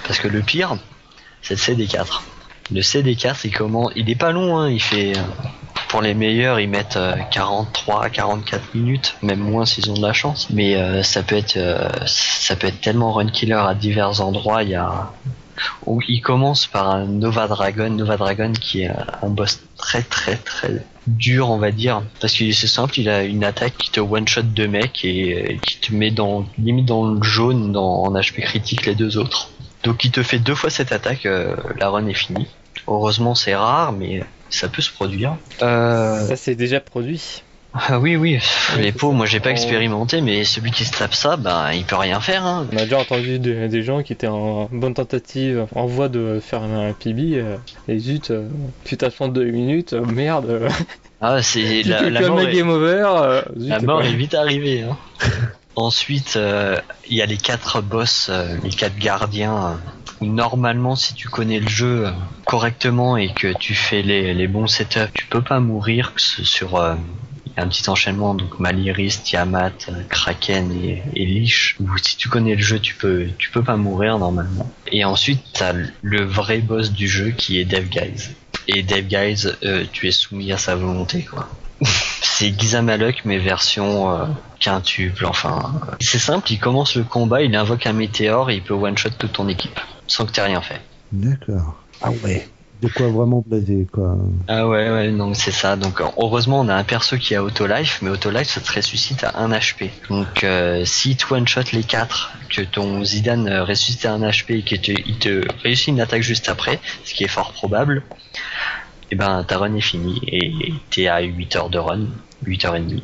parce 0.06 0.18
que 0.18 0.28
le 0.28 0.42
pire, 0.42 0.76
c'est 1.42 1.54
le 1.54 1.60
CD4. 1.60 2.20
Le 2.72 2.80
CD4, 2.80 3.36
il 3.44 3.54
comment, 3.54 3.90
il 3.92 4.10
est 4.10 4.16
pas 4.16 4.32
long, 4.32 4.58
hein. 4.58 4.68
il 4.68 4.80
fait, 4.82 5.16
euh, 5.16 5.22
les 6.00 6.14
meilleurs, 6.14 6.60
ils 6.60 6.68
mettent 6.68 6.96
euh, 6.96 7.14
43, 7.30 8.10
44 8.10 8.74
minutes, 8.74 9.16
même 9.22 9.40
moins 9.40 9.64
s'ils 9.64 9.90
ont 9.90 9.94
de 9.94 10.02
la 10.02 10.12
chance. 10.12 10.48
Mais 10.50 10.76
euh, 10.76 11.02
ça 11.02 11.22
peut 11.22 11.36
être, 11.36 11.56
euh, 11.56 11.88
ça 12.06 12.56
peut 12.56 12.66
être 12.66 12.80
tellement 12.80 13.12
run 13.12 13.28
killer 13.28 13.54
à 13.54 13.74
divers 13.74 14.20
endroits. 14.20 14.62
Il 14.62 14.70
y 14.70 14.74
a, 14.74 15.12
il 16.08 16.20
commence 16.20 16.66
par 16.66 16.90
un 16.90 17.06
Nova 17.06 17.48
Dragon, 17.48 17.90
Nova 17.90 18.16
Dragon 18.16 18.52
qui 18.52 18.82
est 18.82 18.90
un 19.22 19.28
boss 19.28 19.60
très 19.76 20.02
très 20.02 20.36
très 20.36 20.84
dur 21.06 21.50
on 21.50 21.56
va 21.56 21.70
dire 21.70 22.02
parce 22.20 22.34
que 22.34 22.50
c'est 22.52 22.66
simple 22.66 22.98
il 23.00 23.08
a 23.08 23.22
une 23.22 23.42
attaque 23.42 23.76
qui 23.78 23.90
te 23.90 24.00
one 24.00 24.28
shot 24.28 24.42
deux 24.42 24.68
mecs 24.68 25.02
et 25.04 25.54
euh, 25.54 25.56
qui 25.62 25.78
te 25.78 25.94
met 25.94 26.10
dans 26.10 26.44
limite 26.58 26.84
dans 26.84 27.06
le 27.06 27.22
jaune 27.22 27.72
dans, 27.72 28.02
en 28.02 28.12
HP 28.12 28.42
critique 28.42 28.84
les 28.84 28.94
deux 28.94 29.16
autres 29.16 29.48
donc 29.82 30.04
il 30.04 30.10
te 30.10 30.22
fait 30.22 30.38
deux 30.38 30.54
fois 30.54 30.68
cette 30.68 30.92
attaque 30.92 31.26
la 31.78 31.88
run 31.88 32.06
est 32.08 32.14
finie 32.14 32.48
heureusement 32.86 33.34
c'est 33.34 33.54
rare 33.54 33.92
mais 33.92 34.24
ça 34.50 34.68
peut 34.68 34.82
se 34.82 34.92
produire 34.92 35.36
euh, 35.62 36.26
Ça, 36.28 36.36
c'est 36.36 36.54
déjà 36.54 36.80
produit. 36.80 37.42
ah 37.74 37.98
oui 37.98 38.16
oui 38.16 38.38
Oui, 38.76 38.82
les 38.82 38.92
ça. 38.92 39.12
moi 39.12 39.26
j'ai 39.26 39.40
pas 39.40 39.50
expérimenté 39.50 40.20
mais 40.22 40.44
celui 40.44 40.70
qui 40.70 40.84
se 40.84 40.96
tape 40.96 41.14
ça 41.14 41.36
ben 41.36 41.72
il 41.74 41.84
peut 41.84 41.96
rien 41.96 42.20
faire 42.20 42.44
hein. 42.46 42.66
On 42.72 42.76
a 42.76 42.84
déjà 42.84 42.98
entendu 42.98 43.38
des, 43.38 43.68
des 43.68 43.82
gens 43.82 44.02
qui 44.02 44.12
étaient 44.14 44.28
en 44.28 44.68
bonne 44.72 44.94
tentative, 44.94 45.66
en 45.74 45.86
voie 45.86 46.08
de 46.08 46.40
faire 46.40 46.62
un 46.62 46.92
PB, 46.92 47.18
euh, 47.34 47.56
et 47.88 47.98
zut, 47.98 48.30
euh, 48.30 48.48
tu 48.84 48.96
deux 49.28 49.44
minutes, 49.50 49.92
euh, 49.92 50.04
merde, 50.06 50.68
ah 51.20 51.42
c'est 51.42 51.82
la, 51.84 52.08
la 52.08 52.20
mort 52.28 52.38
un 52.38 52.46
est- 52.48 52.52
game 52.54 52.70
over, 52.70 53.42
zut, 53.58 53.68
la 53.68 53.80
mort 53.80 54.02
est 54.02 54.14
vite 54.14 54.34
arrivée 54.34 54.82
hein. 54.82 54.96
Ensuite, 55.76 56.36
euh, 56.36 56.80
il 57.08 57.16
y 57.16 57.22
a 57.22 57.26
les 57.26 57.36
quatre 57.36 57.82
boss, 57.82 58.28
euh, 58.30 58.56
les 58.64 58.70
quatre 58.70 58.96
gardiens. 58.96 59.78
euh, 60.22 60.26
normalement, 60.26 60.96
si 60.96 61.14
tu 61.14 61.28
connais 61.28 61.60
le 61.60 61.68
jeu 61.68 62.06
correctement 62.46 63.16
et 63.18 63.32
que 63.32 63.52
tu 63.58 63.74
fais 63.74 64.02
les, 64.02 64.32
les 64.32 64.48
bons 64.48 64.66
setups, 64.66 65.12
tu 65.12 65.26
peux 65.26 65.42
pas 65.42 65.60
mourir 65.60 66.14
sur 66.16 66.80
un 67.56 67.68
petit 67.68 67.88
enchaînement 67.88 68.34
donc 68.34 68.58
Maliris, 68.58 69.22
Tiamat, 69.22 69.72
Kraken 70.08 70.72
et, 70.72 71.02
et 71.14 71.26
Lich. 71.26 71.76
Où 71.80 71.96
si 71.98 72.16
tu 72.16 72.28
connais 72.28 72.54
le 72.54 72.62
jeu, 72.62 72.78
tu 72.78 72.94
peux 72.94 73.28
tu 73.38 73.50
peux 73.50 73.62
pas 73.62 73.76
mourir 73.76 74.18
normalement. 74.18 74.70
Et 74.90 75.04
ensuite, 75.04 75.42
t'as 75.52 75.72
le 76.02 76.24
vrai 76.24 76.58
boss 76.58 76.92
du 76.92 77.08
jeu 77.08 77.30
qui 77.30 77.58
est 77.58 77.64
Dev 77.64 77.88
Guys. 77.88 78.30
Et 78.68 78.82
Dev 78.82 79.06
Guys, 79.06 79.46
euh, 79.64 79.84
tu 79.92 80.08
es 80.08 80.10
soumis 80.10 80.52
à 80.52 80.58
sa 80.58 80.74
volonté 80.74 81.22
quoi. 81.22 81.48
C'est 82.22 82.58
Gizamaluk 82.58 83.22
mais 83.24 83.38
version 83.38 84.10
euh, 84.12 84.24
quintuple, 84.60 85.26
enfin. 85.26 85.72
C'est 86.00 86.18
simple, 86.18 86.50
il 86.52 86.58
commence 86.58 86.96
le 86.96 87.04
combat, 87.04 87.42
il 87.42 87.54
invoque 87.56 87.86
un 87.86 87.92
météore 87.92 88.50
et 88.50 88.56
il 88.56 88.62
peut 88.62 88.74
one-shot 88.74 89.10
toute 89.18 89.32
ton 89.32 89.48
équipe, 89.48 89.78
sans 90.06 90.26
que 90.26 90.32
t'aies 90.32 90.42
rien 90.42 90.60
fait. 90.60 90.80
D'accord. 91.12 91.82
Ah 92.02 92.10
ouais. 92.24 92.48
De 92.82 92.88
quoi 92.88 93.08
vraiment 93.08 93.42
blaser, 93.46 93.86
quoi. 93.90 94.18
Ah 94.48 94.68
ouais, 94.68 94.90
ouais, 94.90 95.10
non, 95.10 95.32
c'est 95.32 95.50
ça. 95.50 95.76
Donc 95.76 96.02
heureusement, 96.18 96.60
on 96.60 96.68
a 96.68 96.74
un 96.74 96.84
perso 96.84 97.16
qui 97.16 97.34
a 97.34 97.42
auto-life, 97.42 98.00
mais 98.02 98.10
auto-life, 98.10 98.48
ça 98.48 98.60
te 98.60 98.70
ressuscite 98.70 99.24
à 99.24 99.38
1 99.38 99.48
HP. 99.48 99.88
Donc 100.10 100.44
euh, 100.44 100.84
si 100.84 101.16
tu 101.16 101.32
one-shot 101.32 101.72
les 101.72 101.84
4, 101.84 102.32
que 102.50 102.60
ton 102.60 103.02
Zidane 103.02 103.48
ressuscite 103.60 104.04
à 104.04 104.12
1 104.12 104.28
HP 104.28 104.58
et 104.58 104.62
qu'il 104.62 104.80
te, 104.80 104.92
il 104.92 105.16
te 105.16 105.42
réussit 105.62 105.88
une 105.88 106.00
attaque 106.00 106.22
juste 106.22 106.50
après, 106.50 106.78
ce 107.04 107.14
qui 107.14 107.24
est 107.24 107.28
fort 107.28 107.52
probable, 107.52 108.02
et 109.10 109.14
ben 109.14 109.42
ta 109.44 109.56
run 109.56 109.74
est 109.74 109.80
finie 109.80 110.20
et 110.26 110.74
t'es 110.90 111.06
à 111.06 111.20
8 111.20 111.56
heures 111.56 111.70
de 111.70 111.78
run, 111.78 112.06
8 112.44 112.64
heures 112.66 112.76
et 112.76 112.80
demie. 112.80 113.02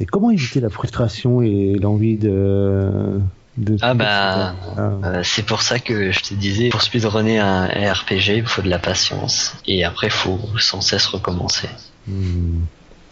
Et 0.00 0.06
comment 0.06 0.30
éviter 0.30 0.60
la 0.60 0.70
frustration 0.70 1.42
et 1.42 1.74
l'envie 1.80 2.16
de. 2.16 3.20
de 3.58 3.76
Ah 3.82 3.92
bah, 3.94 4.54
Ah. 4.76 4.80
Euh, 5.04 5.20
c'est 5.22 5.44
pour 5.44 5.60
ça 5.62 5.78
que 5.78 6.10
je 6.10 6.20
te 6.20 6.34
disais, 6.34 6.70
pour 6.70 6.80
speedrunner 6.82 7.38
un 7.38 7.66
RPG, 7.66 8.36
il 8.36 8.46
faut 8.46 8.62
de 8.62 8.70
la 8.70 8.78
patience. 8.78 9.54
Et 9.66 9.84
après, 9.84 10.06
il 10.06 10.12
faut 10.12 10.40
sans 10.58 10.80
cesse 10.80 11.06
recommencer. 11.06 11.68
Hmm. 12.08 12.60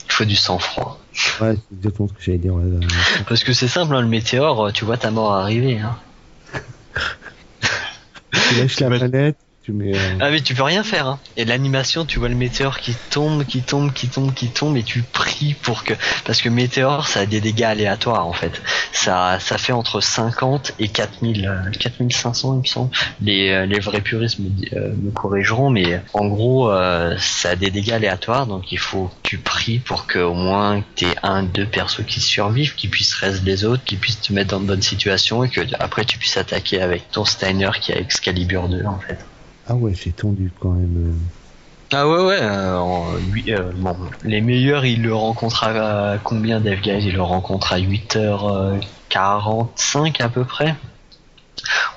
Il 0.06 0.12
faut 0.12 0.24
du 0.24 0.36
sang-froid. 0.36 0.98
Ouais, 1.42 1.54
c'est 1.56 1.76
exactement 1.76 2.08
ce 2.08 2.14
que 2.14 2.22
j'allais 2.22 2.38
dire. 2.38 2.54
ouais. 2.54 2.64
Parce 3.28 3.44
que 3.44 3.52
c'est 3.52 3.68
simple, 3.68 3.94
hein, 3.94 4.00
le 4.00 4.08
météore, 4.08 4.72
tu 4.72 4.86
vois 4.86 4.96
ta 4.96 5.10
mort 5.10 5.34
arriver. 5.34 5.78
Hein. 5.78 5.96
Tu 8.32 8.54
lâches 8.60 8.80
la 8.80 8.88
manette, 8.88 9.36
euh, 9.70 9.92
Ah 10.20 10.30
mais 10.30 10.40
tu 10.40 10.54
peux 10.54 10.62
rien 10.62 10.82
faire. 10.82 11.06
Hein. 11.06 11.18
Et 11.36 11.44
l'animation, 11.44 12.04
tu 12.04 12.18
vois 12.18 12.28
le 12.28 12.34
météore 12.34 12.78
qui 12.78 12.94
tombe, 13.10 13.44
qui 13.44 13.62
tombe, 13.62 13.92
qui 13.92 14.08
tombe, 14.08 14.34
qui 14.34 14.48
tombe, 14.48 14.76
et 14.76 14.82
tu 14.82 15.02
pries 15.02 15.54
pour 15.54 15.84
que... 15.84 15.94
Parce 16.24 16.42
que 16.42 16.48
météore, 16.48 17.08
ça 17.08 17.20
a 17.20 17.26
des 17.26 17.40
dégâts 17.40 17.64
aléatoires 17.64 18.26
en 18.26 18.32
fait. 18.32 18.62
Ça, 18.92 19.38
ça 19.40 19.58
fait 19.58 19.72
entre 19.72 20.00
50 20.00 20.74
et 20.78 20.88
4000, 20.88 21.46
euh, 21.46 21.70
4500 21.78 22.54
il 22.54 22.60
me 22.60 22.64
semble. 22.64 22.90
Les, 23.20 23.50
euh, 23.50 23.66
les 23.66 23.80
vrais 23.80 24.00
puristes 24.00 24.38
me, 24.38 24.48
euh, 24.74 24.92
corrigeront, 25.14 25.70
mais 25.70 26.00
en 26.12 26.26
gros, 26.26 26.70
euh, 26.70 27.16
ça 27.18 27.50
a 27.50 27.56
des 27.56 27.70
dégâts 27.70 27.92
aléatoires, 27.92 28.46
donc 28.46 28.72
il 28.72 28.78
faut 28.78 29.10
tu 29.22 29.38
pries 29.38 29.78
pour 29.78 30.06
que 30.06 30.18
au 30.18 30.34
moins 30.34 30.82
t'aies 30.94 31.14
un, 31.22 31.42
deux 31.42 31.66
persos 31.66 32.04
qui 32.06 32.20
survivent, 32.20 32.74
qui 32.74 32.88
puissent 32.88 33.14
rester 33.14 33.44
les 33.44 33.64
autres, 33.64 33.84
qui 33.84 33.96
puissent 33.96 34.20
te 34.20 34.32
mettre 34.32 34.50
dans 34.50 34.60
de 34.60 34.66
bonnes 34.66 34.82
situations, 34.82 35.44
et 35.44 35.48
que 35.48 35.60
après 35.78 36.04
tu 36.04 36.18
puisses 36.18 36.36
attaquer 36.36 36.80
avec 36.80 37.10
ton 37.10 37.24
Steiner 37.24 37.70
qui 37.80 37.92
a 37.92 37.98
Excalibur 37.98 38.68
2 38.68 38.84
en 38.84 38.98
fait. 38.98 39.18
Ah 39.68 39.74
ouais, 39.74 39.92
c'est 39.94 40.16
tendu 40.16 40.50
quand 40.58 40.70
même. 40.70 41.14
Ah 41.92 42.08
ouais 42.08 42.22
ouais, 42.22 42.38
euh, 42.40 43.18
lui, 43.32 43.52
euh, 43.52 43.70
bon, 43.76 43.96
les 44.22 44.40
meilleurs 44.42 44.84
ils 44.84 45.02
le 45.02 45.14
rencontrent 45.14 45.64
à 45.64 46.18
combien 46.22 46.60
Dave 46.60 46.80
Guys? 46.80 47.06
Ils 47.06 47.14
le 47.14 47.22
rencontrent 47.22 47.72
à 47.72 47.78
8h45 47.78 50.22
à 50.22 50.28
peu 50.28 50.44
près. 50.44 50.76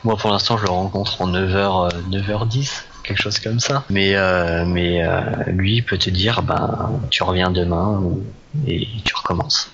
Moi 0.03 0.15
pour 0.15 0.31
l'instant 0.31 0.57
je 0.57 0.63
le 0.63 0.71
rencontre 0.71 1.21
en 1.21 1.29
9h, 1.29 1.91
9h10, 2.09 2.83
quelque 3.03 3.21
chose 3.21 3.39
comme 3.39 3.59
ça. 3.59 3.83
Mais, 3.89 4.15
euh, 4.15 4.63
mais 4.65 5.05
euh, 5.05 5.21
lui 5.47 5.75
il 5.75 5.83
peut 5.83 5.97
te 5.97 6.09
dire 6.09 6.41
ben 6.41 6.89
tu 7.09 7.23
reviens 7.23 7.51
demain 7.51 8.01
et 8.67 8.87
tu 9.03 9.13
recommences. 9.13 9.69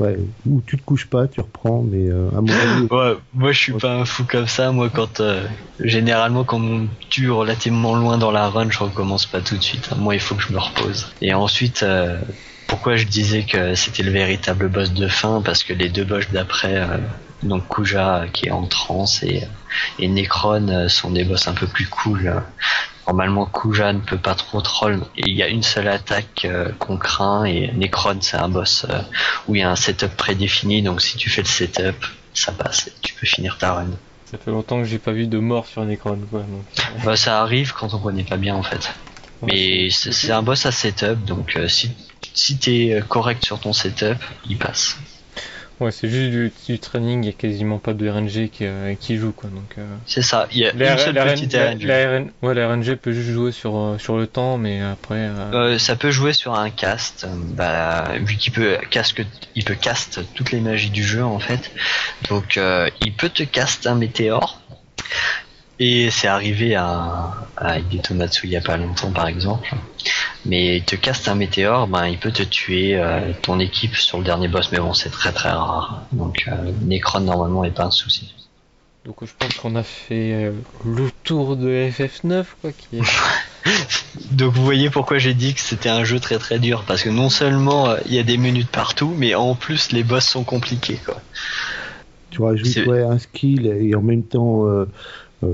Ouais, 0.00 0.16
ou 0.46 0.62
tu 0.66 0.78
te 0.78 0.82
couches 0.82 1.06
pas, 1.06 1.28
tu 1.28 1.40
reprends, 1.40 1.82
mais 1.82 2.08
euh, 2.08 2.28
à 2.36 2.40
mon 2.40 2.48
avis. 2.48 2.88
Moi 3.34 3.52
je 3.52 3.58
suis 3.58 3.72
pas 3.72 3.92
un 3.92 4.04
fou 4.04 4.24
comme 4.24 4.46
ça. 4.46 4.72
Moi, 4.72 4.88
quand 4.88 5.20
euh, 5.20 5.46
généralement 5.80 6.44
quand 6.44 6.60
on 6.60 6.88
tue 7.10 7.30
relativement 7.30 7.94
loin 7.94 8.18
dans 8.18 8.30
la 8.30 8.48
run, 8.48 8.70
je 8.70 8.78
recommence 8.78 9.26
pas 9.26 9.40
tout 9.40 9.56
de 9.56 9.62
suite. 9.62 9.90
Moi, 9.96 10.14
il 10.14 10.20
faut 10.20 10.34
que 10.34 10.42
je 10.42 10.52
me 10.52 10.58
repose. 10.58 11.12
Et 11.20 11.34
ensuite, 11.34 11.82
euh, 11.82 12.18
pourquoi 12.66 12.96
je 12.96 13.06
disais 13.06 13.42
que 13.42 13.74
c'était 13.74 14.02
le 14.02 14.10
véritable 14.10 14.68
boss 14.68 14.92
de 14.92 15.08
fin? 15.08 15.42
Parce 15.44 15.62
que 15.62 15.72
les 15.72 15.88
deux 15.88 16.04
boss 16.04 16.24
d'après, 16.32 16.86
donc 17.42 17.68
Kuja 17.68 18.24
qui 18.32 18.46
est 18.46 18.50
en 18.50 18.66
transe 18.66 19.22
et, 19.22 19.42
Necron 20.00 20.88
sont 20.88 21.10
des 21.10 21.24
boss 21.24 21.48
un 21.48 21.54
peu 21.54 21.66
plus 21.66 21.86
cool. 21.86 22.42
Normalement, 23.06 23.46
Kuja 23.46 23.92
ne 23.92 23.98
peut 23.98 24.18
pas 24.18 24.34
trop 24.34 24.60
troll 24.60 25.00
et 25.16 25.28
il 25.28 25.34
y 25.34 25.42
a 25.42 25.48
une 25.48 25.62
seule 25.62 25.88
attaque 25.88 26.44
euh, 26.44 26.70
qu'on 26.78 26.96
craint 26.96 27.44
et 27.44 27.72
Necron 27.72 28.18
c'est 28.20 28.36
un 28.36 28.48
boss 28.48 28.86
euh, 28.88 29.00
où 29.48 29.56
il 29.56 29.60
y 29.60 29.62
a 29.62 29.70
un 29.70 29.76
setup 29.76 30.16
prédéfini. 30.16 30.82
Donc 30.82 31.00
si 31.02 31.16
tu 31.16 31.28
fais 31.28 31.42
le 31.42 31.48
setup, 31.48 31.96
ça 32.32 32.52
passe, 32.52 32.86
et 32.86 32.92
tu 33.02 33.14
peux 33.14 33.26
finir 33.26 33.58
ta 33.58 33.74
run. 33.74 33.90
Ça 34.30 34.38
fait 34.38 34.50
longtemps 34.50 34.78
que 34.78 34.88
j'ai 34.88 34.98
pas 34.98 35.12
vu 35.12 35.26
de 35.26 35.38
mort 35.38 35.66
sur 35.66 35.82
un 35.82 35.88
écran, 35.90 36.16
quoi. 36.30 36.40
Donc, 36.40 36.64
euh, 36.78 37.04
Bah, 37.04 37.16
ça 37.16 37.42
arrive 37.42 37.72
quand 37.74 37.92
on 37.92 37.98
connaît 37.98 38.24
pas 38.24 38.38
bien 38.38 38.54
en 38.54 38.62
fait. 38.62 38.92
Mais 39.42 39.90
c'est 39.90 40.30
un 40.30 40.42
boss 40.42 40.64
à 40.66 40.70
setup, 40.72 41.24
donc 41.24 41.56
euh, 41.56 41.66
si, 41.66 41.90
si 42.32 42.56
t'es 42.56 43.02
correct 43.08 43.44
sur 43.44 43.58
ton 43.58 43.72
setup, 43.72 44.18
il 44.48 44.56
passe. 44.56 44.96
Ouais, 45.82 45.90
c'est 45.92 46.08
juste 46.08 46.30
du, 46.30 46.52
du 46.66 46.78
training, 46.78 47.22
il 47.22 47.26
y 47.26 47.30
a 47.30 47.32
quasiment 47.32 47.78
pas 47.78 47.92
de 47.94 48.08
RNG 48.08 48.48
qui, 48.50 48.64
euh, 48.64 48.94
qui 48.94 49.16
joue, 49.16 49.32
quoi. 49.32 49.50
Donc, 49.50 49.76
euh, 49.78 49.86
C'est 50.06 50.22
ça, 50.22 50.46
il 50.52 50.58
y 50.58 50.66
a 50.66 50.72
la, 50.72 50.92
une 50.92 50.98
seule 50.98 51.14
la- 51.14 51.24
petite 51.32 51.52
la- 51.54 51.70
RNG. 51.70 51.82
la 51.84 52.10
RN 52.18 52.30
ouais, 52.42 52.54
la 52.54 52.68
RNG 52.68 52.96
peut 52.96 53.12
juste 53.12 53.30
jouer 53.30 53.52
sur, 53.52 53.76
euh, 53.76 53.98
sur 53.98 54.16
le 54.16 54.26
temps, 54.26 54.58
mais 54.58 54.80
après. 54.80 55.14
euh, 55.16 55.78
ça 55.78 55.96
peut 55.96 56.10
jouer 56.10 56.32
sur 56.32 56.54
un 56.54 56.70
cast, 56.70 57.26
bah, 57.28 58.12
vu 58.20 58.36
qu'il 58.36 58.52
peut 58.52 58.78
casque, 58.90 59.24
il 59.54 59.64
peut 59.64 59.74
cast 59.74 60.20
toutes 60.34 60.50
les 60.52 60.60
magies 60.60 60.90
du 60.90 61.04
jeu 61.04 61.24
en 61.24 61.38
fait. 61.38 61.70
Donc 62.28 62.58
il 63.00 63.12
peut 63.14 63.28
te 63.28 63.42
cast 63.42 63.86
un 63.86 63.94
météore. 63.94 64.60
Et 65.78 66.10
c'est 66.10 66.28
arrivé 66.28 66.74
à, 66.74 67.34
à 67.56 67.78
il 67.78 68.50
y 68.50 68.56
a 68.56 68.60
pas 68.60 68.76
longtemps 68.76 69.10
par 69.10 69.26
exemple. 69.26 69.74
Mais 70.44 70.78
il 70.78 70.84
te 70.84 70.96
caste 70.96 71.28
un 71.28 71.34
météore, 71.34 71.86
ben 71.86 72.06
il 72.06 72.18
peut 72.18 72.32
te 72.32 72.42
tuer 72.42 72.96
euh, 72.96 73.32
ton 73.42 73.60
équipe 73.60 73.96
sur 73.96 74.18
le 74.18 74.24
dernier 74.24 74.48
boss, 74.48 74.70
mais 74.72 74.78
bon 74.78 74.92
c'est 74.92 75.10
très 75.10 75.32
très 75.32 75.50
rare. 75.50 76.02
Donc 76.12 76.44
euh, 76.48 76.72
Necron 76.82 77.20
normalement 77.20 77.64
est 77.64 77.70
pas 77.70 77.84
un 77.84 77.90
souci. 77.90 78.32
Donc 79.04 79.16
je 79.22 79.32
pense 79.36 79.54
qu'on 79.54 79.74
a 79.74 79.82
fait 79.82 80.32
euh, 80.32 80.52
le 80.84 81.10
tour 81.24 81.56
de 81.56 81.68
FF9, 81.68 82.44
quoi, 82.60 82.70
qui 82.70 82.98
est... 82.98 83.02
Donc 84.30 84.52
vous 84.52 84.64
voyez 84.64 84.90
pourquoi 84.90 85.18
j'ai 85.18 85.34
dit 85.34 85.54
que 85.54 85.60
c'était 85.60 85.88
un 85.88 86.04
jeu 86.04 86.20
très 86.20 86.38
très 86.38 86.60
dur, 86.60 86.84
parce 86.86 87.02
que 87.02 87.10
non 87.10 87.28
seulement 87.28 87.88
euh, 87.88 87.96
il 88.06 88.14
y 88.14 88.20
a 88.20 88.22
des 88.22 88.36
menus 88.36 88.66
de 88.66 88.70
partout, 88.70 89.12
mais 89.16 89.34
en 89.34 89.56
plus 89.56 89.90
les 89.90 90.04
boss 90.04 90.24
sont 90.24 90.44
compliqués 90.44 91.00
quoi. 91.04 91.20
Tu 92.30 92.40
rajoutes 92.40 92.86
ouais, 92.86 93.02
un 93.02 93.18
skill 93.18 93.66
et 93.66 93.94
en 93.94 94.02
même 94.02 94.22
temps, 94.22 94.64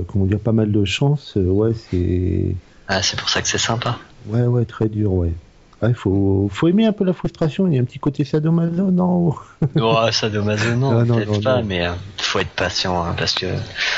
comment 0.07 0.25
dire, 0.25 0.39
pas 0.39 0.51
mal 0.51 0.71
de 0.71 0.85
chance. 0.85 1.33
euh, 1.37 1.43
ouais, 1.43 1.71
c'est. 1.89 2.55
Ah, 2.87 3.01
c'est 3.03 3.19
pour 3.19 3.29
ça 3.29 3.41
que 3.41 3.47
c'est 3.47 3.57
sympa. 3.57 3.97
Ouais, 4.27 4.41
ouais, 4.43 4.65
très 4.65 4.89
dur, 4.89 5.13
ouais. 5.13 5.31
Il 5.81 5.93
faut, 5.93 6.49
faut 6.51 6.67
aimer 6.67 6.85
un 6.87 6.91
peu 6.91 7.05
la 7.05 7.13
frustration. 7.13 7.65
Il 7.67 7.73
y 7.75 7.77
a 7.77 7.81
un 7.81 7.85
petit 7.85 7.99
côté 7.99 8.25
sadomaso, 8.25 8.91
non 8.91 9.33
Oh, 9.79 9.97
ça 10.11 10.29
dommage 10.29 10.67
non, 10.67 10.91
Ah, 10.99 11.05
non, 11.05 11.15
peut-être 11.15 11.31
non, 11.31 11.39
pas, 11.41 11.57
non. 11.61 11.63
mais 11.65 11.87
euh, 11.87 11.93
faut 12.17 12.39
être 12.39 12.49
patient, 12.49 13.01
hein, 13.01 13.15
parce 13.17 13.33
que 13.33 13.45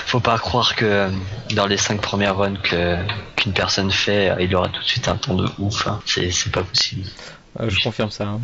faut 0.06 0.20
pas 0.20 0.38
croire 0.38 0.76
que 0.76 0.86
euh, 0.86 1.10
dans 1.56 1.66
les 1.66 1.78
cinq 1.78 2.00
premières 2.00 2.38
runs 2.38 2.54
que 2.62 2.98
qu'une 3.36 3.54
personne 3.54 3.89
fait, 3.89 4.30
euh, 4.30 4.36
il 4.42 4.56
aura 4.56 4.68
tout 4.70 4.80
de 4.80 4.86
suite 4.86 5.08
un 5.08 5.16
temps 5.16 5.34
de 5.34 5.48
ouf. 5.58 5.88
hein. 5.88 6.00
C'est 6.06 6.30
c'est 6.30 6.52
pas 6.52 6.62
possible. 6.62 7.08
Euh, 7.60 7.68
je 7.70 7.82
confirme 7.82 8.12
ça. 8.12 8.26
hein. 8.28 8.39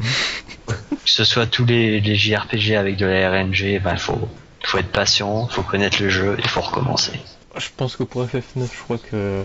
Que 0.90 1.10
ce 1.12 1.24
soit 1.24 1.46
tous 1.46 1.64
les, 1.66 2.02
les 2.02 2.16
JRPG 2.16 2.76
avec 2.76 2.98
de 2.98 3.06
la 3.06 3.30
RNG, 3.30 3.80
ben 3.84 3.98
faut 3.98 4.28
faut 4.64 4.78
être 4.80 4.92
patient, 4.92 5.48
faut 5.48 5.62
connaître 5.62 6.02
le 6.02 6.10
jeu 6.10 6.36
et 6.40 6.48
faut 6.48 6.62
recommencer. 6.62 7.14
Je 7.60 7.70
pense 7.76 7.96
que 7.96 8.04
pour 8.04 8.24
FF9, 8.24 8.68
je 8.72 8.84
crois 8.84 8.98
que 9.00 9.44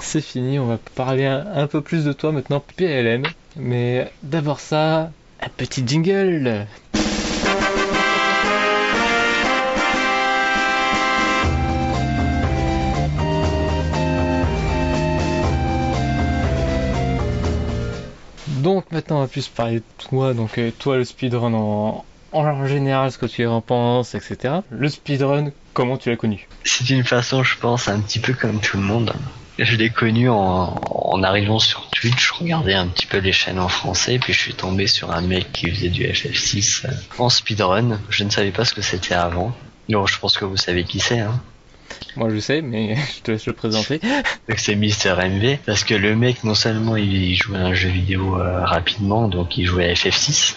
c'est 0.00 0.20
fini. 0.20 0.58
On 0.58 0.66
va 0.66 0.78
parler 0.94 1.26
un, 1.26 1.66
peu 1.66 1.80
plus 1.80 2.04
de 2.04 2.12
toi 2.12 2.30
maintenant, 2.30 2.62
PLM. 2.76 3.24
Mais 3.56 4.12
d'abord 4.22 4.60
ça, 4.60 5.10
un 5.40 5.48
petit 5.56 5.82
jingle. 5.86 6.66
Donc 18.62 18.90
maintenant 18.92 19.18
on 19.18 19.20
va 19.20 19.28
plus 19.28 19.48
parler 19.48 19.76
de 19.76 19.84
toi, 19.98 20.34
donc 20.34 20.58
euh, 20.58 20.70
toi 20.78 20.96
le 20.96 21.04
speedrun 21.04 21.54
en, 21.54 22.04
en 22.32 22.66
général, 22.66 23.10
ce 23.12 23.18
que 23.18 23.26
tu 23.26 23.46
en 23.46 23.60
penses, 23.60 24.14
etc. 24.14 24.54
Le 24.70 24.88
speedrun, 24.88 25.50
comment 25.72 25.96
tu 25.96 26.10
l'as 26.10 26.16
connu? 26.16 26.48
C'est 26.64 26.90
une 26.90 27.04
façon, 27.04 27.42
je 27.42 27.56
pense, 27.56 27.88
un 27.88 28.00
petit 28.00 28.18
peu 28.18 28.34
comme 28.34 28.60
tout 28.60 28.76
le 28.76 28.82
monde. 28.82 29.12
Je 29.58 29.76
l'ai 29.76 29.90
connu 29.90 30.28
en, 30.28 30.80
en 30.90 31.22
arrivant 31.24 31.58
sur 31.58 31.88
Twitch, 31.90 32.28
je 32.28 32.34
regardais 32.34 32.74
un 32.74 32.86
petit 32.86 33.06
peu 33.06 33.18
les 33.18 33.32
chaînes 33.32 33.58
en 33.58 33.68
français, 33.68 34.20
puis 34.20 34.32
je 34.32 34.38
suis 34.38 34.54
tombé 34.54 34.86
sur 34.86 35.10
un 35.10 35.20
mec 35.20 35.50
qui 35.52 35.68
faisait 35.70 35.88
du 35.88 36.04
FF6 36.04 36.86
euh, 36.86 36.90
en 37.18 37.28
speedrun. 37.28 37.98
Je 38.08 38.22
ne 38.22 38.30
savais 38.30 38.52
pas 38.52 38.64
ce 38.64 38.72
que 38.72 38.82
c'était 38.82 39.14
avant. 39.14 39.52
Non, 39.88 40.06
je 40.06 40.18
pense 40.18 40.38
que 40.38 40.44
vous 40.44 40.56
savez 40.56 40.84
qui 40.84 41.00
c'est. 41.00 41.20
Hein. 41.20 41.40
Moi 42.14 42.28
je 42.30 42.38
sais, 42.38 42.62
mais 42.62 42.96
je 43.16 43.22
te 43.22 43.30
laisse 43.32 43.46
le 43.46 43.52
présenter. 43.52 44.00
Donc 44.48 44.58
c'est 44.58 44.76
Mister 44.76 45.14
MV, 45.14 45.58
parce 45.66 45.82
que 45.82 45.94
le 45.94 46.14
mec 46.14 46.44
non 46.44 46.54
seulement 46.54 46.96
il 46.96 47.34
jouait 47.34 47.58
à 47.58 47.66
un 47.66 47.74
jeu 47.74 47.88
vidéo 47.88 48.38
euh, 48.38 48.64
rapidement, 48.64 49.26
donc 49.26 49.56
il 49.56 49.66
jouait 49.66 49.90
à 49.90 49.94
FF6 49.94 50.54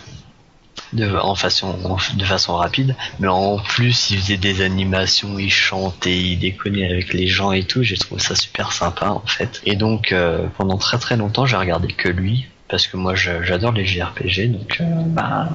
de, 0.94 1.16
en 1.16 1.36
façon, 1.36 1.78
de 2.16 2.26
façon 2.26 2.56
rapide, 2.56 2.96
mais 3.20 3.28
en 3.28 3.58
plus 3.58 4.10
il 4.12 4.20
faisait 4.20 4.38
des 4.38 4.62
animations, 4.62 5.40
il 5.40 5.52
chantait, 5.52 6.18
il 6.18 6.38
déconnait 6.38 6.90
avec 6.90 7.14
les 7.14 7.28
gens 7.28 7.52
et 7.52 7.64
tout. 7.64 7.84
J'ai 7.84 7.98
trouvé 7.98 8.22
ça 8.22 8.36
super 8.36 8.72
sympa 8.72 9.10
en 9.10 9.26
fait. 9.26 9.62
Et 9.66 9.76
donc 9.76 10.12
euh, 10.12 10.48
pendant 10.58 10.78
très 10.78 10.98
très 10.98 11.18
longtemps 11.18 11.46
j'ai 11.46 11.56
regardé 11.56 11.88
que 11.88 12.10
lui, 12.10 12.48
parce 12.68 12.88
que 12.88 12.98
moi 12.98 13.16
j'adore 13.16 13.72
les 13.72 13.86
JRPG, 13.86 14.52
donc 14.52 14.78
euh, 14.82 14.86
bah, 15.06 15.50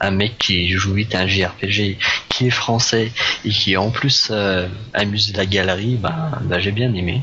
un 0.00 0.10
mec 0.10 0.38
qui 0.38 0.68
joue 0.70 0.94
vite 0.94 1.14
à 1.14 1.20
un 1.20 1.26
JRPG 1.26 1.98
qui 2.28 2.46
est 2.46 2.50
français 2.50 3.12
et 3.44 3.50
qui 3.50 3.76
en 3.76 3.90
plus 3.90 4.28
euh, 4.30 4.68
amuse 4.94 5.34
la 5.36 5.46
galerie, 5.46 5.96
bah, 5.96 6.30
bah, 6.42 6.58
j'ai 6.58 6.72
bien 6.72 6.92
aimé. 6.94 7.22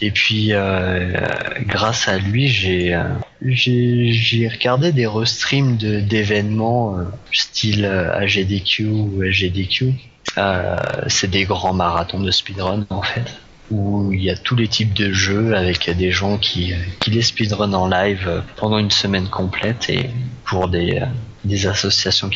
Et 0.00 0.10
puis 0.10 0.52
grâce 1.66 2.08
à 2.08 2.18
lui, 2.18 2.48
j'ai 2.48 3.00
j'ai 3.44 4.48
regardé 4.48 4.92
des 4.92 5.06
restreams 5.06 5.76
d'événements 5.76 6.98
euh, 6.98 7.04
style 7.32 7.84
euh, 7.84 8.16
AGDQ 8.18 8.86
ou 8.86 9.22
LGDQ. 9.22 9.92
Euh, 10.38 10.76
c'est 11.08 11.30
des 11.30 11.44
grands 11.44 11.74
marathons 11.74 12.20
de 12.20 12.30
speedrun 12.30 12.86
en 12.90 13.02
fait 13.02 13.38
où 13.70 14.12
il 14.12 14.22
y 14.22 14.30
a 14.30 14.36
tous 14.36 14.56
les 14.56 14.68
types 14.68 14.92
de 14.92 15.12
jeux 15.12 15.54
avec 15.54 15.88
des 15.90 16.10
gens 16.10 16.36
qui, 16.38 16.74
qui 17.00 17.10
les 17.10 17.22
speedrun 17.22 17.72
en 17.72 17.88
live 17.88 18.42
pendant 18.56 18.78
une 18.78 18.90
semaine 18.90 19.28
complète 19.28 19.88
et 19.88 20.10
pour 20.44 20.68
des, 20.68 21.00
des 21.44 21.66
associations 21.66 22.28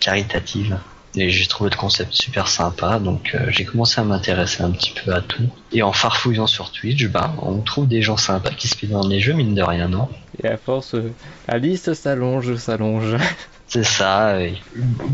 caritatives. 0.00 0.78
Et 1.14 1.28
j'ai 1.28 1.46
trouvé 1.46 1.68
le 1.70 1.76
concept 1.76 2.14
super 2.14 2.48
sympa, 2.48 2.98
donc 2.98 3.32
euh, 3.34 3.46
j'ai 3.50 3.64
commencé 3.66 4.00
à 4.00 4.04
m'intéresser 4.04 4.62
un 4.62 4.70
petit 4.70 4.92
peu 5.04 5.12
à 5.14 5.20
tout. 5.20 5.46
Et 5.70 5.82
en 5.82 5.92
farfouillant 5.92 6.46
sur 6.46 6.72
Twitch, 6.72 7.06
ben, 7.08 7.34
on 7.42 7.58
trouve 7.58 7.86
des 7.86 8.00
gens 8.00 8.16
sympas 8.16 8.50
qui 8.50 8.66
speedrun 8.68 9.06
les 9.08 9.20
jeux, 9.20 9.34
mine 9.34 9.54
de 9.54 9.62
rien, 9.62 9.88
non? 9.88 10.08
Et 10.42 10.48
à 10.48 10.56
force, 10.56 10.94
euh, 10.94 11.12
la 11.48 11.58
liste 11.58 11.92
s'allonge, 11.92 12.54
s'allonge. 12.56 13.16
C'est 13.66 13.84
ça. 13.84 14.40
et 14.42 14.54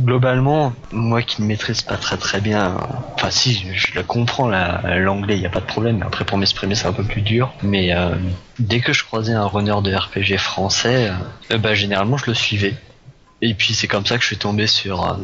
globalement, 0.04 0.72
moi 0.90 1.22
qui 1.22 1.42
ne 1.42 1.46
maîtrise 1.46 1.82
pas 1.82 1.96
très 1.96 2.16
très 2.16 2.40
bien, 2.40 2.76
enfin 3.14 3.30
si, 3.30 3.64
je 3.74 3.94
le 3.94 4.02
comprends 4.02 4.48
la- 4.48 4.98
l'anglais, 4.98 5.34
il 5.36 5.40
n'y 5.40 5.46
a 5.46 5.50
pas 5.50 5.60
de 5.60 5.66
problème. 5.66 5.98
mais 5.98 6.06
Après 6.06 6.24
pour 6.24 6.38
m'exprimer 6.38 6.74
c'est 6.74 6.86
un 6.88 6.92
peu 6.92 7.04
plus 7.04 7.20
dur. 7.22 7.52
Mais 7.62 7.94
euh, 7.94 8.10
dès 8.58 8.80
que 8.80 8.92
je 8.92 9.04
croisais 9.04 9.32
un 9.32 9.46
runner 9.46 9.76
de 9.84 9.94
RPG 9.94 10.38
français, 10.38 11.10
euh, 11.52 11.58
bah, 11.58 11.74
généralement 11.74 12.16
je 12.16 12.26
le 12.26 12.34
suivais. 12.34 12.74
Et 13.42 13.54
puis 13.54 13.74
c'est 13.74 13.86
comme 13.86 14.06
ça 14.06 14.16
que 14.16 14.22
je 14.22 14.26
suis 14.28 14.38
tombé 14.38 14.66
sur. 14.66 15.18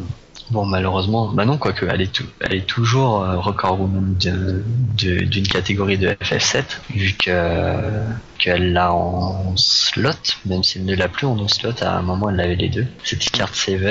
Bon 0.51 0.63
malheureusement, 0.65 1.31
bah 1.33 1.45
non 1.45 1.57
quoique 1.57 1.85
elle 1.85 2.01
est, 2.01 2.21
elle 2.41 2.53
est 2.55 2.65
toujours 2.67 3.23
euh, 3.23 3.37
record 3.37 3.79
woman 3.81 4.15
de- 4.19 4.63
de- 4.97 5.23
d'une 5.25 5.47
catégorie 5.47 5.97
de 5.97 6.09
FF7 6.09 6.63
vu 6.91 7.13
que 7.13 8.03
qu'elle 8.37 8.73
l'a 8.73 8.93
en 8.93 9.55
slot, 9.57 10.11
même 10.45 10.63
si 10.63 10.77
elle 10.77 10.85
ne 10.85 10.95
l'a 10.95 11.07
plus 11.07 11.25
en 11.25 11.47
slot, 11.47 11.81
à 11.81 11.97
un 11.97 12.01
moment 12.03 12.29
elle 12.29 12.39
avait 12.39 12.55
les 12.55 12.69
deux. 12.69 12.85
C'était 13.03 13.29
carte 13.31 13.55
7 13.55 13.81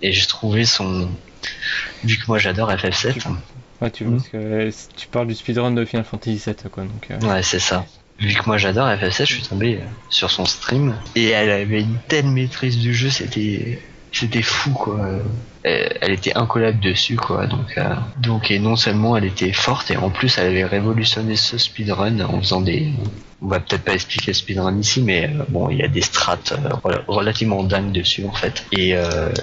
et 0.00 0.12
j'ai 0.12 0.26
trouvé 0.26 0.64
son 0.64 1.10
vu 2.04 2.16
que 2.16 2.24
moi 2.28 2.38
j'adore 2.38 2.70
FF7, 2.72 3.16
Ouais, 3.80 3.90
tu, 3.92 4.04
parce 4.06 4.26
que, 4.28 4.36
euh, 4.36 4.70
tu 4.96 5.06
parles 5.06 5.28
du 5.28 5.34
speedrun 5.36 5.70
de 5.70 5.84
Final 5.84 6.04
Fantasy 6.04 6.42
VII, 6.44 6.54
quoi. 6.72 6.82
Donc, 6.82 7.08
euh, 7.12 7.20
ouais 7.20 7.42
c'est 7.44 7.60
ça. 7.60 7.86
Vu 8.18 8.34
que 8.34 8.44
moi 8.46 8.56
j'adore 8.56 8.88
FF7, 8.88 9.26
je 9.26 9.34
suis 9.34 9.42
tombé 9.42 9.78
sur 10.08 10.30
son 10.30 10.44
stream 10.46 10.96
et 11.14 11.28
elle 11.28 11.50
avait 11.50 11.82
une 11.82 11.98
telle 12.08 12.26
maîtrise 12.26 12.78
du 12.78 12.92
jeu, 12.92 13.10
c'était 13.10 13.80
c'était 14.12 14.42
fou 14.42 14.70
quoi. 14.72 14.98
Elle, 15.62 16.12
était 16.12 16.34
incollable 16.36 16.80
dessus 16.80 17.16
quoi. 17.16 17.46
Donc 17.46 17.76
euh, 17.76 17.94
donc 18.18 18.50
et 18.50 18.58
non 18.58 18.76
seulement 18.76 19.16
elle 19.16 19.24
était 19.24 19.52
forte 19.52 19.90
et 19.90 19.96
en 19.96 20.08
plus 20.10 20.38
elle 20.38 20.46
avait 20.48 20.64
révolutionné 20.64 21.36
ce 21.36 21.58
speedrun 21.58 22.20
en 22.20 22.38
faisant 22.40 22.60
des 22.60 22.92
on 23.42 23.48
va 23.48 23.60
peut-être 23.60 23.84
pas 23.84 23.92
expliquer 23.94 24.32
le 24.32 24.34
speedrun 24.34 24.76
ici, 24.78 25.02
mais 25.02 25.26
euh, 25.28 25.44
bon, 25.48 25.68
il 25.70 25.78
y 25.78 25.82
a 25.82 25.88
des 25.88 26.00
strats 26.00 26.38
euh, 26.52 26.56
rel- 26.82 27.04
relativement 27.06 27.62
dingues 27.62 27.92
dessus 27.92 28.24
en 28.26 28.32
fait. 28.32 28.64
Et, 28.72 28.94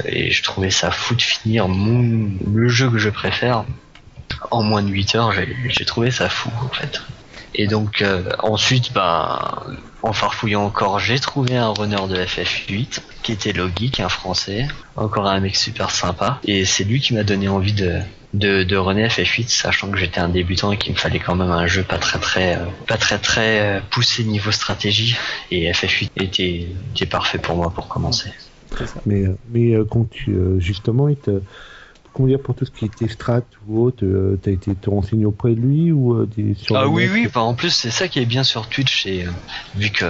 et 0.05 0.31
je 0.31 0.43
trouvais 0.43 0.71
ça 0.71 0.91
fou 0.91 1.15
de 1.15 1.21
finir 1.21 1.67
le 1.67 2.67
jeu 2.67 2.89
que 2.89 2.97
je 2.97 3.09
préfère 3.09 3.63
en 4.51 4.63
moins 4.63 4.81
de 4.83 4.89
8 4.89 5.15
heures. 5.15 5.33
J'ai 5.69 5.85
trouvé 5.85 6.11
ça 6.11 6.29
fou 6.29 6.49
en 6.63 6.69
fait. 6.69 7.01
Et 7.57 7.67
donc 7.67 8.01
euh, 8.01 8.23
ensuite, 8.39 8.93
ben, 8.93 9.39
en 10.01 10.13
farfouillant 10.13 10.63
encore, 10.65 10.99
j'ai 10.99 11.19
trouvé 11.19 11.55
un 11.55 11.69
runner 11.69 12.07
de 12.09 12.15
FF8 12.15 12.99
qui 13.23 13.31
était 13.31 13.53
Logic, 13.53 13.99
un 13.99 14.09
français, 14.09 14.67
encore 14.95 15.25
un 15.27 15.39
mec 15.39 15.55
super 15.55 15.89
sympa. 15.89 16.39
Et 16.43 16.65
c'est 16.65 16.83
lui 16.83 16.99
qui 16.99 17.13
m'a 17.13 17.23
donné 17.23 17.47
envie 17.47 17.73
de 17.73 17.99
de, 18.33 18.63
de 18.63 18.75
runner 18.75 19.07
FF8, 19.07 19.47
sachant 19.47 19.89
que 19.89 19.97
j'étais 19.97 20.19
un 20.19 20.27
débutant 20.27 20.73
et 20.73 20.77
qu'il 20.77 20.91
me 20.91 20.97
fallait 20.97 21.19
quand 21.19 21.35
même 21.35 21.51
un 21.51 21.67
jeu 21.67 21.83
pas 21.83 21.97
très 21.97 22.19
très 22.19 22.57
euh, 22.57 22.65
pas 22.85 22.97
très 22.97 23.17
très 23.17 23.61
euh, 23.61 23.79
poussé 23.89 24.25
niveau 24.25 24.51
stratégie. 24.51 25.15
Et 25.51 25.71
FF8 25.71 26.09
était, 26.17 26.67
était 26.93 27.05
parfait 27.05 27.37
pour 27.37 27.55
moi 27.55 27.71
pour 27.71 27.87
commencer. 27.87 28.31
Mais, 29.05 29.23
euh, 29.23 29.37
mais 29.49 29.73
euh, 29.73 29.85
quand 29.85 30.09
tu, 30.09 30.31
euh, 30.31 30.59
justement, 30.59 31.07
il 31.07 31.17
te, 31.17 31.41
comment 32.15 32.29
dire, 32.29 32.39
pour 32.39 32.55
tout 32.55 32.63
ce 32.65 32.71
qui 32.71 32.85
était 32.85 33.07
strat 33.09 33.41
ou 33.67 33.83
autre, 33.83 34.03
euh, 34.05 34.39
t'as 34.41 34.51
été 34.51 34.73
te 34.73 34.89
renseigner 34.89 35.25
auprès 35.25 35.51
de 35.51 35.59
lui 35.59 35.91
ou 35.91 36.13
euh, 36.13 36.29
des, 36.35 36.53
sur 36.55 36.77
Ah 36.77 36.87
oui 36.87 37.09
oui, 37.11 37.25
enfin, 37.27 37.41
en 37.41 37.53
plus 37.53 37.69
c'est 37.71 37.91
ça 37.91 38.07
qui 38.07 38.19
est 38.19 38.25
bien 38.25 38.43
sur 38.43 38.67
Twitch, 38.69 39.03
c'est 39.03 39.25
euh, 39.25 39.29
vu 39.75 39.89
que 39.89 40.05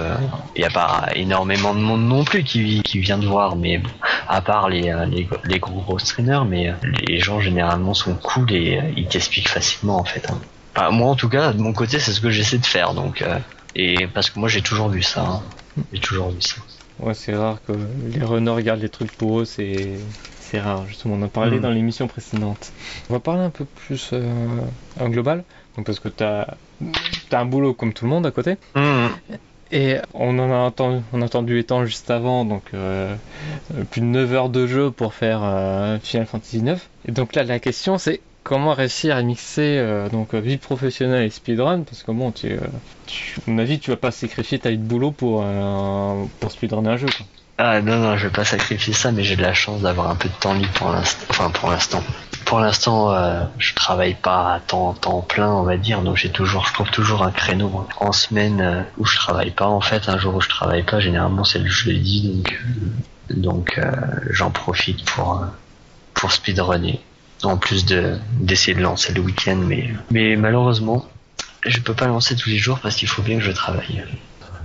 il 0.54 0.62
y 0.62 0.64
a 0.64 0.70
pas 0.70 1.08
énormément 1.16 1.74
de 1.74 1.80
monde 1.80 2.02
non 2.06 2.24
plus 2.24 2.44
qui, 2.44 2.82
qui 2.82 3.00
vient 3.00 3.18
de 3.18 3.26
voir, 3.26 3.56
mais 3.56 3.78
bon, 3.78 3.90
à 4.28 4.40
part 4.40 4.68
les, 4.68 4.88
euh, 4.90 5.04
les 5.06 5.28
les 5.44 5.58
gros 5.58 5.80
gros 5.80 5.98
streamers, 5.98 6.44
mais 6.44 6.68
euh, 6.68 6.74
les 7.08 7.18
gens 7.18 7.40
généralement 7.40 7.92
sont 7.94 8.14
cool 8.14 8.52
et 8.52 8.78
euh, 8.78 8.82
ils 8.96 9.08
t'expliquent 9.08 9.48
facilement 9.48 9.98
en 9.98 10.04
fait. 10.04 10.30
hein. 10.30 10.38
Enfin, 10.76 10.90
moi 10.90 11.08
en 11.10 11.16
tout 11.16 11.28
cas 11.28 11.52
de 11.52 11.60
mon 11.60 11.72
côté 11.72 11.98
c'est 11.98 12.12
ce 12.12 12.20
que 12.20 12.30
j'essaie 12.30 12.58
de 12.58 12.66
faire 12.66 12.94
donc 12.94 13.22
euh, 13.22 13.38
et 13.74 14.06
parce 14.06 14.30
que 14.30 14.38
moi 14.38 14.48
j'ai 14.48 14.62
toujours 14.62 14.88
vu 14.88 15.02
ça, 15.02 15.22
hein. 15.26 15.42
j'ai 15.92 16.00
toujours 16.00 16.30
vu 16.30 16.40
ça. 16.40 16.56
Ouais, 16.98 17.14
c'est 17.14 17.34
rare 17.34 17.58
que 17.66 17.72
les 18.14 18.24
runners 18.24 18.50
regardent 18.52 18.80
les 18.80 18.88
trucs 18.88 19.12
pour 19.12 19.40
eux, 19.40 19.44
c'est 19.44 19.98
c'est 20.50 20.60
rare. 20.60 20.86
Justement, 20.86 21.14
on 21.14 21.22
en 21.22 21.28
parlait 21.28 21.56
Mhm. 21.56 21.62
dans 21.62 21.70
l'émission 21.70 22.06
précédente. 22.08 22.72
On 23.10 23.14
va 23.14 23.20
parler 23.20 23.42
un 23.42 23.50
peu 23.50 23.64
plus 23.64 24.10
euh, 24.12 24.60
en 24.98 25.08
global, 25.08 25.44
donc 25.76 25.86
parce 25.86 26.00
que 26.00 26.08
t'as 26.08 26.46
as 27.32 27.38
un 27.38 27.46
boulot 27.46 27.74
comme 27.74 27.92
tout 27.92 28.04
le 28.04 28.10
monde 28.10 28.26
à 28.26 28.30
côté. 28.30 28.56
Et 29.72 29.96
on 30.14 30.38
en 30.38 30.50
a 30.52 30.56
entendu, 30.58 31.02
on 31.12 31.22
a 31.22 31.24
entendu 31.24 31.58
étant 31.58 31.84
juste 31.84 32.10
avant, 32.10 32.44
donc 32.44 32.62
euh, 32.72 33.16
plus 33.90 34.00
de 34.00 34.06
9 34.06 34.32
heures 34.32 34.48
de 34.48 34.66
jeu 34.66 34.92
pour 34.92 35.12
faire 35.12 35.40
euh, 35.42 35.98
Final 35.98 36.26
Fantasy 36.26 36.62
9. 36.62 36.88
Et 37.08 37.12
donc 37.12 37.34
là, 37.34 37.42
la 37.42 37.58
question 37.58 37.98
c'est 37.98 38.20
comment 38.44 38.74
réussir 38.74 39.16
à 39.16 39.22
mixer 39.22 39.78
euh, 39.78 40.08
donc 40.08 40.34
vie 40.34 40.56
professionnelle 40.58 41.24
et 41.24 41.30
speedrun, 41.30 41.82
parce 41.82 42.04
que 42.04 42.12
bon, 42.12 42.30
tu, 42.30 42.56
tu- 43.06 43.40
à 43.44 43.50
mon 43.50 43.58
avis, 43.58 43.80
tu 43.80 43.90
vas 43.90 43.96
pas 43.96 44.12
sacrifier 44.12 44.60
ta 44.60 44.70
vie 44.70 44.78
de 44.78 44.84
boulot 44.84 45.10
pour, 45.10 45.42
euh, 45.44 46.24
pour 46.38 46.52
speedrunner 46.52 46.90
un 46.90 46.96
jeu. 46.96 47.06
Quoi. 47.06 47.26
Ah 47.58 47.80
non 47.80 47.96
non, 47.98 48.18
je 48.18 48.24
vais 48.26 48.32
pas 48.32 48.44
sacrifier 48.44 48.92
ça, 48.92 49.12
mais 49.12 49.24
j'ai 49.24 49.34
de 49.34 49.42
la 49.42 49.54
chance 49.54 49.80
d'avoir 49.80 50.10
un 50.10 50.14
peu 50.14 50.28
de 50.28 50.34
temps 50.34 50.52
libre 50.52 50.72
pour 50.74 50.90
l'instant. 50.92 51.26
Enfin 51.30 51.50
pour 51.50 51.70
l'instant. 51.70 52.02
Pour 52.44 52.60
l'instant, 52.60 53.12
euh, 53.12 53.44
je 53.58 53.74
travaille 53.74 54.14
pas 54.14 54.54
à 54.54 54.60
temps, 54.60 54.92
temps 54.92 55.22
plein, 55.22 55.50
on 55.50 55.62
va 55.62 55.76
dire, 55.76 56.02
donc 56.02 56.16
j'ai 56.16 56.30
toujours, 56.30 56.66
je 56.66 56.72
trouve 56.74 56.90
toujours 56.90 57.22
un 57.24 57.32
créneau 57.32 57.72
hein. 57.76 57.88
en 57.98 58.12
semaine 58.12 58.60
euh, 58.60 58.82
où 58.98 59.06
je 59.06 59.16
travaille 59.16 59.50
pas. 59.50 59.66
En 59.66 59.80
fait, 59.80 60.08
un 60.08 60.18
jour 60.18 60.34
où 60.34 60.40
je 60.40 60.48
travaille 60.48 60.82
pas, 60.84 61.00
généralement 61.00 61.44
c'est 61.44 61.58
le 61.58 61.66
jeudi, 61.68 62.28
donc 62.30 62.52
euh, 62.52 63.34
donc 63.34 63.78
euh, 63.78 63.90
j'en 64.30 64.50
profite 64.50 65.04
pour 65.04 65.44
pour 66.14 66.32
speedrunner. 66.32 67.00
En 67.42 67.56
plus 67.56 67.84
de 67.86 68.18
d'essayer 68.38 68.76
de 68.76 68.82
lancer 68.82 69.12
le 69.14 69.20
week-end, 69.22 69.56
mais 69.56 69.90
mais 70.10 70.36
malheureusement, 70.36 71.06
je 71.64 71.80
peux 71.80 71.94
pas 71.94 72.06
lancer 72.06 72.36
tous 72.36 72.50
les 72.50 72.58
jours 72.58 72.78
parce 72.80 72.96
qu'il 72.96 73.08
faut 73.08 73.22
bien 73.22 73.38
que 73.38 73.44
je 73.44 73.52
travaille. 73.52 74.04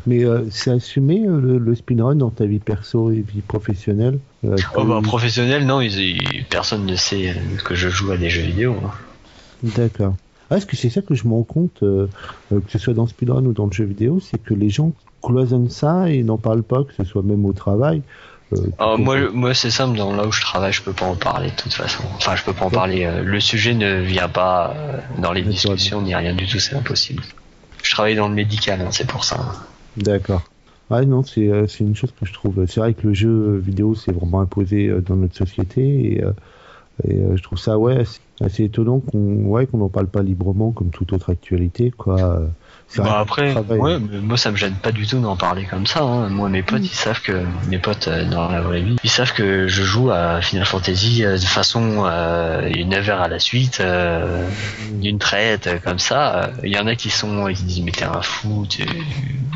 Mais 0.08 0.24
euh, 0.26 0.46
c'est 0.50 0.72
assumé 0.72 1.26
euh, 1.28 1.40
le, 1.40 1.58
le 1.60 1.76
speedrun 1.76 2.16
dans 2.16 2.30
ta 2.32 2.46
vie 2.46 2.60
perso 2.60 3.12
et 3.12 3.22
vie 3.22 3.42
professionnelle 3.42 4.20
euh, 4.46 4.56
Oh 4.76 4.84
bah 4.84 4.96
t'as 4.96 5.00
eu- 5.00 5.04
professionnel, 5.04 5.66
non, 5.66 5.82
ils- 5.82 6.00
ils- 6.00 6.46
personne 6.50 6.86
ne 6.86 6.96
sait 6.96 7.30
euh, 7.30 7.34
que 7.64 7.76
je 7.76 7.90
joue 7.90 8.12
à 8.12 8.18
des 8.18 8.30
jeux 8.30 8.42
vidéo. 8.42 8.76
hein. 8.84 8.92
D'accord. 9.64 10.16
Ah, 10.50 10.58
Est-ce 10.58 10.66
que 10.66 10.76
c'est 10.76 10.90
ça 10.90 11.02
que 11.02 11.14
je 11.16 11.26
me 11.28 11.34
rends 11.34 11.44
compte, 11.44 11.84
euh, 11.84 12.08
euh, 12.52 12.60
que 12.62 12.72
ce 12.72 12.80
soit 12.80 12.94
dans 12.94 13.04
le 13.04 13.10
speedrun 13.10 13.46
ou 13.46 13.54
dans 13.54 13.68
le 13.68 13.72
jeu 13.72 13.86
vidéo, 13.86 14.20
c'est 14.20 14.38
que 14.42 14.54
les 14.54 14.70
gens 14.70 14.92
cloisonnent 15.22 15.70
ça 15.70 16.10
et 16.10 16.24
n'en 16.24 16.38
parlent 16.38 16.64
pas, 16.64 16.84
que 16.84 16.94
ce 16.98 17.04
soit 17.04 17.22
même 17.24 17.46
au 17.46 17.54
travail. 17.54 18.02
que- 18.52 18.98
moi, 18.98 19.30
moi 19.32 19.54
c'est 19.54 19.70
simple, 19.72 19.98
dans 19.98 20.14
là 20.14 20.26
où 20.28 20.32
je 20.32 20.42
travaille, 20.42 20.74
je 20.74 20.82
peux 20.82 20.92
pas 20.92 21.06
en 21.06 21.16
parler 21.16 21.52
de 21.52 21.56
toute 21.56 21.74
façon. 21.74 22.04
Enfin, 22.16 22.36
je 22.36 22.44
peux 22.44 22.52
pas 22.54 22.66
en 22.66 22.70
parler. 22.72 23.06
euh, 23.06 23.22
le 23.24 23.40
sujet 23.40 23.74
ne 23.76 24.02
vient 24.02 24.28
pas 24.28 24.76
dans 25.20 25.32
les 25.32 25.42
discussions 25.44 26.02
ni 26.02 26.14
rien 26.16 26.34
du 26.34 26.46
tout, 26.48 26.60
c'est 26.60 26.76
impossible. 26.76 27.24
Je 27.84 27.92
travaille 27.92 28.16
dans 28.16 28.28
le 28.28 28.36
médical, 28.36 28.82
hein, 28.82 28.90
c'est 28.92 29.08
pour 29.08 29.24
ça. 29.24 29.38
D'accord. 29.96 30.54
Ouais, 30.90 31.06
non, 31.06 31.24
c'est 31.24 31.48
euh, 31.50 31.68
c'est 31.68 31.84
une 31.86 31.96
chose 31.96 32.12
que 32.12 32.26
je 32.26 32.34
trouve. 32.34 32.66
C'est 32.66 32.80
vrai 32.82 32.94
que 32.94 33.08
le 33.08 33.14
jeu 33.14 33.58
vidéo, 33.58 33.96
c'est 33.96 34.12
vraiment 34.12 34.42
imposé 34.42 34.88
euh, 34.88 35.02
dans 35.02 35.16
notre 35.16 35.36
société 35.36 36.14
et, 36.16 36.24
euh, 36.24 36.34
et 37.06 37.38
je 37.38 37.44
trouve 37.44 37.60
ça, 37.60 37.80
ouais, 37.80 38.04
C'est 38.50 38.66
étonnant 38.66 39.02
qu'on 39.02 39.46
ouais, 39.48 39.68
qu'on 39.68 39.80
n'en 39.80 39.90
parle 39.90 40.10
pas 40.10 40.24
librement 40.24 40.72
comme 40.74 40.92
toute 40.92 41.14
autre 41.14 41.32
actualité. 41.32 41.92
Quoi. 41.92 42.52
Bah 42.98 43.20
après, 43.20 43.56
ouais, 43.78 44.00
mais 44.00 44.20
moi 44.20 44.36
ça 44.38 44.52
me 44.52 44.58
gêne 44.58 44.76
pas 44.76 44.92
du 44.92 45.08
tout 45.08 45.20
d'en 45.22 45.38
parler 45.38 45.66
comme 45.66 45.86
ça. 45.88 46.02
hein. 46.02 46.28
Moi 46.30 46.50
mes 46.50 46.62
potes, 46.62 46.84
ils 46.92 46.96
savent 46.96 47.22
que 47.22 47.46
mes 47.68 47.80
potes 47.80 48.10
euh, 48.10 48.26
dans 48.26 48.50
la 48.50 48.62
vraie 48.62 48.82
vie, 48.82 48.98
ils 49.04 49.10
savent 49.10 49.32
que 49.34 49.66
je 49.68 49.82
joue 49.84 50.12
à 50.12 50.42
Final 50.42 50.66
Fantasy 50.66 51.24
euh, 51.24 51.38
de 51.38 51.46
façon 51.46 52.04
euh, 52.06 52.68
une 52.70 52.90
9 52.90 53.08
heures 53.10 53.22
à 53.22 53.30
la 53.30 53.40
suite, 53.40 53.80
euh, 53.80 54.50
d'une 54.78 55.20
traite 55.20 55.68
euh, 55.68 55.80
comme 55.80 56.00
ça. 56.00 56.52
Il 56.64 56.72
y 56.74 56.78
en 56.80 56.86
a 56.88 56.96
qui 56.96 57.10
sont, 57.10 57.48
ils 57.48 57.56
se 57.56 57.64
disent 57.64 57.82
mais 57.82 57.92
t'es 57.94 58.04
un 58.04 58.22
fou, 58.22 58.66
tu... 58.70 58.84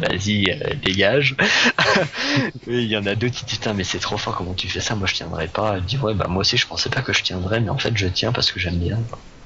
vas-y 0.02 0.50
euh, 0.52 0.76
dégage. 0.82 1.36
Il 2.68 2.84
y 2.84 2.98
en 2.98 3.06
a 3.06 3.16
d'autres 3.16 3.36
qui 3.36 3.46
disent 3.46 3.58
putain 3.60 3.74
mais 3.74 3.84
c'est 3.84 4.00
trop 4.00 4.18
fort 4.18 4.36
comment 4.36 4.54
tu 4.54 4.70
fais 4.70 4.80
ça, 4.80 4.96
moi 4.96 5.08
je 5.08 5.14
tiendrai 5.16 5.48
pas. 5.48 5.78
Je 5.80 5.84
dis 5.84 5.98
ouais 5.98 6.14
bah 6.14 6.28
moi 6.30 6.42
aussi 6.42 6.58
je 6.58 6.68
pensais 6.68 6.90
pas 6.90 7.02
que 7.02 7.14
je 7.14 7.24
tiendrais, 7.24 7.60
mais 7.60 7.70
en 7.70 7.78
fait 7.78 7.96
je 7.98 8.08
tiens 8.08 8.32
parce 8.32 8.52
que 8.52 8.60
j'aime 8.60 8.80
bien. 8.80 9.00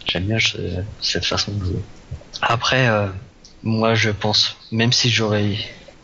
J'aime 0.05 0.25
bien 0.25 0.39
ce- 0.39 0.57
cette 0.99 1.25
façon 1.25 1.53
de 1.53 1.63
jouer. 1.65 1.83
Après. 2.41 2.87
Euh, 3.65 3.69
moi, 3.69 3.93
je 3.95 4.09
pense, 4.09 4.57
même 4.71 4.91
si 4.91 5.09
j'aurais 5.09 5.57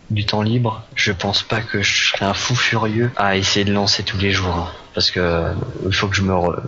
du 0.10 0.26
temps 0.26 0.42
libre, 0.44 0.88
je 0.96 1.12
pense 1.12 1.44
pas 1.44 1.62
que 1.62 1.82
je 1.82 2.10
serais 2.12 2.26
un 2.26 2.34
fou 2.34 2.56
furieux 2.56 3.12
à 3.16 3.38
essayer 3.38 3.66
de 3.66 3.74
lancer 3.74 4.04
tous 4.04 4.18
les 4.18 4.32
jours. 4.32 4.56
hein. 4.56 4.72
Parce 4.94 5.12
que 5.12 5.20
euh, 5.20 5.54
il 5.90 5.94
faut 5.96 6.08
que 6.08 6.16
je 6.16 6.22
me, 6.22 6.34
re- 6.34 6.62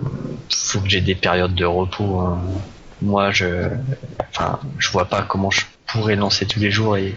faut 0.53 0.81
que 0.81 0.89
j'ai 0.89 1.01
des 1.01 1.15
périodes 1.15 1.55
de 1.55 1.65
repos. 1.65 2.19
hein. 2.21 2.41
Moi, 3.01 3.31
je, 3.31 3.69
enfin, 4.29 4.59
je 4.79 4.89
vois 4.89 5.05
pas 5.05 5.21
comment 5.21 5.51
je 5.51 5.61
pourrais 5.85 6.15
lancer 6.15 6.45
tous 6.47 6.59
les 6.59 6.71
jours 6.71 6.97
et, 6.97 7.15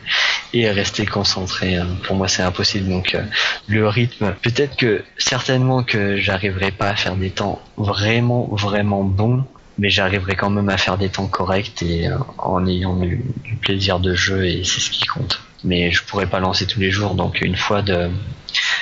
et 0.53 0.71
rester 0.71 1.07
concentré. 1.07 1.77
hein. 1.77 1.89
Pour 2.05 2.17
moi, 2.17 2.29
c'est 2.29 2.43
impossible. 2.43 2.89
Donc, 2.89 3.15
euh, 3.15 3.23
le 3.67 3.89
rythme, 3.89 4.35
peut-être 4.43 4.77
que 4.77 5.05
certainement 5.19 5.83
que 5.83 6.17
j'arriverai 6.19 6.71
pas 6.73 6.91
à 6.91 6.97
faire 6.97 7.17
des 7.17 7.31
temps 7.31 7.61
vraiment, 7.77 8.49
vraiment 8.53 9.05
bons 9.05 9.45
mais 9.81 9.89
j'arriverai 9.89 10.37
quand 10.37 10.51
même 10.51 10.69
à 10.69 10.77
faire 10.77 10.99
des 10.99 11.09
temps 11.09 11.27
corrects 11.27 11.83
et 11.83 12.07
euh, 12.07 12.19
en 12.37 12.67
ayant 12.67 12.97
du, 12.97 13.25
plaisir 13.63 13.99
de 13.99 14.15
jeu 14.15 14.47
et 14.47 14.63
c'est 14.63 14.81
ce 14.81 14.91
qui 14.91 15.07
compte. 15.07 15.41
Mais 15.65 15.91
je 15.91 16.05
pourrais 16.05 16.27
pas 16.27 16.39
lancer 16.39 16.67
tous 16.67 16.81
les 16.81 16.91
jours, 16.91 17.15
donc 17.15 17.41
une 17.41 17.57
fois 17.57 17.83
de, 17.83 18.11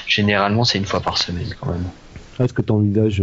généralement 0.07 0.65
c'est 0.65 0.79
une 0.79 0.85
fois 0.85 1.01
par 1.01 1.17
semaine 1.17 1.55
quand 1.61 1.71
même. 1.71 1.89
Est-ce 2.41 2.53
que 2.53 2.63
tu 2.63 2.73
envisages 2.73 3.23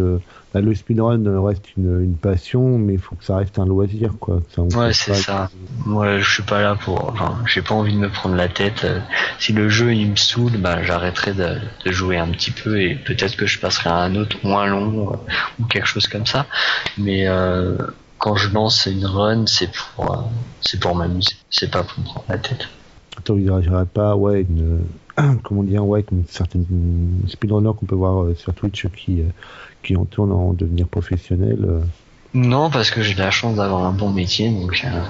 bah, 0.55 0.61
le 0.61 0.73
speedrun 0.73 1.21
reste 1.45 1.75
une, 1.75 2.01
une 2.01 2.15
passion, 2.15 2.77
mais 2.77 2.93
il 2.93 2.99
faut 2.99 3.15
que 3.15 3.25
ça 3.25 3.35
reste 3.35 3.59
un 3.59 3.65
loisir, 3.65 4.13
quoi. 4.21 4.41
Ça, 4.55 4.61
Ouais, 4.61 4.93
c'est 4.93 5.13
ça. 5.13 5.49
Moi, 5.85 6.19
je 6.19 6.31
suis 6.33 6.43
pas 6.43 6.61
là 6.61 6.75
pour. 6.75 7.09
Enfin, 7.09 7.37
j'ai 7.45 7.61
pas 7.61 7.75
envie 7.75 7.91
de 7.91 7.97
me 7.99 8.07
prendre 8.07 8.35
la 8.35 8.47
tête. 8.47 8.85
Euh, 8.85 9.01
Si 9.37 9.51
le 9.51 9.67
jeu 9.67 9.93
il 9.93 10.11
me 10.11 10.15
saoule, 10.15 10.53
bah, 10.57 10.81
j'arrêterai 10.81 11.33
de, 11.33 11.57
de 11.85 11.91
jouer 11.91 12.17
un 12.17 12.29
petit 12.29 12.51
peu 12.51 12.79
et 12.79 12.95
peut-être 12.95 13.35
que 13.35 13.45
je 13.45 13.59
passerai 13.59 13.89
à 13.89 13.97
un 13.97 14.15
autre 14.15 14.37
moins 14.43 14.65
long 14.65 15.11
euh, 15.11 15.15
ou 15.59 15.65
quelque 15.65 15.87
chose 15.87 16.07
comme 16.07 16.25
ça. 16.25 16.45
Mais 16.97 17.27
euh, 17.27 17.75
quand 18.17 18.37
je 18.37 18.49
lance 18.53 18.85
une 18.85 19.05
run, 19.05 19.47
c'est 19.47 19.69
pour, 19.73 20.09
euh, 20.09 20.21
c'est 20.61 20.79
pour 20.79 20.95
m'amuser. 20.95 21.35
C'est 21.49 21.69
pas 21.69 21.83
pour 21.83 21.99
me 21.99 22.05
prendre 22.05 22.25
la 22.29 22.37
tête. 22.37 22.69
T'envisagerais 23.25 23.87
pas, 23.87 24.15
ouais, 24.15 24.45
une, 24.49 24.85
comment 25.43 25.63
dire, 25.63 25.85
ouais, 25.85 26.03
comme 26.03 26.23
certaines 26.29 26.65
speedrunners 27.27 27.73
qu'on 27.77 27.85
peut 27.85 27.95
voir 27.95 28.27
sur 28.37 28.53
Twitch 28.53 28.87
qui, 28.95 29.21
qui 29.85 29.95
en 29.95 30.05
tournent 30.05 30.31
en 30.33 30.53
devenir 30.53 30.87
professionnels. 30.87 31.63
euh. 31.63 31.81
Non, 32.33 32.69
parce 32.69 32.91
que 32.91 33.01
j'ai 33.01 33.13
la 33.13 33.31
chance 33.31 33.55
d'avoir 33.55 33.85
un 33.85 33.91
bon 33.91 34.09
métier, 34.09 34.49
donc 34.49 34.81
euh, 34.83 35.01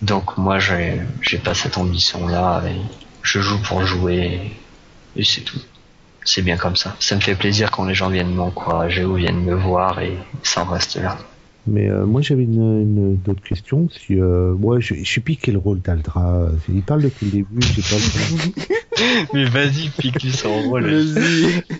donc 0.00 0.38
moi 0.38 0.58
j'ai 0.58 1.00
j'ai 1.20 1.38
pas 1.38 1.52
cette 1.54 1.76
ambition 1.76 2.26
là. 2.26 2.62
Je 3.22 3.40
joue 3.40 3.60
pour 3.62 3.84
jouer 3.84 4.40
et 5.16 5.24
c'est 5.24 5.42
tout. 5.42 5.58
C'est 6.24 6.42
bien 6.42 6.56
comme 6.56 6.76
ça. 6.76 6.96
Ça 7.00 7.16
me 7.16 7.20
fait 7.20 7.34
plaisir 7.34 7.70
quand 7.70 7.84
les 7.84 7.94
gens 7.94 8.08
viennent 8.08 8.34
m'encourager 8.34 9.04
ou 9.04 9.14
viennent 9.14 9.42
me 9.42 9.54
voir 9.54 10.00
et 10.00 10.16
ça 10.42 10.62
en 10.62 10.66
reste 10.66 10.96
là. 10.96 11.18
Mais 11.66 11.88
euh, 11.90 12.06
moi 12.06 12.20
j'avais 12.22 12.44
une, 12.44 12.80
une 12.82 13.16
d'autres 13.16 13.42
questions. 13.42 13.88
Si, 13.90 14.18
euh, 14.18 14.54
moi 14.54 14.80
je, 14.80 14.94
je 14.94 15.12
sais 15.12 15.20
plus 15.20 15.36
quel 15.36 15.56
rôle 15.56 15.80
d'Aldra. 15.80 16.46
Il 16.68 16.82
parle 16.82 17.02
depuis 17.02 17.26
le 17.26 17.32
début. 17.32 17.60
J'ai 17.60 17.82
pas 17.82 17.96
le- 17.96 19.26
Mais 19.32 19.44
vas-y, 19.44 19.88
pique-lui 19.98 20.32
son 20.32 20.62
rôle. 20.62 20.86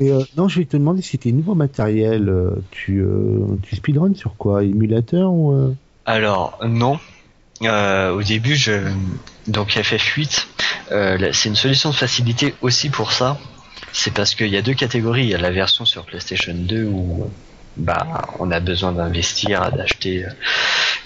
Et, 0.01 0.11
euh, 0.11 0.25
non, 0.37 0.49
je 0.49 0.59
vais 0.61 0.65
te 0.65 0.77
demander 0.77 1.03
si 1.03 1.19
t'es 1.19 1.33
niveau 1.33 1.55
matériel. 1.55 2.29
euh, 2.29 2.51
tu, 2.71 3.01
euh, 3.01 3.41
tu 3.63 3.77
speedrun 3.77 4.15
sur 4.15 4.37
quoi? 4.37 4.65
Émulateur 4.65 5.33
ou 5.33 5.53
euh? 5.53 5.75
Alors 6.05 6.59
non. 6.67 6.99
Euh, 7.63 8.13
au 8.15 8.23
début, 8.23 8.55
je 8.57 8.73
donc 9.47 9.71
FF8, 9.71 10.47
euh, 10.93 11.19
là, 11.19 11.33
c'est 11.33 11.49
une 11.51 11.57
solution 11.57 11.91
de 11.91 11.95
facilité 11.95 12.55
aussi 12.63 12.89
pour 12.89 13.13
ça. 13.13 13.39
C'est 13.93 14.13
parce 14.15 14.35
qu'il 14.35 14.49
y 14.49 14.57
a 14.57 14.63
deux 14.63 14.75
catégories. 14.75 15.25
Il 15.25 15.29
y 15.31 15.35
a 15.35 15.39
la 15.39 15.51
version 15.51 15.85
sur 15.85 16.05
PlayStation 16.07 16.55
2 16.55 16.85
où 16.85 17.25
bah 17.81 18.23
on 18.39 18.51
a 18.51 18.61
besoin 18.61 18.93
d'investir, 18.93 19.73
d'acheter 19.73 20.25
euh, 20.25 20.31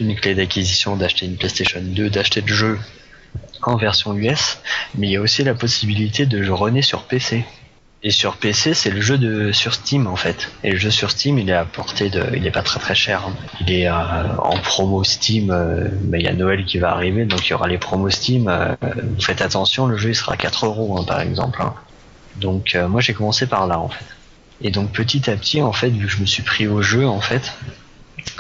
une 0.01 0.15
clé 0.17 0.35
d'acquisition, 0.35 0.97
d'acheter 0.97 1.27
une 1.27 1.37
PlayStation 1.37 1.81
2, 1.83 2.11
d'acheter 2.11 2.41
le 2.41 2.53
jeu 2.55 2.79
en 3.63 3.77
version 3.77 4.15
US. 4.15 4.59
Mais 4.97 5.09
il 5.09 5.13
y 5.13 5.17
a 5.17 5.21
aussi 5.21 5.43
la 5.45 5.55
possibilité 5.55 6.27
de 6.27 6.51
runner 6.51 6.83
sur 6.83 7.05
PC. 7.05 7.45
Et 8.07 8.11
sur 8.11 8.37
PC, 8.37 8.75
c'est 8.75 8.91
le 8.91 9.01
jeu 9.01 9.17
de 9.17 9.51
sur 9.53 9.73
Steam 9.73 10.07
en 10.07 10.17
fait. 10.17 10.51
Et 10.63 10.73
le 10.73 10.77
jeu 10.77 10.91
sur 10.91 11.11
Steam, 11.11 11.39
il 11.39 11.49
est 11.49 11.55
à 11.55 11.65
portée 11.65 12.11
de, 12.11 12.23
il 12.37 12.47
est 12.47 12.51
pas 12.51 12.63
très 12.63 12.79
très 12.79 12.95
cher. 12.95 13.23
Il 13.63 13.73
est 13.73 13.89
euh, 13.89 13.93
en 14.43 14.59
promo 14.59 15.03
Steam. 15.05 15.51
euh, 15.51 15.89
mais 16.03 16.19
il 16.19 16.25
y 16.25 16.29
a 16.29 16.35
Noël 16.35 16.67
qui 16.67 16.79
va 16.79 16.91
arriver, 16.91 17.25
donc 17.25 17.47
il 17.47 17.51
y 17.53 17.55
aura 17.55 17.67
les 17.67 17.79
promos 17.79 18.11
Steam. 18.11 18.51
faites 19.21 19.41
attention, 19.41 19.87
le 19.87 19.97
jeu 19.97 20.13
sera 20.13 20.35
à 20.35 20.37
4 20.37 20.67
euros 20.67 20.99
hein, 20.99 21.05
par 21.07 21.21
exemple. 21.21 21.63
hein. 21.63 21.75
Donc 22.37 22.77
moi 22.91 23.01
j'ai 23.01 23.15
commencé 23.15 23.47
par 23.47 23.67
là 23.67 23.79
en 23.79 23.89
fait. 23.89 24.05
Et 24.61 24.71
donc 24.71 24.93
petit 24.93 25.31
à 25.31 25.37
petit 25.37 25.61
en 25.61 25.73
fait, 25.73 25.91
vu 25.91 26.07
que 26.07 26.13
je 26.13 26.21
me 26.21 26.27
suis 26.27 26.43
pris 26.43 26.67
au 26.67 26.83
jeu 26.83 27.07
en 27.07 27.21
fait, 27.21 27.53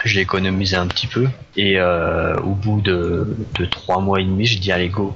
je 0.04 0.14
l'ai 0.14 0.22
économisé 0.22 0.76
un 0.76 0.86
petit 0.86 1.06
peu. 1.06 1.28
Et 1.56 1.78
euh, 1.78 2.36
au 2.38 2.50
bout 2.50 2.80
de, 2.80 3.36
de 3.58 3.64
3 3.64 4.00
mois 4.00 4.20
et 4.20 4.24
demi, 4.24 4.46
j'ai 4.46 4.58
dit 4.58 4.72
allez 4.72 4.88
go. 4.88 5.14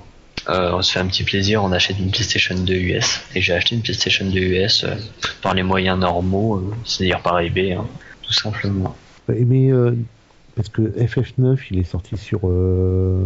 Euh, 0.48 0.72
on 0.72 0.82
se 0.82 0.92
fait 0.92 1.00
un 1.00 1.06
petit 1.06 1.24
plaisir, 1.24 1.62
on 1.62 1.72
achète 1.72 1.98
une 1.98 2.10
PlayStation 2.10 2.54
2 2.54 2.72
US. 2.72 3.20
Et 3.34 3.42
j'ai 3.42 3.52
acheté 3.52 3.74
une 3.74 3.82
PlayStation 3.82 4.24
2 4.24 4.38
US 4.38 4.84
euh, 4.84 4.94
par 5.42 5.54
les 5.54 5.62
moyens 5.62 5.98
normaux, 5.98 6.56
euh, 6.56 6.74
c'est-à-dire 6.84 7.20
par 7.20 7.38
eBay, 7.40 7.72
hein, 7.72 7.86
tout 8.22 8.32
simplement. 8.32 8.96
Parce 10.58 10.70
que 10.70 10.82
FF9, 10.82 11.56
il 11.70 11.78
est 11.78 11.84
sorti 11.84 12.16
sur 12.16 12.40
euh, 12.48 13.16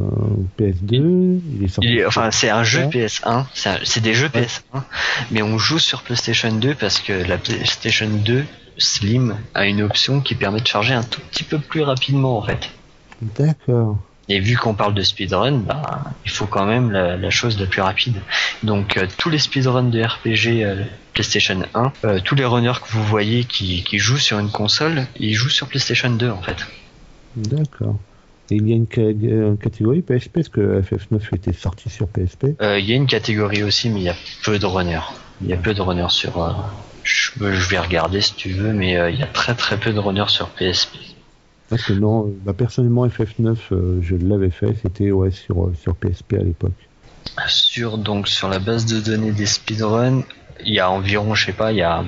PS2. 0.61 1.41
Il 1.57 1.65
est 1.65 1.69
sorti. 1.69 1.89
Il 1.89 1.95
est- 1.97 2.01
sur- 2.01 2.09
enfin, 2.09 2.31
c'est 2.31 2.51
un 2.51 2.63
jeu 2.63 2.81
Ouais. 2.85 2.89
PS1, 3.07 3.47
c'est 3.85 4.03
des 4.03 4.13
jeux 4.13 4.29
Ouais. 4.35 4.43
PS1, 4.43 4.83
mais 5.31 5.41
on 5.41 5.57
joue 5.57 5.79
sur 5.79 6.03
PlayStation 6.03 6.53
2 6.53 6.75
parce 6.75 7.01
que 7.01 7.15
la 7.27 7.39
PlayStation 7.39 8.09
2 8.09 8.45
Slim 8.77 9.37
a 9.55 9.67
une 9.67 9.81
option 9.81 10.21
qui 10.21 10.35
permet 10.35 10.61
de 10.61 10.67
charger 10.67 10.93
un 10.93 11.03
tout 11.03 11.23
petit 11.31 11.45
peu 11.45 11.59
plus 11.59 11.81
rapidement 11.83 12.37
en 12.37 12.43
fait. 12.43 12.69
D'accord. 13.23 13.97
Et 14.29 14.39
vu 14.39 14.57
qu'on 14.59 14.75
parle 14.75 14.93
de 14.95 15.03
speedrun, 15.03 15.59
bah, 15.59 16.05
il 16.27 16.31
faut 16.31 16.47
quand 16.47 16.67
même 16.67 16.91
la, 16.91 17.17
la 17.17 17.31
chose 17.31 17.59
la 17.59 17.67
plus 17.67 17.81
rapide. 17.81 18.17
Donc 18.63 18.97
euh, 18.99 19.07
tous 19.17 19.31
les 19.31 19.39
speedruns 19.39 19.85
de 19.91 20.03
RPG 20.03 20.65
euh, 20.65 20.85
PlayStation 21.15 21.63
1, 21.75 21.93
euh, 22.05 22.21
tous 22.25 22.35
les 22.35 22.45
runners 22.45 22.73
que 22.83 22.91
vous 22.93 23.03
voyez 23.05 23.45
qui, 23.45 23.85
qui 23.85 23.99
jouent 23.99 24.19
sur 24.19 24.39
une 24.39 24.51
console, 24.51 25.07
ils 25.19 25.35
jouent 25.35 25.49
sur 25.51 25.67
PlayStation 25.67 26.11
2 26.11 26.29
en 26.31 26.41
fait. 26.43 26.57
D'accord. 27.37 27.99
Et 28.51 28.57
il 28.57 28.69
y 28.69 28.73
a 28.73 28.77
une, 28.77 28.87
une 28.97 29.57
catégorie 29.57 30.03
PSP 30.03 30.33
parce 30.35 30.49
que 30.49 30.83
FF9 30.83 31.35
était 31.35 31.53
sorti 31.53 31.89
sur 31.89 32.09
PSP. 32.09 32.61
Euh, 32.61 32.79
Il 32.79 32.85
y 32.85 32.93
a 32.93 32.97
une 32.97 33.07
catégorie 33.07 33.63
aussi, 33.63 33.89
mais 33.89 34.01
il 34.01 34.05
y 34.05 34.09
a 34.11 34.17
peu 34.45 34.59
de 34.59 34.67
runners. 34.67 35.01
Il 35.41 35.49
y 35.49 35.53
a 35.53 35.57
peu 35.57 35.73
de 35.75 35.81
runners 35.81 36.11
sur. 36.11 36.43
euh, 36.43 36.51
je, 37.05 37.33
je 37.39 37.69
vais 37.71 37.79
regarder 37.79 38.21
si 38.21 38.35
tu 38.35 38.51
veux, 38.51 38.73
mais 38.73 38.97
euh, 38.97 39.11
il 39.11 39.19
y 39.19 39.23
a 39.23 39.27
très 39.27 39.55
très 39.55 39.79
peu 39.79 39.93
de 39.93 39.99
runners 39.99 40.29
sur 40.29 40.49
PSP. 40.51 40.97
Parce 41.69 41.85
que 41.85 41.95
non, 41.95 42.27
euh, 42.27 42.33
bah, 42.45 42.53
personnellement 42.53 43.07
FF9, 43.07 43.57
euh, 43.73 43.99
je 44.03 44.15
l'avais 44.17 44.51
fait, 44.51 44.75
c'était 44.83 45.11
ouais, 45.11 45.31
sur, 45.31 45.65
euh, 45.65 45.75
sur 45.81 45.95
PSP 45.97 46.35
à 46.35 46.43
l'époque. 46.43 46.73
Sur 47.49 47.97
donc 47.99 48.29
sur 48.29 48.49
la 48.49 48.59
base 48.59 48.85
de 48.85 49.01
données 49.01 49.33
des 49.33 49.47
speedruns, 49.47 50.23
il 50.65 50.75
y 50.75 50.81
a 50.81 50.91
environ, 50.91 51.35
je 51.35 51.47
sais 51.47 51.53
pas, 51.53 51.73
il 51.73 51.79
y 51.79 51.83
a 51.83 52.05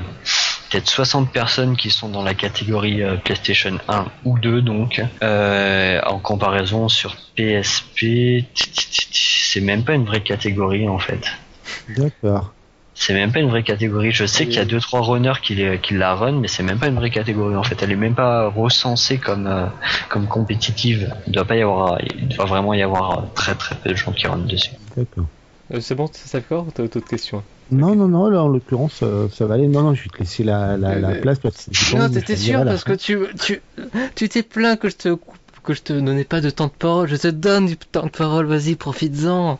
peut-être 0.74 0.90
60 0.90 1.30
personnes 1.30 1.76
qui 1.76 1.90
sont 1.90 2.08
dans 2.08 2.24
la 2.24 2.34
catégorie 2.34 3.00
euh, 3.00 3.14
PlayStation 3.16 3.78
1 3.88 4.06
ou 4.24 4.38
2 4.40 4.60
donc. 4.60 5.00
Euh, 5.22 6.00
en 6.04 6.18
comparaison 6.18 6.88
sur 6.88 7.14
PSP, 7.36 8.44
c'est 9.12 9.60
même 9.60 9.84
pas 9.84 9.94
une 9.94 10.04
vraie 10.04 10.22
catégorie 10.22 10.88
en 10.88 10.98
fait. 10.98 11.30
D'accord. 11.96 12.52
C'est 12.96 13.14
même 13.14 13.32
pas 13.32 13.38
une 13.38 13.50
vraie 13.50 13.62
catégorie. 13.62 14.10
Je 14.10 14.24
sais 14.24 14.46
qu'il 14.46 14.56
y 14.56 14.58
a 14.58 14.64
deux 14.64 14.80
trois 14.80 15.00
runners 15.00 15.40
qui, 15.42 15.54
la 15.94 16.14
run, 16.14 16.32
mais 16.32 16.48
c'est 16.48 16.62
même 16.64 16.78
pas 16.78 16.88
une 16.88 16.94
vraie 16.96 17.10
catégorie. 17.10 17.56
En 17.56 17.62
fait, 17.62 17.80
elle 17.82 17.92
est 17.92 17.96
même 17.96 18.14
pas 18.14 18.48
recensée 18.48 19.18
comme 19.18 19.46
euh, 19.46 19.66
comme 20.08 20.26
compétitive. 20.26 21.14
Il 21.26 21.32
doit 21.32 21.44
pas 21.44 21.56
y 21.56 21.62
avoir, 21.62 21.98
il 22.00 22.28
doit 22.28 22.46
vraiment 22.46 22.74
y 22.74 22.82
avoir 22.82 23.24
très 23.34 23.54
très 23.54 23.76
peu 23.76 23.90
de 23.90 23.96
gens 23.96 24.12
qui 24.12 24.26
run 24.26 24.38
dessus. 24.38 24.72
D'accord. 24.96 25.26
Euh, 25.72 25.80
c'est 25.80 25.94
bon, 25.94 26.08
c'est 26.12 26.32
d'accord 26.32 26.66
ou 26.66 26.70
t'as 26.72 26.82
d'autres 26.82 27.08
questions 27.08 27.42
Non, 27.70 27.94
non, 27.94 28.08
non, 28.08 28.28
là 28.28 28.42
en 28.44 28.48
l'occurrence, 28.48 29.00
euh, 29.02 29.28
ça 29.30 29.46
va 29.46 29.54
aller. 29.54 29.68
Non, 29.68 29.82
non, 29.82 29.94
je 29.94 30.04
vais 30.04 30.10
te 30.10 30.18
laisser 30.18 30.44
la, 30.44 30.76
la, 30.76 30.98
la 30.98 31.14
place. 31.14 31.38
Parce 31.38 31.64
que 31.64 31.70
j'ai 31.72 31.96
pas 31.96 32.02
Non, 32.02 32.10
t'étais 32.10 32.36
sûr 32.36 32.64
parce 32.64 32.84
que 32.84 32.92
tu 32.92 33.18
tu 33.40 33.60
tu 34.14 34.28
t'es 34.28 34.42
plaint 34.42 34.78
que 34.78 34.88
je 34.88 34.96
te 34.96 35.08
coupe- 35.14 35.36
que 35.62 35.72
je 35.72 35.82
te 35.82 35.92
donnais 35.94 36.24
pas 36.24 36.40
de 36.42 36.50
temps 36.50 36.66
de 36.66 36.72
parole. 36.72 37.08
Je 37.08 37.16
te 37.16 37.28
donne 37.28 37.66
du 37.66 37.76
temps 37.76 38.04
de 38.04 38.10
parole. 38.10 38.46
Vas-y, 38.46 38.74
profites-en. 38.74 39.58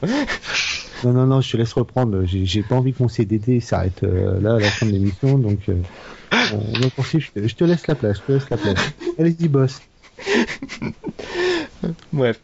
Non, 1.03 1.13
non, 1.13 1.27
non, 1.27 1.41
je 1.41 1.53
te 1.53 1.57
laisse 1.57 1.73
reprendre. 1.73 2.25
J'ai 2.25 2.45
j'ai 2.45 2.63
pas 2.63 2.75
envie 2.77 2.93
que 2.93 3.03
mon 3.03 3.09
CDD 3.09 3.61
s'arrête 3.61 4.03
euh, 4.05 4.39
là 4.41 4.57
à 4.57 4.59
la 4.61 4.69
fin 4.69 4.87
de 4.87 4.93
l'émission, 4.93 5.39
donc 5.39 5.59
euh, 5.69 5.75
on, 6.33 6.59
on. 6.99 7.03
Je 7.03 7.31
te, 7.31 7.47
je 7.49 7.55
te 7.55 7.65
laisse 7.65 7.87
la 7.87 7.95
place, 7.95 8.19
je 8.19 8.23
te 8.23 8.33
laisse 8.33 8.51
la 8.51 8.57
place. 8.59 8.79
Allez-y, 9.19 9.49
boss. 9.49 9.81
Bref. 12.13 12.41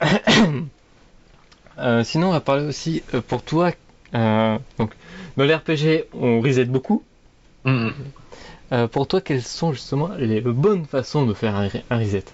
Euh, 1.78 2.04
sinon, 2.04 2.28
on 2.28 2.32
va 2.32 2.40
parler 2.40 2.66
aussi 2.66 3.02
euh, 3.14 3.22
pour 3.22 3.42
toi. 3.42 3.72
Euh, 4.14 4.58
donc, 4.78 4.92
dans 5.36 5.44
les 5.44 5.54
RPG, 5.54 6.06
on 6.14 6.40
reset 6.40 6.64
beaucoup. 6.66 7.02
Mm. 7.64 7.88
Euh, 8.72 8.88
pour 8.88 9.06
toi, 9.06 9.20
quelles 9.20 9.42
sont 9.42 9.72
justement 9.72 10.10
les 10.18 10.40
bonnes 10.40 10.86
façons 10.86 11.26
de 11.26 11.34
faire 11.34 11.54
un, 11.56 11.68
un 11.90 11.98
reset? 11.98 12.24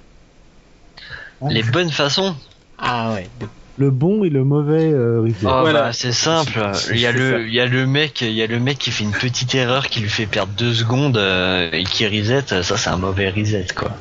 Les 1.49 1.63
bonnes 1.63 1.91
façons? 1.91 2.35
Ah 2.79 3.13
ouais. 3.13 3.29
Le 3.77 3.91
bon 3.91 4.25
et 4.25 4.29
le 4.29 4.43
mauvais 4.43 4.91
euh, 4.93 5.21
reset. 5.21 5.47
Ah, 5.47 5.61
Voilà. 5.61 5.83
bah, 5.83 5.93
c'est 5.93 6.13
simple. 6.13 6.73
Il 6.91 6.99
y 6.99 7.07
a 7.07 7.13
le, 7.13 7.47
il 7.47 7.55
y 7.55 7.61
a 7.61 7.67
le 7.67 7.87
mec, 7.87 8.23
il 8.23 8.33
y 8.33 8.43
a 8.43 8.47
le 8.49 8.59
mec 8.59 8.79
qui 8.79 8.91
fait 8.91 9.05
une 9.05 9.13
petite 9.13 9.55
erreur 9.55 9.87
qui 9.89 10.01
lui 10.01 10.09
fait 10.09 10.27
perdre 10.27 10.53
deux 10.55 10.75
secondes 10.75 11.17
euh, 11.17 11.71
et 11.73 11.85
qui 11.85 12.05
reset. 12.07 12.63
Ça, 12.63 12.77
c'est 12.77 12.91
un 12.91 12.97
mauvais 12.97 13.31
reset, 13.31 13.67
quoi. 13.77 13.93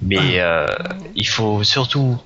Mais 0.00 0.40
euh, 0.40 0.66
il 1.16 1.26
faut 1.26 1.62
surtout, 1.64 2.16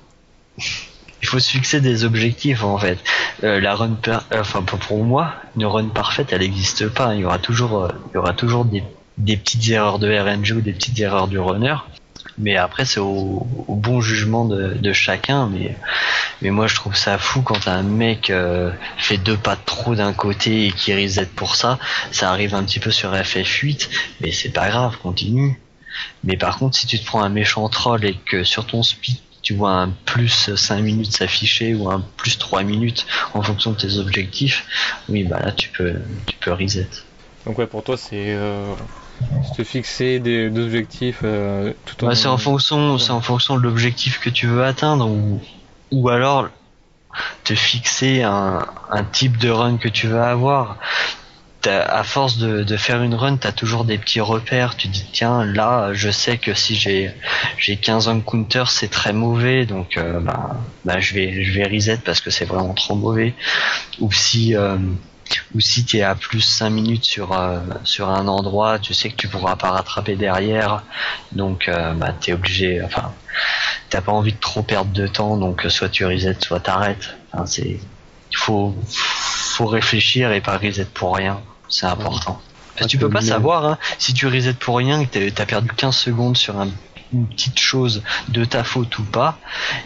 il 1.21 1.27
faut 1.27 1.39
se 1.39 1.49
fixer 1.49 1.81
des 1.81 2.03
objectifs 2.05 2.63
en 2.63 2.77
fait. 2.77 2.99
Euh, 3.43 3.59
la 3.59 3.75
run, 3.75 3.97
euh, 4.07 4.19
enfin 4.33 4.61
pour- 4.61 5.03
moi, 5.03 5.33
une 5.55 5.65
run 5.65 5.87
parfaite, 5.89 6.27
elle 6.31 6.41
n'existe 6.41 6.89
pas. 6.89 7.15
Il 7.15 7.21
y 7.21 7.25
aura 7.25 7.39
toujours, 7.39 7.83
euh, 7.83 7.89
il 8.11 8.15
y 8.15 8.17
aura 8.17 8.33
toujours 8.33 8.65
des, 8.65 8.83
des 9.17 9.37
petites 9.37 9.67
erreurs 9.69 9.99
de 9.99 10.07
RNG 10.11 10.51
ou 10.53 10.61
des 10.61 10.73
petites 10.73 10.99
erreurs 10.99 11.27
du 11.27 11.39
runner. 11.39 11.75
Mais 12.39 12.55
après, 12.55 12.85
c'est 12.85 12.99
au, 12.99 13.47
au 13.67 13.75
bon 13.75 13.99
jugement 13.99 14.45
de, 14.45 14.93
chacun. 14.93 15.47
Mais 15.47 15.75
mais 16.41 16.51
moi 16.51 16.67
je 16.67 16.75
trouve 16.75 16.95
ça 16.95 17.17
fou 17.17 17.41
quand 17.41 17.67
un 17.67 17.81
mec 17.81 18.29
euh, 18.29 18.71
fait 18.97 19.17
deux 19.17 19.37
pas 19.37 19.55
trop 19.55 19.95
d'un 19.95 20.13
côté 20.13 20.67
et 20.67 20.71
qui 20.71 20.93
reset 20.93 21.25
pour 21.25 21.55
ça. 21.55 21.79
Ça 22.11 22.29
arrive 22.29 22.53
un 22.53 22.63
petit 22.63 22.79
peu 22.79 22.91
sur 22.91 23.11
FF8, 23.13 23.89
mais 24.21 24.31
c'est 24.31 24.49
pas 24.49 24.69
grave, 24.69 24.97
continue. 25.01 25.59
Mais 26.23 26.37
par 26.37 26.59
contre 26.59 26.77
si 26.77 26.85
tu 26.85 26.99
te 26.99 27.05
prends 27.05 27.23
un 27.23 27.29
méchant 27.29 27.67
troll 27.69 28.05
et 28.05 28.13
que 28.13 28.43
sur 28.43 28.67
ton 28.67 28.83
speed 28.83 29.17
tu 29.47 29.53
vois 29.53 29.71
un 29.71 29.91
plus 30.03 30.53
5 30.53 30.81
minutes 30.81 31.15
s'afficher 31.15 31.73
ou 31.73 31.89
un 31.89 32.01
plus 32.17 32.37
3 32.37 32.63
minutes 32.63 33.07
en 33.33 33.41
fonction 33.41 33.71
de 33.71 33.77
tes 33.77 33.95
objectifs, 33.97 34.65
oui 35.07 35.23
bah 35.23 35.39
là 35.39 35.53
tu 35.53 35.69
peux 35.69 35.93
tu 36.25 36.35
peux 36.35 36.51
reset. 36.51 36.89
Donc 37.45 37.57
ouais, 37.57 37.65
pour 37.65 37.81
toi, 37.81 37.95
c'est 37.95 38.33
euh, 38.35 38.73
se 39.55 39.63
fixer 39.63 40.19
des, 40.19 40.49
des 40.49 40.61
objectifs 40.61 41.21
euh, 41.23 41.71
tout 41.85 42.03
en. 42.03 42.07
Bah, 42.09 42.15
c'est 42.15 42.27
en 42.27 42.37
fonction 42.37 42.97
c'est 42.97 43.11
en 43.11 43.21
fonction 43.21 43.55
de 43.55 43.61
l'objectif 43.61 44.19
que 44.19 44.29
tu 44.29 44.47
veux 44.47 44.65
atteindre 44.65 45.07
ou 45.07 45.41
ou 45.91 46.09
alors 46.09 46.49
te 47.45 47.55
fixer 47.55 48.23
un, 48.23 48.65
un 48.91 49.03
type 49.05 49.37
de 49.37 49.49
run 49.49 49.77
que 49.77 49.87
tu 49.87 50.07
veux 50.07 50.21
avoir. 50.21 50.77
T'as- 51.61 51.81
À 51.83 52.03
force 52.03 52.37
de, 52.37 52.63
de 52.63 52.77
faire 52.77 53.01
une 53.01 53.15
run, 53.15 53.37
tu 53.37 53.47
as 53.47 53.51
toujours 53.51 53.83
des 53.83 53.97
petits 53.97 54.21
repères. 54.21 54.77
Tu 54.77 54.87
dis 54.87 55.05
tiens 55.11 55.43
là, 55.45 55.91
je 55.93 56.09
sais 56.11 56.37
que 56.37 56.53
si 56.53 56.75
j'ai 56.75 57.11
j'ai 57.57 57.77
15 57.77 58.09
counter, 58.25 58.65
c'est 58.67 58.89
très 58.89 59.11
mauvais, 59.13 59.65
donc 59.65 59.97
euh, 59.97 60.19
bah, 60.19 60.57
bah, 60.85 60.99
je 60.99 61.13
vais 61.15 61.43
je 61.43 61.51
vais 61.53 61.63
reset 61.67 61.97
parce 62.05 62.21
que 62.21 62.29
c'est 62.29 62.45
vraiment 62.45 62.73
trop 62.73 62.95
mauvais. 62.95 63.33
Ou 63.99 64.11
si 64.11 64.55
euh, 64.55 64.77
ou 65.55 65.59
si 65.59 65.83
tu 65.85 65.97
es 65.97 66.03
à 66.03 66.15
plus 66.15 66.41
5 66.41 66.69
minutes 66.69 67.05
sur 67.05 67.33
euh, 67.33 67.59
sur 67.83 68.09
un 68.09 68.27
endroit, 68.27 68.79
tu 68.79 68.93
sais 68.93 69.09
que 69.09 69.15
tu 69.15 69.27
pourras 69.27 69.55
pas 69.55 69.71
rattraper 69.71 70.15
derrière, 70.15 70.83
donc 71.31 71.67
euh, 71.69 71.93
bah, 71.93 72.13
tu 72.19 72.31
es 72.31 72.33
obligé. 72.33 72.81
Enfin, 72.83 73.13
t'as 73.89 74.01
pas 74.01 74.11
envie 74.11 74.33
de 74.33 74.39
trop 74.39 74.63
perdre 74.63 74.91
de 74.91 75.07
temps, 75.07 75.37
donc 75.37 75.65
soit 75.69 75.89
tu 75.89 76.05
reset, 76.05 76.37
soit 76.41 76.59
t'arrêtes. 76.61 77.17
Enfin, 77.33 77.45
c'est 77.45 77.79
il 78.31 78.37
faut 78.37 78.75
faut 79.57 79.65
réfléchir 79.65 80.31
et 80.31 80.41
pas 80.41 80.57
reset 80.57 80.85
pour 80.93 81.15
rien. 81.15 81.39
C'est 81.67 81.87
important. 81.87 82.39
Parce 82.75 82.85
que 82.85 82.91
tu 82.91 82.97
peux 82.99 83.09
pas 83.09 83.21
savoir 83.21 83.65
hein, 83.65 83.77
si 83.97 84.13
tu 84.13 84.27
reset 84.27 84.53
pour 84.53 84.77
rien 84.77 85.03
que 85.03 85.29
t'as- 85.29 85.45
perdu 85.47 85.69
15 85.75 85.95
secondes 85.95 86.37
sur 86.37 86.59
un- 86.59 86.69
une 87.11 87.25
petite 87.25 87.57
chose 87.59 88.03
de 88.29 88.45
ta 88.45 88.63
faute 88.63 88.99
ou 88.99 89.03
pas 89.03 89.39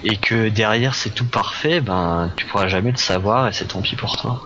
et 0.03 0.17
que 0.17 0.49
derrière 0.49 0.93
c'est 0.95 1.11
tout 1.11 1.25
parfait, 1.25 1.79
ben 1.79 2.31
tu 2.35 2.45
pourras 2.47 2.67
jamais 2.67 2.91
le 2.91 2.97
savoir 2.97 3.47
et 3.47 3.53
c'est 3.53 3.65
tant 3.69 3.81
pis 3.81 3.95
pour 3.95 4.17
toi. 4.17 4.41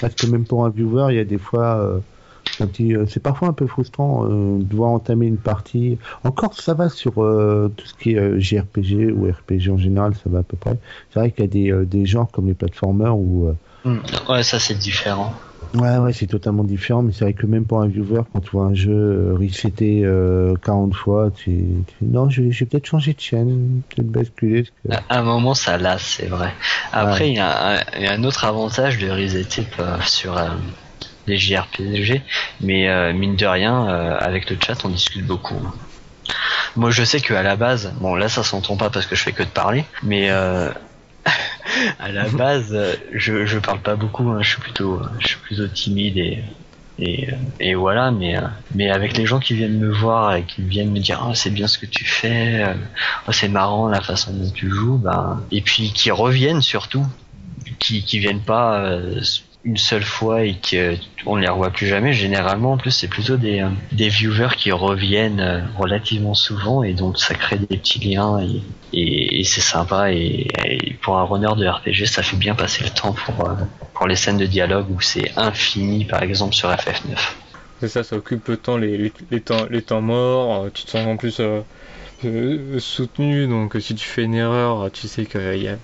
Parce 0.00 0.14
que 0.14 0.26
même 0.26 0.44
pour 0.44 0.66
un 0.66 0.70
viewer, 0.70 1.06
il 1.10 1.16
y 1.16 1.20
a 1.20 1.24
des 1.24 1.38
fois, 1.38 1.76
euh, 1.78 1.98
un 2.60 2.66
petit, 2.66 2.94
euh, 2.94 3.06
c'est 3.08 3.22
parfois 3.22 3.48
un 3.48 3.52
peu 3.54 3.66
frustrant 3.66 4.24
euh, 4.24 4.58
de 4.58 4.64
devoir 4.64 4.90
entamer 4.90 5.26
une 5.26 5.38
partie. 5.38 5.96
Encore, 6.24 6.52
ça 6.60 6.74
va 6.74 6.90
sur 6.90 7.22
euh, 7.22 7.72
tout 7.74 7.86
ce 7.86 7.94
qui 7.94 8.12
est 8.12 8.18
euh, 8.18 8.38
JRPG 8.38 9.12
ou 9.16 9.30
RPG 9.30 9.70
en 9.70 9.78
général, 9.78 10.12
ça 10.14 10.28
va 10.28 10.40
à 10.40 10.42
peu 10.42 10.58
près. 10.58 10.76
C'est 11.10 11.20
vrai 11.20 11.30
qu'il 11.30 11.44
y 11.44 11.48
a 11.48 11.50
des, 11.50 11.70
euh, 11.72 11.86
des 11.86 12.04
genres 12.04 12.30
comme 12.30 12.46
les 12.48 12.54
platformers 12.54 13.16
où 13.16 13.48
euh, 13.86 14.00
Ouais, 14.28 14.42
ça 14.42 14.58
c'est 14.58 14.74
différent. 14.74 15.34
Ouais, 15.74 15.98
ouais, 15.98 16.12
c'est 16.12 16.26
totalement 16.26 16.64
différent, 16.64 17.02
mais 17.02 17.12
c'est 17.12 17.24
vrai 17.24 17.34
que 17.34 17.44
même 17.44 17.66
pour 17.66 17.82
un 17.82 17.86
viewer, 17.88 18.22
quand 18.32 18.40
tu 18.40 18.50
vois 18.50 18.66
un 18.66 18.74
jeu 18.74 18.92
euh, 18.92 19.34
reseté 19.38 20.02
euh, 20.04 20.54
40 20.64 20.94
fois, 20.94 21.30
tu, 21.30 21.84
tu 21.86 22.04
dis 22.04 22.10
non, 22.10 22.30
je, 22.30 22.42
vais- 22.42 22.50
je 22.50 22.60
vais 22.60 22.66
peut-être 22.70 22.86
changer 22.86 23.12
de 23.12 23.20
chaîne, 23.20 23.82
peut-être 23.90 24.10
basculer. 24.10 24.64
Que... 24.64 24.94
À 25.08 25.18
un 25.18 25.22
moment, 25.22 25.54
ça 25.54 25.76
lasse, 25.76 26.14
c'est 26.16 26.28
vrai. 26.28 26.54
Après, 26.92 27.28
il 27.28 27.34
y, 27.34 27.38
a 27.40 27.76
un- 27.78 27.82
il 27.96 28.02
y 28.04 28.06
a 28.06 28.12
un 28.12 28.24
autre 28.24 28.44
avantage 28.44 28.96
de 28.98 29.10
resetter 29.10 29.66
euh, 29.78 29.98
sur 30.06 30.38
euh, 30.38 30.48
les 31.26 31.36
JRPG, 31.36 32.22
mais 32.60 32.88
euh, 32.88 33.12
mine 33.12 33.36
de 33.36 33.46
rien, 33.46 33.86
euh, 33.88 34.16
avec 34.18 34.48
le 34.48 34.56
chat, 34.64 34.82
on 34.84 34.88
discute 34.88 35.26
beaucoup. 35.26 35.60
Moi, 36.74 36.90
je 36.90 37.04
sais 37.04 37.20
que 37.20 37.34
à 37.34 37.42
la 37.42 37.56
base, 37.56 37.94
bon, 38.00 38.14
là, 38.14 38.28
ça 38.28 38.42
s'entend 38.42 38.76
pas 38.76 38.90
parce 38.90 39.06
que 39.06 39.16
je 39.16 39.22
fais 39.22 39.32
que 39.32 39.42
de 39.42 39.48
parler, 39.48 39.84
mais 40.02 40.30
euh, 40.30 40.70
à 41.98 42.10
la 42.12 42.28
base, 42.28 42.76
je, 43.12 43.46
je 43.46 43.58
parle 43.58 43.80
pas 43.80 43.96
beaucoup. 43.96 44.28
hein, 44.30 44.42
je 44.42 44.50
suis 44.50 44.60
plutôt, 44.60 45.00
je 45.20 45.28
suis 45.28 45.38
plutôt 45.38 45.68
timide 45.68 46.16
et 46.18 46.44
et, 46.98 47.28
et 47.60 47.74
voilà, 47.74 48.10
mais, 48.10 48.36
mais 48.74 48.90
avec 48.90 49.16
les 49.18 49.26
gens 49.26 49.38
qui 49.38 49.54
viennent 49.54 49.78
me 49.78 49.92
voir 49.92 50.34
et 50.34 50.44
qui 50.44 50.62
viennent 50.62 50.92
me 50.92 50.98
dire 51.00 51.22
ah 51.22 51.34
c'est 51.34 51.50
bien 51.50 51.66
ce 51.66 51.78
que 51.78 51.84
tu 51.86 52.04
fais, 52.06 52.64
oh, 53.28 53.32
c'est 53.32 53.48
marrant 53.48 53.88
la 53.88 54.00
façon 54.00 54.32
dont 54.32 54.50
tu 54.50 54.70
joues, 54.70 54.96
ben, 54.96 55.44
et 55.50 55.60
puis 55.60 55.92
qui 55.92 56.10
reviennent 56.10 56.62
surtout, 56.62 57.04
qui, 57.78 58.02
qui 58.02 58.18
viennent 58.18 58.40
pas 58.40 58.80
euh, 58.80 59.20
une 59.66 59.76
seule 59.76 60.04
fois 60.04 60.44
et 60.44 60.54
qu'on 60.54 61.36
ne 61.36 61.42
les 61.42 61.48
revoit 61.48 61.70
plus 61.70 61.88
jamais. 61.88 62.12
Généralement, 62.12 62.74
en 62.74 62.76
plus, 62.78 62.92
c'est 62.92 63.08
plutôt 63.08 63.36
des, 63.36 63.60
euh, 63.60 63.68
des 63.90 64.08
viewers 64.08 64.54
qui 64.56 64.70
reviennent 64.70 65.40
euh, 65.40 65.60
relativement 65.76 66.34
souvent 66.34 66.84
et 66.84 66.94
donc 66.94 67.18
ça 67.18 67.34
crée 67.34 67.58
des 67.58 67.76
petits 67.76 67.98
liens 67.98 68.38
et, 68.92 69.42
c'est 69.44 69.60
sympa. 69.60 70.12
Et, 70.12 70.46
pour 71.02 71.18
un 71.18 71.24
runner 71.24 71.48
de 71.56 71.66
RPG, 71.66 72.06
ça 72.06 72.22
fait 72.22 72.36
bien 72.36 72.54
passer 72.54 72.84
le 72.84 72.90
temps 72.90 73.12
pour, 73.12 73.48
euh, 73.48 73.54
pour 73.92 74.06
les 74.06 74.14
scènes 74.14 74.38
de 74.38 74.46
dialogue 74.46 74.86
où 74.88 75.00
c'est 75.00 75.32
infini, 75.36 76.04
par 76.04 76.22
exemple 76.22 76.54
sur 76.54 76.70
FF9. 76.70 77.16
C'est 77.80 77.88
ça, 77.88 78.04
ça 78.04 78.16
occupe 78.16 78.46
le 78.48 78.56
temps, 78.56 78.76
les, 78.76 79.12
les, 79.30 79.40
temps, 79.40 79.66
les 79.68 79.82
temps 79.82 80.00
morts. 80.00 80.68
Tu 80.72 80.84
te 80.84 80.90
sens 80.90 81.06
en 81.06 81.16
plus 81.16 81.42
soutenu. 82.78 83.48
Donc 83.48 83.76
si 83.80 83.96
tu 83.96 84.06
fais 84.06 84.22
une 84.22 84.34
erreur, 84.34 84.90
tu 84.92 85.08
sais 85.08 85.26
qu'il 85.26 85.62
y 85.62 85.68
a, 85.68 85.76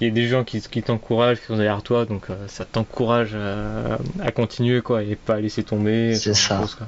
il 0.00 0.06
y 0.06 0.10
a 0.10 0.14
des 0.14 0.26
gens 0.28 0.44
qui, 0.44 0.60
qui 0.60 0.82
t'encouragent, 0.82 1.40
qui 1.40 1.46
sont 1.46 1.56
derrière 1.56 1.82
toi. 1.82 2.04
Donc 2.06 2.30
euh, 2.30 2.34
ça 2.48 2.64
t'encourage 2.64 3.30
euh, 3.34 3.96
à 4.22 4.30
continuer 4.32 4.80
quoi 4.80 5.02
et 5.02 5.16
pas 5.16 5.34
à 5.34 5.40
laisser 5.40 5.62
tomber. 5.62 6.14
C'est 6.14 6.34
ça. 6.34 6.60
choses, 6.60 6.74
quoi. 6.74 6.86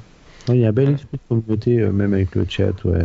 Ouais, 0.49 0.57
Il 0.57 0.61
y 0.61 0.65
a 0.65 0.69
un 0.69 0.73
bel 0.73 0.89
esprit 0.91 1.17
de 1.17 1.19
communauté, 1.29 1.79
euh, 1.79 1.91
même 1.91 2.13
avec 2.13 2.35
le 2.35 2.45
chat. 2.49 2.83
Ouais. 2.85 3.03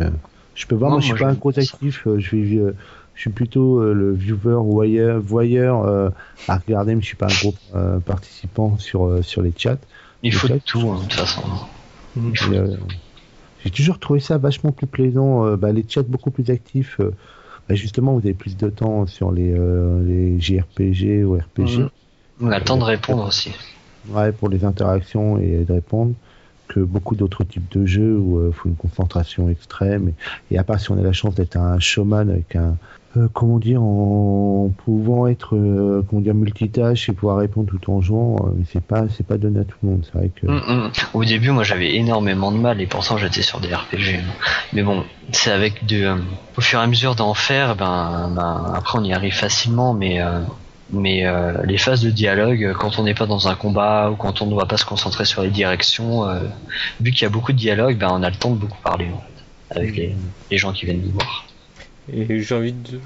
Je 0.55 0.65
peux 0.65 0.75
voir, 0.75 0.91
Non, 0.91 0.97
moi, 0.97 1.01
je 1.01 1.05
suis 1.07 1.15
pas 1.23 1.29
un 1.29 1.33
gros 1.35 1.57
actif. 1.57 2.03
je 2.05 2.19
suis, 2.19 2.57
je 2.57 3.21
suis 3.21 3.29
plutôt 3.29 3.79
euh, 3.79 3.93
le 3.93 4.13
viewer, 4.13 4.59
voyeur, 4.61 5.21
voyeur 5.21 5.85
euh, 5.85 6.09
à 6.47 6.57
regarder, 6.57 6.95
mais 6.95 7.01
je 7.01 7.07
suis 7.07 7.15
pas 7.15 7.27
un 7.27 7.39
gros 7.41 7.53
euh, 7.75 7.99
participant 7.99 8.77
sur 8.77 9.05
euh, 9.05 9.21
sur 9.21 9.41
les 9.41 9.53
chats. 9.55 9.77
Il 10.23 10.33
faut 10.33 10.47
de 10.49 10.57
tout, 10.65 10.89
hein, 10.89 10.97
de 10.97 11.03
toute 11.03 11.13
façon. 11.13 11.41
J'ai 13.63 13.71
toujours 13.71 13.99
trouvé 13.99 14.19
ça 14.19 14.37
vachement 14.37 14.71
plus 14.71 14.87
plaisant. 14.87 15.45
euh, 15.45 15.55
bah, 15.57 15.71
les 15.71 15.85
chats 15.87 16.01
beaucoup 16.01 16.31
plus 16.31 16.49
actifs. 16.49 16.99
Euh, 17.69 17.73
bah, 17.73 17.75
justement, 17.75 18.13
vous 18.13 18.19
avez 18.19 18.33
plus 18.33 18.57
de 18.57 18.69
temps 18.69 19.05
sur 19.05 19.31
les, 19.31 19.53
euh, 19.53 20.03
les 20.03 20.39
JRPG 20.39 21.23
ou 21.23 21.35
RPG. 21.35 21.79
Mhm. 21.79 21.89
On 22.41 22.51
a 22.51 22.59
le 22.59 22.65
temps 22.65 22.77
de 22.77 22.83
répondre 22.83 23.27
aussi. 23.27 23.51
Ouais, 24.07 24.31
pour 24.31 24.49
les 24.49 24.63
interactions 24.63 25.37
et 25.37 25.65
de 25.65 25.73
répondre 25.73 26.13
que 26.67 26.79
beaucoup 26.79 27.15
d'autres 27.15 27.43
types 27.43 27.69
de 27.71 27.85
jeux 27.85 28.17
où 28.17 28.47
il 28.47 28.53
faut 28.53 28.69
une 28.69 28.75
concentration 28.75 29.49
extrême. 29.49 30.09
Et, 30.49 30.55
et 30.55 30.57
à 30.57 30.63
part 30.63 30.79
si 30.79 30.91
on 30.91 30.97
a 30.97 31.01
la 31.01 31.13
chance 31.13 31.35
d'être 31.35 31.57
un 31.57 31.79
showman 31.79 32.29
avec 32.29 32.55
un, 32.55 32.77
euh, 33.17 33.27
comment 33.33 33.57
dire, 33.57 33.81
en 33.81 34.71
pouvant 34.85 35.25
être, 35.25 35.55
euh, 35.55 36.05
comment 36.07 36.21
dire, 36.21 36.35
multitâche 36.35 37.09
et 37.09 37.13
pouvoir 37.13 37.37
répondre 37.37 37.67
tout 37.67 37.91
en 37.91 38.01
jouant, 38.01 38.35
euh, 38.39 38.51
c'est 38.71 38.83
pas, 38.83 39.05
c'est 39.09 39.25
pas 39.25 39.37
donné 39.37 39.61
à 39.61 39.63
tout 39.63 39.77
le 39.81 39.89
monde. 39.89 40.05
C'est 40.05 40.17
vrai 40.17 40.29
que. 40.29 40.45
Mm, 40.45 40.85
mm. 40.85 40.91
Au 41.15 41.25
début, 41.25 41.49
moi, 41.49 41.63
j'avais 41.63 41.95
énormément 41.95 42.51
de 42.51 42.57
mal 42.57 42.79
et 42.81 42.85
pourtant 42.85 43.17
j'étais 43.17 43.41
sur 43.41 43.61
des 43.61 43.73
RPG. 43.73 44.19
Mais 44.73 44.83
bon, 44.83 45.03
c'est 45.31 45.51
avec 45.51 45.87
de, 45.87 46.03
euh, 46.03 46.15
au 46.55 46.61
fur 46.61 46.79
et 46.79 46.83
à 46.83 46.87
mesure 46.87 47.15
d'en 47.15 47.33
faire, 47.33 47.75
ben, 47.75 48.31
ben, 48.35 48.73
après 48.75 48.99
on 48.99 49.03
y 49.03 49.13
arrive 49.13 49.33
facilement, 49.33 49.93
mais 49.93 50.21
euh, 50.21 50.41
mais 50.91 51.23
les 51.65 51.77
phases 51.77 52.01
de 52.01 52.09
dialogue, 52.09 52.73
quand 52.79 52.97
on 52.97 53.03
n'est 53.03 53.13
pas 53.13 53.27
dans 53.27 53.47
un 53.47 53.53
combat 53.53 54.09
ou 54.09 54.15
quand 54.15 54.41
on 54.41 54.47
ne 54.47 54.51
doit 54.51 54.67
pas 54.67 54.77
se 54.77 54.85
concentrer 54.85 55.23
sur 55.23 55.43
les 55.43 55.51
directions, 55.51 56.23
vu 56.99 57.11
qu'il 57.11 57.21
y 57.21 57.25
a 57.27 57.29
beaucoup 57.29 57.51
de 57.51 57.57
dialogue, 57.57 57.99
ben 57.99 58.07
on 58.09 58.23
a 58.23 58.29
le 58.31 58.35
temps 58.35 58.49
de 58.49 58.55
beaucoup 58.55 58.81
parler 58.83 59.05
en 59.13 59.21
fait, 59.21 59.79
avec 59.79 59.95
les, 59.95 60.15
les 60.49 60.57
gens 60.57 60.73
qui 60.73 60.85
viennent 60.85 61.03
nous 61.03 61.11
voir. 61.11 61.45
Et 62.13 62.41
j'ai 62.41 62.55
envie 62.55 62.73
de. 62.73 62.99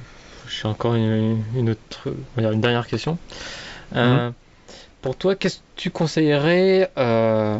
J'ai 0.48 0.68
encore 0.68 0.96
une, 0.96 1.44
une 1.56 1.70
autre, 1.72 2.14
une 2.38 2.62
dernière 2.62 2.86
question. 2.88 3.18
Euh, 3.96 4.32
Pour 5.02 5.16
toi, 5.16 5.36
qu'est-ce 5.36 5.58
que 5.58 5.64
tu 5.76 5.90
conseillerais 5.90 6.92
euh, 6.98 7.58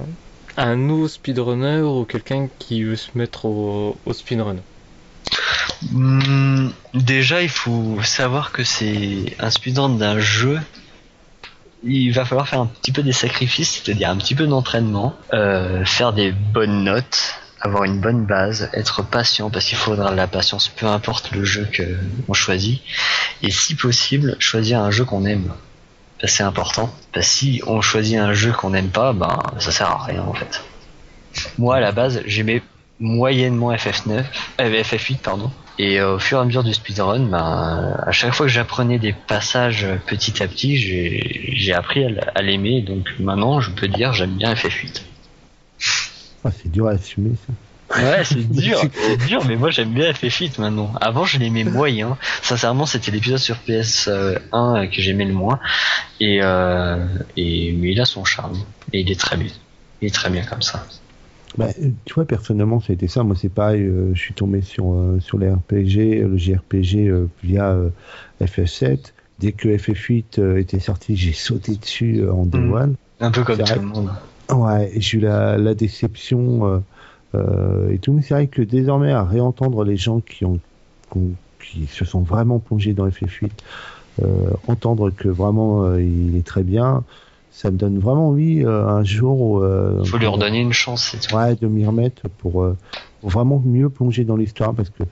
un 0.58 0.76
nouveau 0.76 1.08
speedrunner 1.08 1.82
ou 1.82 2.06
quelqu'un 2.06 2.50
qui 2.60 2.84
veut 2.84 2.96
se 2.96 3.10
mettre 3.16 3.46
au, 3.46 3.98
au 4.06 4.14
speedrun? 4.14 4.58
Hmm, 5.92 6.70
déjà, 6.94 7.42
il 7.42 7.50
faut 7.50 8.02
savoir 8.04 8.52
que 8.52 8.64
c'est 8.64 9.36
un 9.40 9.50
speedrun 9.50 9.90
d'un 9.90 10.20
jeu. 10.20 10.60
Il 11.84 12.12
va 12.12 12.24
falloir 12.26 12.48
faire 12.48 12.62
un 12.62 12.68
petit 12.68 12.92
peu 12.92 13.04
des 13.04 13.12
sacrifices, 13.12 13.82
c'est-à-dire 13.84 14.10
un 14.10 14.18
petit 14.18 14.36
peu 14.36 14.48
d'entraînement, 14.48 15.16
euh, 15.34 15.84
faire 15.84 16.14
des 16.14 16.32
bonnes 16.32 16.86
notes, 16.86 17.36
avoir 17.64 17.86
une 17.86 18.00
bonne 18.00 18.26
base, 18.26 18.70
être 18.74 19.04
patient 19.04 19.50
parce 19.50 19.66
qu'il 19.66 19.78
faudra 19.78 20.14
la 20.14 20.28
patience, 20.28 20.68
peu 20.68 20.86
importe 20.86 21.32
le 21.32 21.46
jeu 21.46 21.68
que 21.72 21.84
on 22.28 22.34
choisit, 22.34 22.82
et 23.42 23.52
si 23.52 23.76
possible, 23.76 24.36
choisir 24.40 24.80
un 24.82 24.92
jeu 24.92 25.06
qu'on 25.06 25.26
aime. 25.26 25.52
C'est 26.26 26.44
important. 26.44 26.94
Parce 27.12 27.26
que 27.28 27.34
si 27.34 27.62
on 27.66 27.82
choisit 27.82 28.18
un 28.18 28.34
jeu 28.34 28.52
qu'on 28.52 28.70
n'aime 28.70 28.90
pas, 28.90 29.14
ben 29.14 29.42
ça 29.60 29.72
sert 29.72 29.90
à 29.90 30.04
rien 30.04 30.22
en 30.22 30.34
fait. 30.34 30.64
Moi 31.58 31.78
à 31.78 31.80
la 31.80 31.92
base, 31.92 32.22
j'aimais 32.26 32.62
moyennement 33.00 33.74
FF9, 33.74 34.24
euh, 34.62 34.84
FF8 34.84 35.18
pardon. 35.18 35.52
Et 35.80 36.00
euh, 36.00 36.16
au 36.16 36.20
fur 36.20 36.38
et 36.38 36.42
à 36.42 36.46
mesure 36.46 36.64
du 36.64 36.74
speedrun, 36.74 37.26
ben, 37.26 37.98
à 38.06 38.12
chaque 38.12 38.34
fois 38.34 38.46
que 38.46 38.52
j'apprenais 38.52 39.00
des 39.00 39.14
passages 39.14 39.86
euh, 39.86 39.96
petit 40.06 40.44
à 40.44 40.48
petit, 40.48 40.78
j'ai 40.78 41.74
appris 41.74 42.06
à 42.36 42.42
l'aimer. 42.42 42.82
Donc 42.82 43.08
maintenant, 43.20 43.60
je 43.60 43.72
peux 43.72 43.88
dire 43.88 44.14
j'aime 44.14 44.36
bien 44.36 44.54
FF8. 44.54 45.02
Ah, 46.44 46.52
c'est 46.52 46.70
dur 46.72 46.88
à 46.88 46.92
assumer 46.92 47.32
ça. 47.48 47.54
Ouais, 47.96 48.24
c'est 48.24 48.36
dur, 48.52 48.82
c'est 48.94 49.28
dur, 49.28 49.46
mais 49.46 49.56
moi 49.56 49.70
j'aime 49.70 49.94
bien 49.94 50.12
FF8 50.12 50.60
maintenant. 50.60 50.92
Avant, 51.00 51.26
je 51.26 51.38
l'aimais 51.38 51.64
moyen. 51.64 52.18
Sincèrement, 52.42 52.86
c'était 52.86 53.12
l'épisode 53.12 53.38
sur 53.40 53.58
PS1 53.68 54.90
que 54.90 55.02
j'aimais 55.02 55.26
le 55.26 55.34
moins. 55.34 55.60
Et, 56.20 56.40
euh, 56.42 57.06
et 57.38 57.72
mais 57.74 57.92
il 57.92 58.02
a 58.02 58.06
son 58.06 58.26
charme. 58.26 58.58
Et 58.94 59.02
il 59.02 59.12
est 59.12 59.20
très 59.20 59.38
bien. 59.38 59.52
Il 60.02 60.08
est 60.08 60.12
très 60.14 60.30
bien 60.30 60.44
comme 60.44 60.62
ça. 60.62 60.86
Bah, 61.58 61.68
euh, 61.82 61.90
tu 62.06 62.16
vois, 62.16 62.26
personnellement, 62.26 62.80
ça 62.80 62.88
a 62.90 62.94
été 62.94 63.08
ça. 63.08 63.22
Moi, 63.24 63.36
c'est 63.40 63.50
pareil. 63.54 63.82
euh, 63.84 64.12
je 64.16 64.20
suis 64.20 64.34
tombé 64.34 64.62
sur, 64.62 64.92
euh, 64.94 65.20
sur 65.22 65.38
les 65.38 65.50
RPG, 65.52 66.24
euh, 66.24 66.28
le 66.30 66.38
JRPG 66.38 67.10
euh, 67.10 67.30
via 67.44 67.70
euh, 67.70 67.90
FF7. 68.42 69.14
Dès 69.40 69.52
que 69.52 69.70
FF8 69.70 70.40
euh, 70.40 70.58
était 70.60 70.80
sorti, 70.80 71.16
j'ai 71.16 71.34
sauté 71.34 71.76
dessus 71.76 72.22
euh, 72.22 72.34
en 72.34 72.46
day 72.46 72.58
Mhm. 72.58 72.72
one. 72.74 72.96
Un 73.20 73.30
peu 73.32 73.44
comme 73.44 73.60
tout 73.64 73.80
le 73.80 73.86
monde. 73.86 74.10
Ouais, 74.52 74.92
j'ai 74.98 75.18
eu 75.18 75.22
la, 75.22 75.58
la 75.58 75.74
déception 75.74 76.66
euh, 76.68 76.80
euh, 77.36 77.92
et 77.92 77.98
tout. 78.00 78.14
Mais 78.14 78.22
c'est 78.22 78.34
vrai 78.34 78.48
que 78.48 78.62
désormais, 78.62 79.12
à 79.12 79.24
réentendre 79.24 79.84
les 79.84 79.98
gens 79.98 80.20
qui, 80.20 80.46
ont, 80.46 80.60
qui, 81.12 81.18
ont- 81.18 81.36
qui 81.64 81.88
se 81.88 82.06
sont 82.06 82.22
vraiment 82.22 82.60
plongés 82.60 82.94
dans 82.94 83.08
FF8, 83.08 83.50
euh, 84.22 84.52
entendre 84.68 85.10
que 85.12 85.28
vraiment 85.30 85.84
euh, 85.86 86.02
il 86.04 86.36
est 86.38 86.46
très 86.46 86.64
bien, 86.64 87.04
ça 87.52 87.72
me 87.72 87.78
donne 87.78 88.00
vraiment 88.00 88.30
envie 88.30 88.64
euh, 88.64 88.86
un 88.88 89.04
jour. 89.04 89.60
Euh, 89.64 90.04
Faut 90.04 90.18
lui 90.18 90.28
redonner 90.28 90.60
une 90.62 90.74
chance. 90.74 91.16
Ouais, 91.34 91.56
de 91.56 91.68
m'y 91.68 91.86
remettre 91.86 92.28
pour, 92.30 92.64
euh, 92.64 92.78
vraiment 93.24 93.62
mieux 93.64 93.90
plonger 93.90 94.24
dans 94.24 94.36
l'histoire 94.36 94.74
parce 94.74 94.90
que 94.90 95.04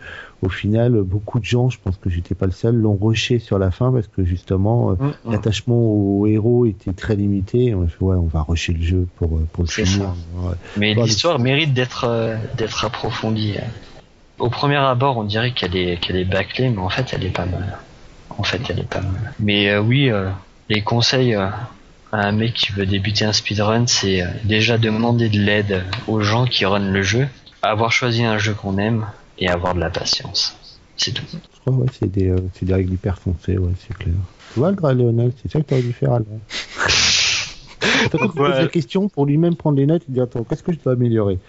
au 0.41 0.49
final, 0.49 1.01
beaucoup 1.03 1.39
de 1.39 1.45
gens, 1.45 1.70
je 1.70 1.78
pense 1.84 1.97
que 1.97 2.09
j'étais 2.09 2.36
pas 2.36 2.45
le 2.47 2.51
seul, 2.51 2.76
l'ont 2.76 2.97
rushé 2.99 3.39
sur 3.39 3.59
la 3.59 3.72
fin 3.72 3.91
parce 3.91 4.07
que 4.07 4.24
justement 4.24 4.91
euh, 4.91 4.95
Mm, 5.01 5.14
mm. 5.26 5.32
l'attachement 5.32 5.76
au 5.76 6.28
héros 6.28 6.66
était 6.66 6.93
très 6.93 7.16
limité. 7.16 7.74
On 7.74 7.84
a 7.84 7.88
fait 7.88 8.01
ouais, 8.01 8.16
on 8.16 8.28
va 8.28 8.41
rusher 8.41 8.74
le 8.74 8.84
jeu 8.84 9.07
pour 9.18 9.38
euh, 9.38 9.47
pour 9.51 9.64
le 9.64 9.70
finir. 9.70 10.14
Ouais. 10.36 10.53
Mais 10.78 10.93
l'histoire 10.93 11.39
mérite 11.39 11.74
d'être 11.74 12.05
euh, 12.07 12.38
d'être 12.57 12.86
approfondie. 12.86 13.55
Au 14.39 14.49
premier 14.49 14.78
abord, 14.78 15.18
on 15.18 15.24
dirait 15.24 15.51
qu'elle 15.51 15.76
est 15.76 15.97
qu'elle 15.99 16.18
est 16.18 16.26
bâclée, 16.26 16.70
mais 16.70 16.82
en 16.82 16.89
fait, 16.89 17.14
elle 17.14 17.24
est 17.24 17.30
pas 17.30 17.45
mal. 17.45 17.78
En 18.38 18.43
fait, 18.43 18.62
elle 18.70 18.80
est 18.80 18.89
pas 18.89 19.01
mal. 19.01 19.34
Mais 19.39 19.70
euh, 19.70 19.82
oui, 19.82 20.09
euh, 20.09 20.30
les 20.70 20.82
conseils 20.82 21.34
à 21.34 21.53
un 22.12 22.32
mec 22.32 22.53
qui 22.53 22.72
veut 22.74 22.86
débuter 22.86 23.26
un 23.26 23.34
speedrun, 23.34 23.88
c'est 23.88 24.24
déjà 24.43 24.78
demander 24.78 25.30
de 25.30 25.39
l'aide 25.39 25.84
aux 26.07 26.22
gens 26.22 26.45
qui 26.45 26.66
runnent 26.66 26.91
le 26.91 27.03
jeu, 27.03 27.28
avoir 27.62 27.91
choisi 27.91 28.24
un 28.24 28.38
jeu 28.38 28.53
qu'on 28.53 28.78
aime 28.78 29.07
et 29.38 29.49
avoir 29.49 29.74
de 29.76 29.80
la 29.80 29.89
patience. 29.89 30.57
C'est 30.97 31.12
tout. 31.12 31.24
Je 31.32 31.59
crois 31.59 31.74
ouais, 31.74 31.88
c'est 31.99 32.12
des 32.12 32.30
euh, 32.30 32.38
c'est 32.53 32.66
des 32.66 32.74
règles 32.74 32.93
hyper 32.93 33.18
foncées, 33.18 33.57
ouais, 33.57 33.74
c'est 33.80 33.97
clair. 33.97 34.14
Tu 34.53 34.59
vois 34.59 34.70
le 34.70 34.76
gras 34.76 34.93
Léonel, 34.93 35.32
c'est 35.41 35.51
ça 35.51 35.59
que 35.59 35.66
t'aurais 35.66 35.82
dû 35.82 35.93
faire 35.93 36.14
Alain. 36.14 36.26
T'as 38.11 38.17
pas 38.17 38.27
posé 38.27 38.41
Ouais. 38.51 38.61
la 38.61 38.67
question 38.67 39.09
pour 39.09 39.25
lui-même 39.25 39.55
prendre 39.55 39.77
les 39.77 39.86
notes 39.86 40.03
et 40.07 40.11
dire 40.11 40.23
attends 40.23 40.43
qu'est-ce 40.43 40.63
que 40.63 40.71
je 40.71 40.77
dois 40.79 40.93
améliorer? 40.93 41.39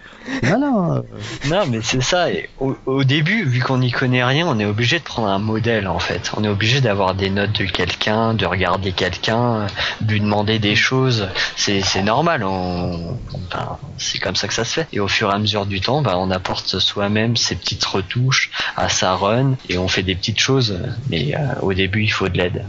Malin. 0.43 0.97
euh, 0.97 1.49
Non, 1.49 1.63
mais 1.69 1.79
c'est 1.81 2.01
ça. 2.01 2.31
Et 2.31 2.49
au, 2.59 2.75
au 2.85 3.03
début, 3.03 3.43
vu 3.45 3.59
qu'on 3.61 3.77
n'y 3.79 3.91
connaît 3.91 4.23
rien, 4.23 4.47
on 4.47 4.57
est 4.59 4.65
obligé 4.65 4.99
de 4.99 5.03
prendre 5.03 5.27
un 5.27 5.39
modèle 5.39 5.87
en 5.87 5.99
fait. 5.99 6.31
On 6.37 6.43
est 6.43 6.47
obligé 6.49 6.81
d'avoir 6.81 7.15
des 7.15 7.29
notes 7.29 7.53
de 7.59 7.65
quelqu'un, 7.65 8.33
de 8.33 8.45
regarder 8.45 8.91
quelqu'un, 8.91 9.61
euh, 9.61 9.67
lui 10.07 10.19
demander 10.19 10.59
des 10.59 10.75
choses. 10.75 11.27
C'est 11.55 11.81
c'est 11.81 12.03
normal. 12.03 12.43
On, 12.43 13.17
c'est 13.97 14.19
comme 14.19 14.35
ça 14.35 14.47
que 14.47 14.53
ça 14.53 14.65
se 14.65 14.73
fait. 14.73 14.87
Et 14.93 14.99
au 14.99 15.07
fur 15.07 15.29
et 15.29 15.33
à 15.33 15.39
mesure 15.39 15.65
du 15.65 15.81
temps, 15.81 16.01
bah, 16.01 16.15
on 16.17 16.31
apporte 16.31 16.79
soi-même 16.79 17.35
ses 17.37 17.55
petites 17.55 17.83
retouches 17.85 18.51
à 18.75 18.89
sa 18.89 19.15
run 19.15 19.55
et 19.69 19.77
on 19.77 19.87
fait 19.87 20.03
des 20.03 20.15
petites 20.15 20.39
choses. 20.39 20.79
Mais 21.09 21.35
euh, 21.35 21.39
au 21.61 21.73
début, 21.73 22.03
il 22.03 22.09
faut 22.09 22.27
de 22.29 22.37
l'aide. 22.37 22.63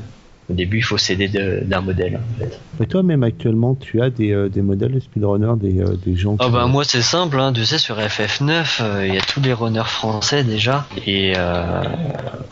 Au 0.51 0.53
début, 0.53 0.78
il 0.78 0.82
faut 0.82 0.99
s'aider 0.99 1.28
de- 1.28 1.61
d'un 1.64 1.80
modèle. 1.80 2.16
En 2.18 2.38
fait. 2.38 2.61
Et 2.82 2.86
toi 2.86 3.03
même 3.03 3.22
actuellement, 3.22 3.74
tu 3.76 4.03
as 4.03 4.11
des, 4.11 4.32
euh, 4.32 4.49
des 4.49 4.61
modèles 4.62 4.92
de 4.92 5.01
speedrunner, 5.01 5.53
des, 5.57 5.80
euh, 5.80 5.97
des 6.05 6.16
gens. 6.16 6.36
Oh 6.40 6.45
qui- 6.45 6.51
bah 6.51 6.66
moi 6.66 6.84
c'est 6.84 7.03
simple, 7.03 7.38
hein, 7.40 7.53
tu 7.53 7.64
sais 7.64 7.78
sur 7.78 7.97
FF9 7.99 8.80
euh, 8.82 9.07
il 9.07 9.14
y 9.14 9.18
a 9.18 9.20
tous 9.22 9.40
les 9.40 9.53
runners 9.53 9.82
français 9.86 10.45
déjà 10.45 10.86
et 11.07 11.32
euh, 11.36 11.82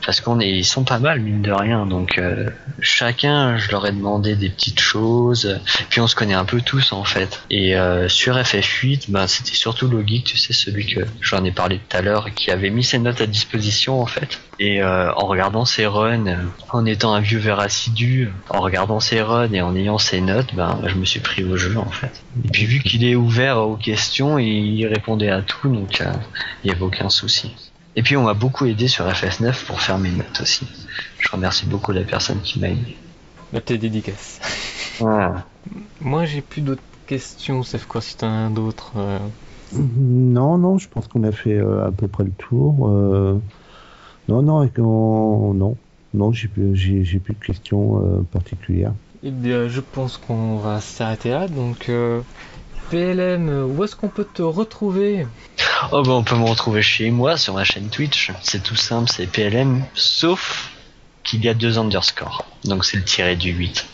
parce 0.06 0.20
qu'on 0.20 0.40
est 0.40 0.50
ils 0.50 0.64
sont 0.64 0.84
pas 0.84 0.98
mal 0.98 1.20
mine 1.20 1.42
de 1.42 1.52
rien 1.52 1.86
donc 1.86 2.18
euh, 2.18 2.48
chacun 2.80 3.56
je 3.58 3.70
leur 3.70 3.86
ai 3.86 3.92
demandé 3.92 4.34
des 4.36 4.48
petites 4.48 4.80
choses 4.80 5.58
puis 5.88 6.00
on 6.00 6.06
se 6.06 6.14
connaît 6.14 6.34
un 6.34 6.44
peu 6.44 6.60
tous 6.60 6.92
en 6.92 7.04
fait 7.04 7.40
et 7.50 7.76
euh, 7.76 8.08
sur 8.08 8.36
FF8 8.36 9.10
bah 9.10 9.26
c'était 9.26 9.54
surtout 9.56 9.88
Logic 9.88 10.24
tu 10.24 10.36
sais 10.36 10.52
celui 10.52 10.86
que 10.86 11.00
j'en 11.20 11.44
ai 11.44 11.50
parlé 11.52 11.78
tout 11.78 11.96
à 11.96 12.02
l'heure 12.02 12.32
qui 12.34 12.50
avait 12.50 12.70
mis 12.70 12.84
ses 12.84 12.98
notes 12.98 13.20
à 13.20 13.26
disposition 13.26 14.00
en 14.00 14.06
fait 14.06 14.40
et 14.62 14.80
euh, 14.82 15.12
en 15.14 15.26
regardant 15.26 15.64
ses 15.64 15.86
runs 15.86 16.26
euh, 16.26 16.36
en 16.70 16.86
étant 16.86 17.14
un 17.14 17.20
viewer 17.20 17.56
assidu 17.58 18.30
en 18.48 18.60
regardant 18.60 19.00
ses 19.00 19.20
runs 19.20 19.52
et 19.52 19.60
en 19.62 19.74
ayant 19.74 19.98
ses 19.98 20.20
notes 20.20 20.54
ben 20.54 20.78
je 20.86 20.94
me 20.94 21.04
suis 21.04 21.20
pris 21.20 21.42
au 21.42 21.56
jeu 21.56 21.76
en 21.76 21.90
fait 21.90 22.22
et 22.44 22.48
puis 22.48 22.64
vu 22.64 22.80
qu'il 22.80 23.04
est 23.04 23.14
ouvert 23.14 23.58
aux 23.58 23.76
questions, 23.76 24.38
il 24.38 24.86
répondait 24.86 25.30
à 25.30 25.42
tout, 25.42 25.68
donc 25.68 26.00
euh, 26.00 26.12
il 26.62 26.68
n'y 26.68 26.74
avait 26.74 26.82
aucun 26.84 27.08
souci. 27.08 27.54
Et 27.94 28.02
puis 28.02 28.16
on 28.16 28.24
m'a 28.24 28.34
beaucoup 28.34 28.64
aidé 28.66 28.88
sur 28.88 29.06
FF9 29.06 29.66
pour 29.66 29.80
faire 29.80 29.98
mes 29.98 30.10
notes 30.10 30.40
aussi. 30.40 30.66
Je 31.18 31.28
remercie 31.30 31.66
beaucoup 31.66 31.92
la 31.92 32.02
personne 32.02 32.40
qui 32.40 32.58
m'a 32.58 32.68
aidé. 32.68 32.96
Tes 33.66 33.76
dédicaces. 33.76 34.40
Voilà. 34.98 35.44
Moi, 36.00 36.24
j'ai 36.24 36.40
plus 36.40 36.62
d'autres 36.62 36.82
questions, 37.06 37.62
sauf 37.62 37.84
quoi 37.84 38.00
si 38.00 38.16
t'en 38.16 38.46
as 38.46 38.50
d'autres. 38.50 38.92
euh. 38.96 39.18
Non, 39.74 40.56
non, 40.56 40.78
je 40.78 40.88
pense 40.88 41.06
qu'on 41.06 41.22
a 41.24 41.32
fait 41.32 41.58
euh, 41.58 41.86
à 41.86 41.92
peu 41.92 42.08
près 42.08 42.24
le 42.24 42.32
tour. 42.32 42.88
Non, 44.28 44.42
non, 44.42 44.68
non, 45.54 45.76
non, 46.14 46.32
j'ai 46.32 46.48
plus, 46.48 46.76
j'ai, 46.76 47.04
j'ai 47.04 47.18
plus 47.18 47.34
de 47.34 47.44
questions 47.44 47.98
euh, 47.98 48.22
particulières. 48.22 48.94
Eh 49.22 49.30
bien, 49.30 49.68
je 49.68 49.80
pense 49.80 50.16
qu'on 50.16 50.56
va 50.56 50.80
s'arrêter 50.80 51.30
là. 51.30 51.48
Donc, 51.48 51.88
euh, 51.88 52.20
PLM, 52.90 53.70
où 53.70 53.84
est-ce 53.84 53.96
qu'on 53.96 54.08
peut 54.08 54.26
te 54.32 54.42
retrouver? 54.42 55.26
Oh 55.90 56.02
bah 56.02 56.12
on 56.12 56.22
peut 56.22 56.36
me 56.36 56.44
retrouver 56.44 56.82
chez 56.82 57.10
moi 57.10 57.36
sur 57.36 57.54
ma 57.54 57.64
chaîne 57.64 57.88
Twitch. 57.88 58.32
C'est 58.42 58.62
tout 58.62 58.76
simple, 58.76 59.10
c'est 59.10 59.26
PLM, 59.26 59.84
sauf 59.94 60.72
qu'il 61.24 61.44
y 61.44 61.48
a 61.48 61.54
deux 61.54 61.78
underscores. 61.78 62.44
Donc 62.64 62.84
c'est 62.84 62.96
le 62.96 63.04
tiré 63.04 63.36
du 63.36 63.52
8 63.52 63.86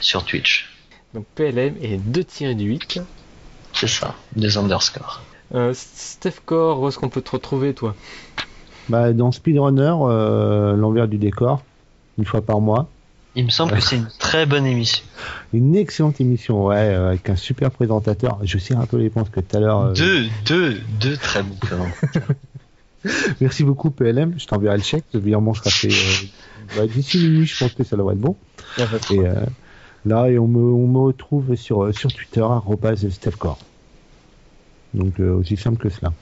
sur 0.00 0.24
Twitch. 0.24 0.68
Donc, 1.14 1.26
PLM 1.34 1.76
et 1.80 1.96
2 1.96 2.24
tirés 2.24 2.54
du 2.54 2.64
8. 2.64 3.00
C'est 3.74 3.88
ça, 3.88 4.14
deux 4.36 4.58
underscores. 4.58 5.22
Euh, 5.54 5.72
Steph 5.74 6.40
Core, 6.44 6.80
où 6.80 6.88
est-ce 6.88 6.98
qu'on 6.98 7.08
peut 7.08 7.22
te 7.22 7.30
retrouver, 7.30 7.74
toi? 7.74 7.94
Bah, 8.88 9.12
dans 9.12 9.32
Speedrunner, 9.32 9.94
euh, 10.02 10.74
l'envers 10.76 11.08
du 11.08 11.16
décor, 11.18 11.62
une 12.18 12.24
fois 12.24 12.42
par 12.42 12.60
mois. 12.60 12.88
Il 13.34 13.44
me 13.46 13.50
semble 13.50 13.72
que 13.72 13.80
c'est 13.80 13.96
une 13.96 14.08
très 14.18 14.44
bonne 14.44 14.66
émission. 14.66 15.04
Une 15.54 15.74
excellente 15.74 16.20
émission, 16.20 16.66
ouais, 16.66 16.76
euh, 16.76 17.08
avec 17.08 17.28
un 17.30 17.36
super 17.36 17.70
présentateur. 17.70 18.38
Je 18.42 18.58
sais 18.58 18.74
un 18.74 18.84
peu 18.84 18.98
les 18.98 19.08
points 19.08 19.24
que 19.24 19.40
tout 19.40 19.56
à 19.56 19.60
l'heure. 19.60 19.80
euh, 19.80 19.92
Deux, 19.94 20.26
deux, 20.44 20.80
deux 21.00 21.16
très 21.16 21.42
bons 21.42 21.54
présentateurs. 21.54 22.28
Merci 23.40 23.64
beaucoup 23.64 23.90
PLM, 23.90 24.34
je 24.38 24.46
t'enverrai 24.46 24.76
le 24.76 24.82
chèque. 24.82 25.04
Le 25.14 25.20
virement 25.20 25.54
sera 25.54 25.70
fait 25.70 25.88
euh, 25.88 26.26
bah, 26.76 26.86
d'ici 26.86 27.18
minuit, 27.18 27.46
je 27.46 27.58
pense 27.58 27.72
que 27.72 27.84
ça 27.84 27.96
devrait 27.96 28.14
être 28.14 28.20
bon. 28.20 28.36
Et 29.10 29.18
euh, 29.20 29.34
là, 30.06 30.28
et 30.28 30.38
on 30.38 30.46
me, 30.46 30.60
on 30.60 30.86
me 30.86 30.98
retrouve 30.98 31.54
sur, 31.56 31.92
sur 31.94 32.12
Twitter, 32.12 32.40
arrobase 32.42 33.08
StephCore. 33.08 33.58
Donc 34.94 35.18
euh, 35.20 35.32
aussi 35.34 35.56
simple 35.56 35.78
que 35.78 35.88
cela. 35.88 36.12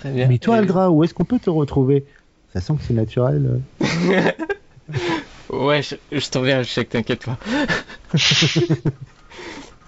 Très 0.00 0.10
bien. 0.10 0.26
Mais 0.28 0.38
toi, 0.38 0.56
Aldra, 0.56 0.90
où 0.90 1.04
est-ce 1.04 1.14
qu'on 1.14 1.24
peut 1.24 1.38
te 1.38 1.50
retrouver? 1.50 2.04
Ça 2.52 2.60
sent 2.60 2.74
que 2.78 2.82
c'est 2.88 2.94
naturel. 2.94 3.60
euh. 3.80 4.30
Ouais, 5.50 5.82
je, 5.82 5.96
je 6.16 6.28
t'enverrai 6.28 6.58
le 6.58 6.64
chèque, 6.64 6.90
t'inquiète 6.90 7.24
pas. 7.24 7.36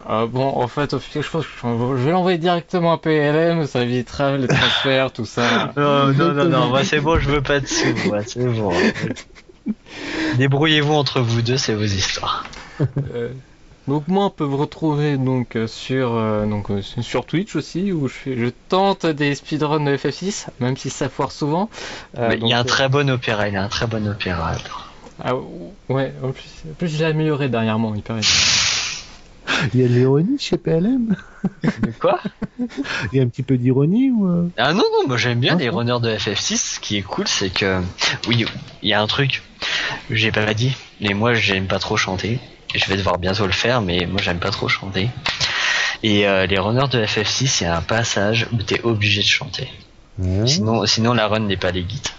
Ah 0.04 0.26
bon, 0.26 0.44
en 0.48 0.66
fait, 0.66 0.94
au 0.94 0.98
final, 0.98 1.24
je 1.24 1.30
pense 1.30 1.44
que 1.46 1.50
je 1.62 2.04
vais 2.04 2.10
l'envoyer 2.10 2.36
directement 2.36 2.92
à 2.92 2.98
PLM, 2.98 3.66
ça 3.68 3.82
évitera 3.82 4.36
les 4.36 4.48
transferts, 4.48 5.12
tout 5.12 5.24
ça. 5.24 5.72
Non, 5.76 6.12
non, 6.12 6.32
non, 6.34 6.48
non, 6.48 6.68
moi 6.70 6.82
c'est 6.82 6.98
bon, 7.00 7.20
je 7.20 7.30
veux 7.30 7.40
pas 7.40 7.60
de 7.60 7.66
sous, 7.66 7.94
moi, 8.08 8.18
c'est 8.26 8.44
bon. 8.44 8.72
Débrouillez-vous 10.38 10.92
entre 10.92 11.20
vous 11.20 11.40
deux, 11.40 11.56
c'est 11.56 11.74
vos 11.74 11.84
histoires. 11.84 12.44
Euh, 13.14 13.28
Donc 13.88 14.06
moi 14.06 14.26
on 14.26 14.30
peut 14.30 14.44
vous 14.44 14.56
retrouver 14.58 15.16
donc 15.16 15.56
euh, 15.56 15.66
sur 15.66 16.14
euh, 16.14 16.46
donc 16.46 16.70
euh, 16.70 16.82
sur 16.82 17.26
Twitch 17.26 17.56
aussi 17.56 17.90
où 17.92 18.06
je, 18.06 18.12
fais, 18.14 18.36
je 18.36 18.46
tente 18.68 19.06
des 19.06 19.34
speedruns 19.34 19.80
de 19.80 19.96
FF6 19.96 20.46
même 20.60 20.76
si 20.76 20.88
ça 20.88 21.08
foire 21.08 21.32
souvent. 21.32 21.68
Euh, 22.16 22.28
Mais 22.30 22.38
il 22.40 22.46
y 22.46 22.52
a 22.52 22.60
un 22.60 22.64
très 22.64 22.88
bon 22.88 23.10
opéra, 23.10 23.48
il 23.48 23.54
y 23.54 23.56
a 23.56 23.62
un 23.62 23.68
très 23.68 23.88
bon 23.88 24.06
opéra. 24.06 24.52
ah, 25.22 25.34
ouais 25.88 26.14
en 26.22 26.30
plus, 26.30 26.48
en 26.70 26.74
plus 26.74 26.88
je 26.88 26.98
l'ai 26.98 27.06
amélioré 27.06 27.48
dernièrement 27.48 27.92
il 27.96 28.02
paraît. 28.02 28.20
Il 29.74 29.80
y 29.80 29.84
a 29.84 29.88
de 29.88 29.92
l'ironie 29.94 30.38
chez 30.38 30.56
PLM 30.58 31.14
De 31.82 31.90
quoi? 32.00 32.20
Il 33.12 33.18
y 33.18 33.20
a 33.20 33.22
un 33.22 33.28
petit 33.28 33.42
peu 33.42 33.58
d'ironie 33.58 34.10
ou 34.10 34.28
euh? 34.28 34.48
Ah 34.56 34.72
non, 34.72 34.84
non, 34.92 35.08
moi 35.08 35.16
j'aime 35.16 35.40
bien 35.40 35.54
Ah, 35.56 35.58
les 35.58 35.68
runners 35.68 35.98
de 36.00 36.10
FF6. 36.16 36.56
Ce 36.56 36.80
qui 36.80 36.96
est 36.96 37.02
cool, 37.02 37.28
c'est 37.28 37.50
que, 37.50 37.80
oui, 38.28 38.44
il 38.82 38.88
y 38.88 38.92
a 38.92 39.00
un 39.02 39.06
truc, 39.06 39.42
j'ai 40.10 40.32
pas 40.32 40.54
dit, 40.54 40.76
mais 41.00 41.14
moi 41.14 41.34
j'aime 41.34 41.66
pas 41.66 41.78
trop 41.78 41.96
chanter. 41.96 42.40
Je 42.74 42.86
vais 42.86 42.96
devoir 42.96 43.18
bientôt 43.18 43.46
le 43.46 43.52
faire, 43.52 43.82
mais 43.82 44.06
moi 44.06 44.20
j'aime 44.22 44.38
pas 44.38 44.50
trop 44.50 44.68
chanter. 44.68 45.10
Et 46.02 46.26
euh, 46.26 46.46
les 46.46 46.58
runners 46.58 46.88
de 46.90 47.04
FF6, 47.04 47.58
il 47.60 47.64
y 47.64 47.66
a 47.66 47.76
un 47.76 47.82
passage 47.82 48.48
où 48.52 48.56
t'es 48.56 48.80
obligé 48.82 49.22
de 49.22 49.26
chanter. 49.26 49.68
Ouais. 50.18 50.46
Sinon, 50.46 50.84
sinon 50.86 51.12
la 51.12 51.28
run 51.28 51.40
n'est 51.40 51.56
pas 51.56 51.70
légite. 51.70 52.14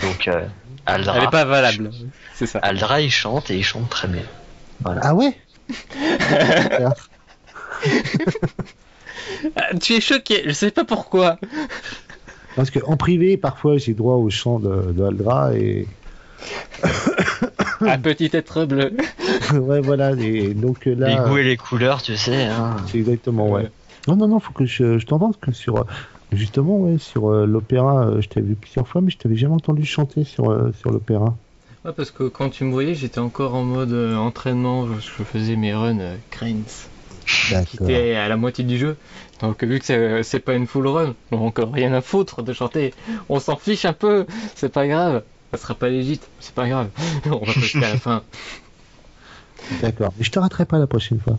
Donc, 0.00 0.28
euh, 0.28 0.46
Aldra, 0.86 1.16
Elle 1.16 1.24
est 1.24 1.30
pas 1.30 1.44
valable. 1.44 1.90
C'est 2.34 2.46
ça. 2.46 2.60
Aldra 2.60 3.00
il 3.00 3.10
chante 3.10 3.50
et 3.50 3.56
il 3.56 3.64
chante 3.64 3.90
très 3.90 4.08
bien. 4.08 4.22
Voilà. 4.80 5.00
Ah 5.04 5.14
ouais 5.14 5.36
tu 9.80 9.94
es 9.94 10.00
choqué, 10.00 10.42
je 10.46 10.52
sais 10.52 10.70
pas 10.70 10.84
pourquoi. 10.84 11.38
Parce 12.56 12.70
que 12.70 12.78
en 12.86 12.96
privé, 12.96 13.36
parfois, 13.36 13.76
j'ai 13.76 13.92
droit 13.92 14.14
au 14.14 14.30
chant 14.30 14.58
de, 14.58 14.92
de 14.92 15.04
Aldra 15.04 15.52
et 15.54 15.86
Un 17.86 17.98
petit 17.98 18.30
être 18.32 18.64
bleu. 18.64 18.92
ouais, 19.54 19.80
voilà. 19.80 20.12
Et 20.12 20.54
donc 20.54 20.86
euh, 20.86 20.90
les 20.90 20.96
là, 20.96 21.28
goûts 21.28 21.38
et 21.38 21.44
les 21.44 21.56
couleurs, 21.56 22.02
tu 22.02 22.16
sais. 22.16 22.44
Hein. 22.44 22.76
c'est 22.86 22.98
exactement 22.98 23.48
ouais. 23.48 23.62
Ouais. 23.62 23.70
Non, 24.08 24.16
non, 24.16 24.28
non, 24.28 24.40
faut 24.40 24.52
que 24.52 24.64
je, 24.64 24.98
je 24.98 25.06
t'entende 25.06 25.36
que 25.40 25.52
sur 25.52 25.78
euh, 25.78 25.84
justement 26.32 26.78
ouais 26.78 26.98
sur 26.98 27.30
euh, 27.30 27.46
l'opéra, 27.46 28.06
euh, 28.06 28.20
je 28.20 28.28
t'avais 28.28 28.46
vu 28.46 28.54
plusieurs 28.54 28.88
fois, 28.88 29.00
mais 29.00 29.10
je 29.10 29.18
t'avais 29.18 29.36
jamais 29.36 29.54
entendu 29.54 29.84
chanter 29.84 30.24
sur 30.24 30.50
euh, 30.50 30.72
sur 30.80 30.90
l'opéra. 30.90 31.36
Ouais, 31.84 31.92
parce 31.92 32.10
que 32.10 32.24
quand 32.24 32.50
tu 32.50 32.64
me 32.64 32.72
voyais, 32.72 32.94
j'étais 32.94 33.20
encore 33.20 33.54
en 33.54 33.64
mode 33.64 33.92
euh, 33.92 34.16
entraînement, 34.16 34.86
je, 34.86 34.94
je 35.00 35.22
faisais 35.22 35.56
mes 35.56 35.74
runs 35.74 36.00
euh, 36.00 36.16
Cranes, 36.30 36.62
qui 37.66 37.76
étaient 37.76 38.14
à 38.14 38.28
la 38.28 38.36
moitié 38.36 38.64
du 38.64 38.78
jeu. 38.78 38.96
Donc 39.40 39.62
vu 39.62 39.78
que 39.78 39.84
c'est 39.84 40.22
c'est 40.24 40.40
pas 40.40 40.54
une 40.54 40.66
full 40.66 40.88
run, 40.88 41.14
donc 41.30 41.60
rien 41.60 41.92
à 41.92 42.00
foutre 42.00 42.42
de 42.42 42.52
chanter. 42.52 42.92
On 43.28 43.38
s'en 43.38 43.56
fiche 43.56 43.84
un 43.84 43.92
peu, 43.92 44.26
c'est 44.56 44.72
pas 44.72 44.86
grave. 44.88 45.22
Ça 45.52 45.58
sera 45.58 45.74
pas 45.74 45.88
légit, 45.88 46.20
c'est 46.40 46.54
pas 46.54 46.68
grave. 46.68 46.88
On 47.26 47.38
va 47.38 47.52
passer 47.52 47.78
à 47.78 47.80
la 47.80 47.96
fin. 47.96 48.22
D'accord. 49.82 50.12
Mais 50.18 50.24
je 50.24 50.30
te 50.30 50.38
raterai 50.38 50.64
pas 50.66 50.78
la 50.78 50.86
prochaine 50.86 51.20
fois. 51.20 51.38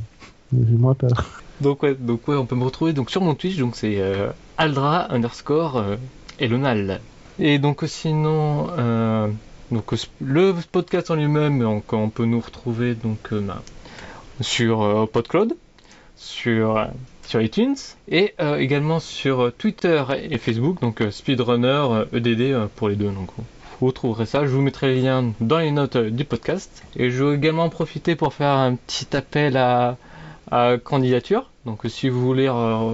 Je 0.52 0.74
me 0.74 0.88
rappelle. 0.88 1.14
Donc 1.62 1.84
ouais, 1.84 1.94
donc 1.94 2.28
ouais, 2.28 2.36
on 2.36 2.46
peut 2.46 2.56
me 2.56 2.64
retrouver 2.64 2.94
donc 2.94 3.12
sur 3.12 3.22
mon 3.22 3.36
Twitch, 3.36 3.58
donc 3.58 3.76
c'est 3.76 4.00
euh, 4.00 4.32
Aldra 4.58 5.12
underscore 5.14 5.78
euh, 5.78 5.98
Elonal. 6.40 7.02
Et 7.38 7.60
donc 7.60 7.84
euh, 7.84 7.88
sinon, 7.88 8.68
euh, 8.78 9.28
donc 9.72 9.94
euh, 9.94 9.98
le 10.22 10.54
podcast 10.72 11.12
en 11.12 11.16
lui-même, 11.16 11.60
donc 11.60 11.94
on 11.94 12.10
peut 12.10 12.26
nous 12.26 12.40
retrouver 12.40 12.96
donc 12.96 13.34
bah, 13.34 13.62
sur 14.42 15.08
PodCloud, 15.12 15.56
sur 16.16 16.88
sur 17.26 17.42
iTunes 17.42 17.76
et 18.10 18.34
également 18.58 19.00
sur 19.00 19.54
Twitter 19.58 20.04
et 20.30 20.38
Facebook, 20.38 20.82
donc 20.82 21.04
Speedrunner 21.12 22.06
EDD 22.14 22.42
euh, 22.42 22.68
pour 22.76 22.90
les 22.90 22.96
deux. 22.96 23.12
Donc 23.12 23.30
vous 23.80 23.88
retrouverez 23.88 24.26
ça. 24.26 24.46
Je 24.46 24.52
vous 24.52 24.62
mettrai 24.62 24.94
les 24.96 25.02
liens 25.02 25.34
dans 25.40 25.60
les 25.60 25.72
notes 25.72 25.96
euh, 25.96 26.10
du 26.10 26.26
podcast. 26.26 26.84
Et 26.98 27.10
je 27.10 27.24
veux 27.24 27.36
également 27.36 27.64
en 27.64 27.70
profiter 27.70 28.16
pour 28.16 28.34
faire 28.34 28.52
un 28.52 28.76
petit 28.76 29.16
appel 29.16 29.58
à 29.58 29.98
candidature. 30.84 31.52
Donc 31.66 31.82
si 31.88 32.10
vous 32.10 32.20
voulez 32.20 32.50
euh, 32.50 32.94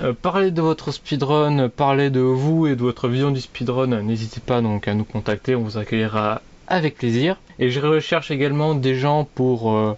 euh, 0.00 0.12
parler 0.12 0.50
de 0.50 0.60
votre 0.60 0.92
speedrun, 0.92 1.70
parler 1.70 2.10
de 2.10 2.20
vous 2.20 2.66
et 2.66 2.76
de 2.76 2.82
votre 2.82 3.08
vision 3.08 3.30
du 3.30 3.40
speedrun, 3.40 4.02
n'hésitez 4.02 4.40
pas 4.40 4.60
donc 4.60 4.86
à 4.86 4.92
nous 4.92 5.04
contacter, 5.04 5.54
on 5.54 5.62
vous 5.62 5.78
accueillera 5.78 6.42
avec 6.66 6.96
plaisir. 6.96 7.38
Et 7.58 7.70
je 7.70 7.80
recherche 7.80 8.30
également 8.30 8.74
des 8.74 8.96
gens 8.96 9.26
pour 9.34 9.96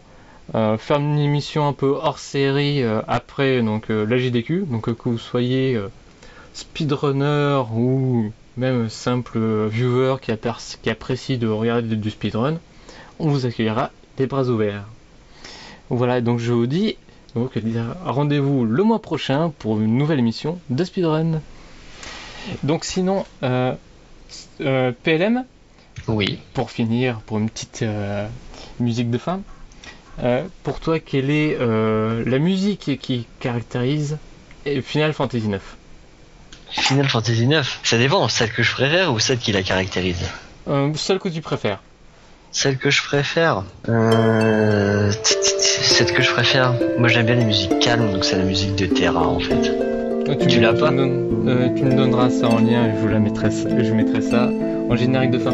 faire 0.52 0.98
une 0.98 1.18
émission 1.18 1.66
un 1.66 1.72
peu 1.72 1.88
hors 1.88 2.20
série 2.20 2.84
après 3.08 3.62
donc 3.62 3.88
la 3.88 4.16
JDQ, 4.16 4.66
donc 4.70 4.94
que 4.94 5.08
vous 5.08 5.18
soyez 5.18 5.76
speedrunner 6.54 7.62
ou 7.74 8.30
même 8.57 8.88
simple 8.88 9.66
viewer 9.66 10.16
qui, 10.20 10.90
apprécie 10.90 11.38
de 11.38 11.46
regarder 11.48 11.88
du- 11.88 11.96
du 11.96 12.11
speedrun, 12.11 12.59
on 13.18 13.28
vous 13.28 13.46
accueillera 13.46 13.90
les 14.18 14.26
bras 14.26 14.44
ouverts. 14.48 14.84
Voilà, 15.90 16.20
donc 16.20 16.38
je 16.38 16.52
vous 16.52 16.66
dis 16.66 16.96
donc 17.34 17.52
rendez-vous 18.04 18.64
le 18.64 18.82
mois 18.82 19.00
prochain 19.00 19.52
pour 19.59 19.78
une 19.80 19.96
nouvelle 19.98 20.18
émission 20.18 20.59
de 20.70 20.82
Speedrun. 20.84 21.40
Donc 22.62 22.84
sinon, 22.84 23.26
euh, 23.42 23.74
euh, 24.62 24.92
PLM, 25.02 25.44
Oui. 26.09 26.38
pour 26.54 26.70
finir, 26.70 27.20
pour 27.26 27.38
une 27.38 27.50
petite 27.50 27.82
euh, 27.82 28.26
musique 28.80 29.11
de 29.11 29.18
fin, 29.18 29.40
euh, 30.22 30.44
pour 30.62 30.80
toi, 30.80 30.98
quelle 30.98 31.28
est 31.30 31.57
euh, 31.61 32.24
la 32.26 32.38
musique 32.38 32.98
qui 33.00 33.26
caractérise 33.38 34.16
Final 34.82 35.12
Fantasy 35.12 35.46
IX 35.46 35.61
Final 36.78 37.08
Fantasy 37.08 37.46
9, 37.46 37.80
ça 37.82 37.98
dépend, 37.98 38.28
celle 38.28 38.52
que 38.52 38.62
je 38.62 38.70
préfère 38.72 39.12
ou 39.12 39.18
celle 39.18 39.38
qui 39.38 39.50
la 39.52 39.62
caractérise 39.62 40.22
euh, 40.68 40.90
Celle 40.94 41.18
que 41.18 41.28
tu 41.28 41.40
préfères. 41.40 41.80
Celle 42.52 42.78
que 42.78 42.90
je 42.90 43.02
préfère 43.02 43.64
euh... 43.88 45.10
Celle 45.22 46.12
que 46.12 46.22
je 46.22 46.30
préfère 46.30 46.74
Moi 46.98 47.08
j'aime 47.08 47.26
bien 47.26 47.34
les 47.34 47.44
musiques 47.44 47.78
calmes, 47.80 48.10
donc 48.12 48.24
c'est 48.24 48.36
la 48.36 48.44
musique 48.44 48.76
de 48.76 48.86
Terra 48.86 49.26
en 49.26 49.40
fait. 49.40 49.68
Euh, 50.28 50.34
Tu 50.48 50.60
l'as 50.60 50.72
pas 50.74 50.90
me 50.90 50.96
donnes- 50.98 51.48
euh, 51.48 51.68
Tu 51.76 51.84
me 51.84 51.94
donneras 51.94 52.30
ça 52.30 52.48
en 52.48 52.58
lien 52.58 52.86
et 52.86 52.92
je 52.94 53.00
vous 53.00 53.08
la 53.08 53.18
mettrai, 53.18 53.48
je 53.50 53.92
mettrai 53.92 54.20
ça 54.22 54.48
en 54.88 54.96
générique 54.96 55.32
de 55.32 55.38
fin. 55.38 55.52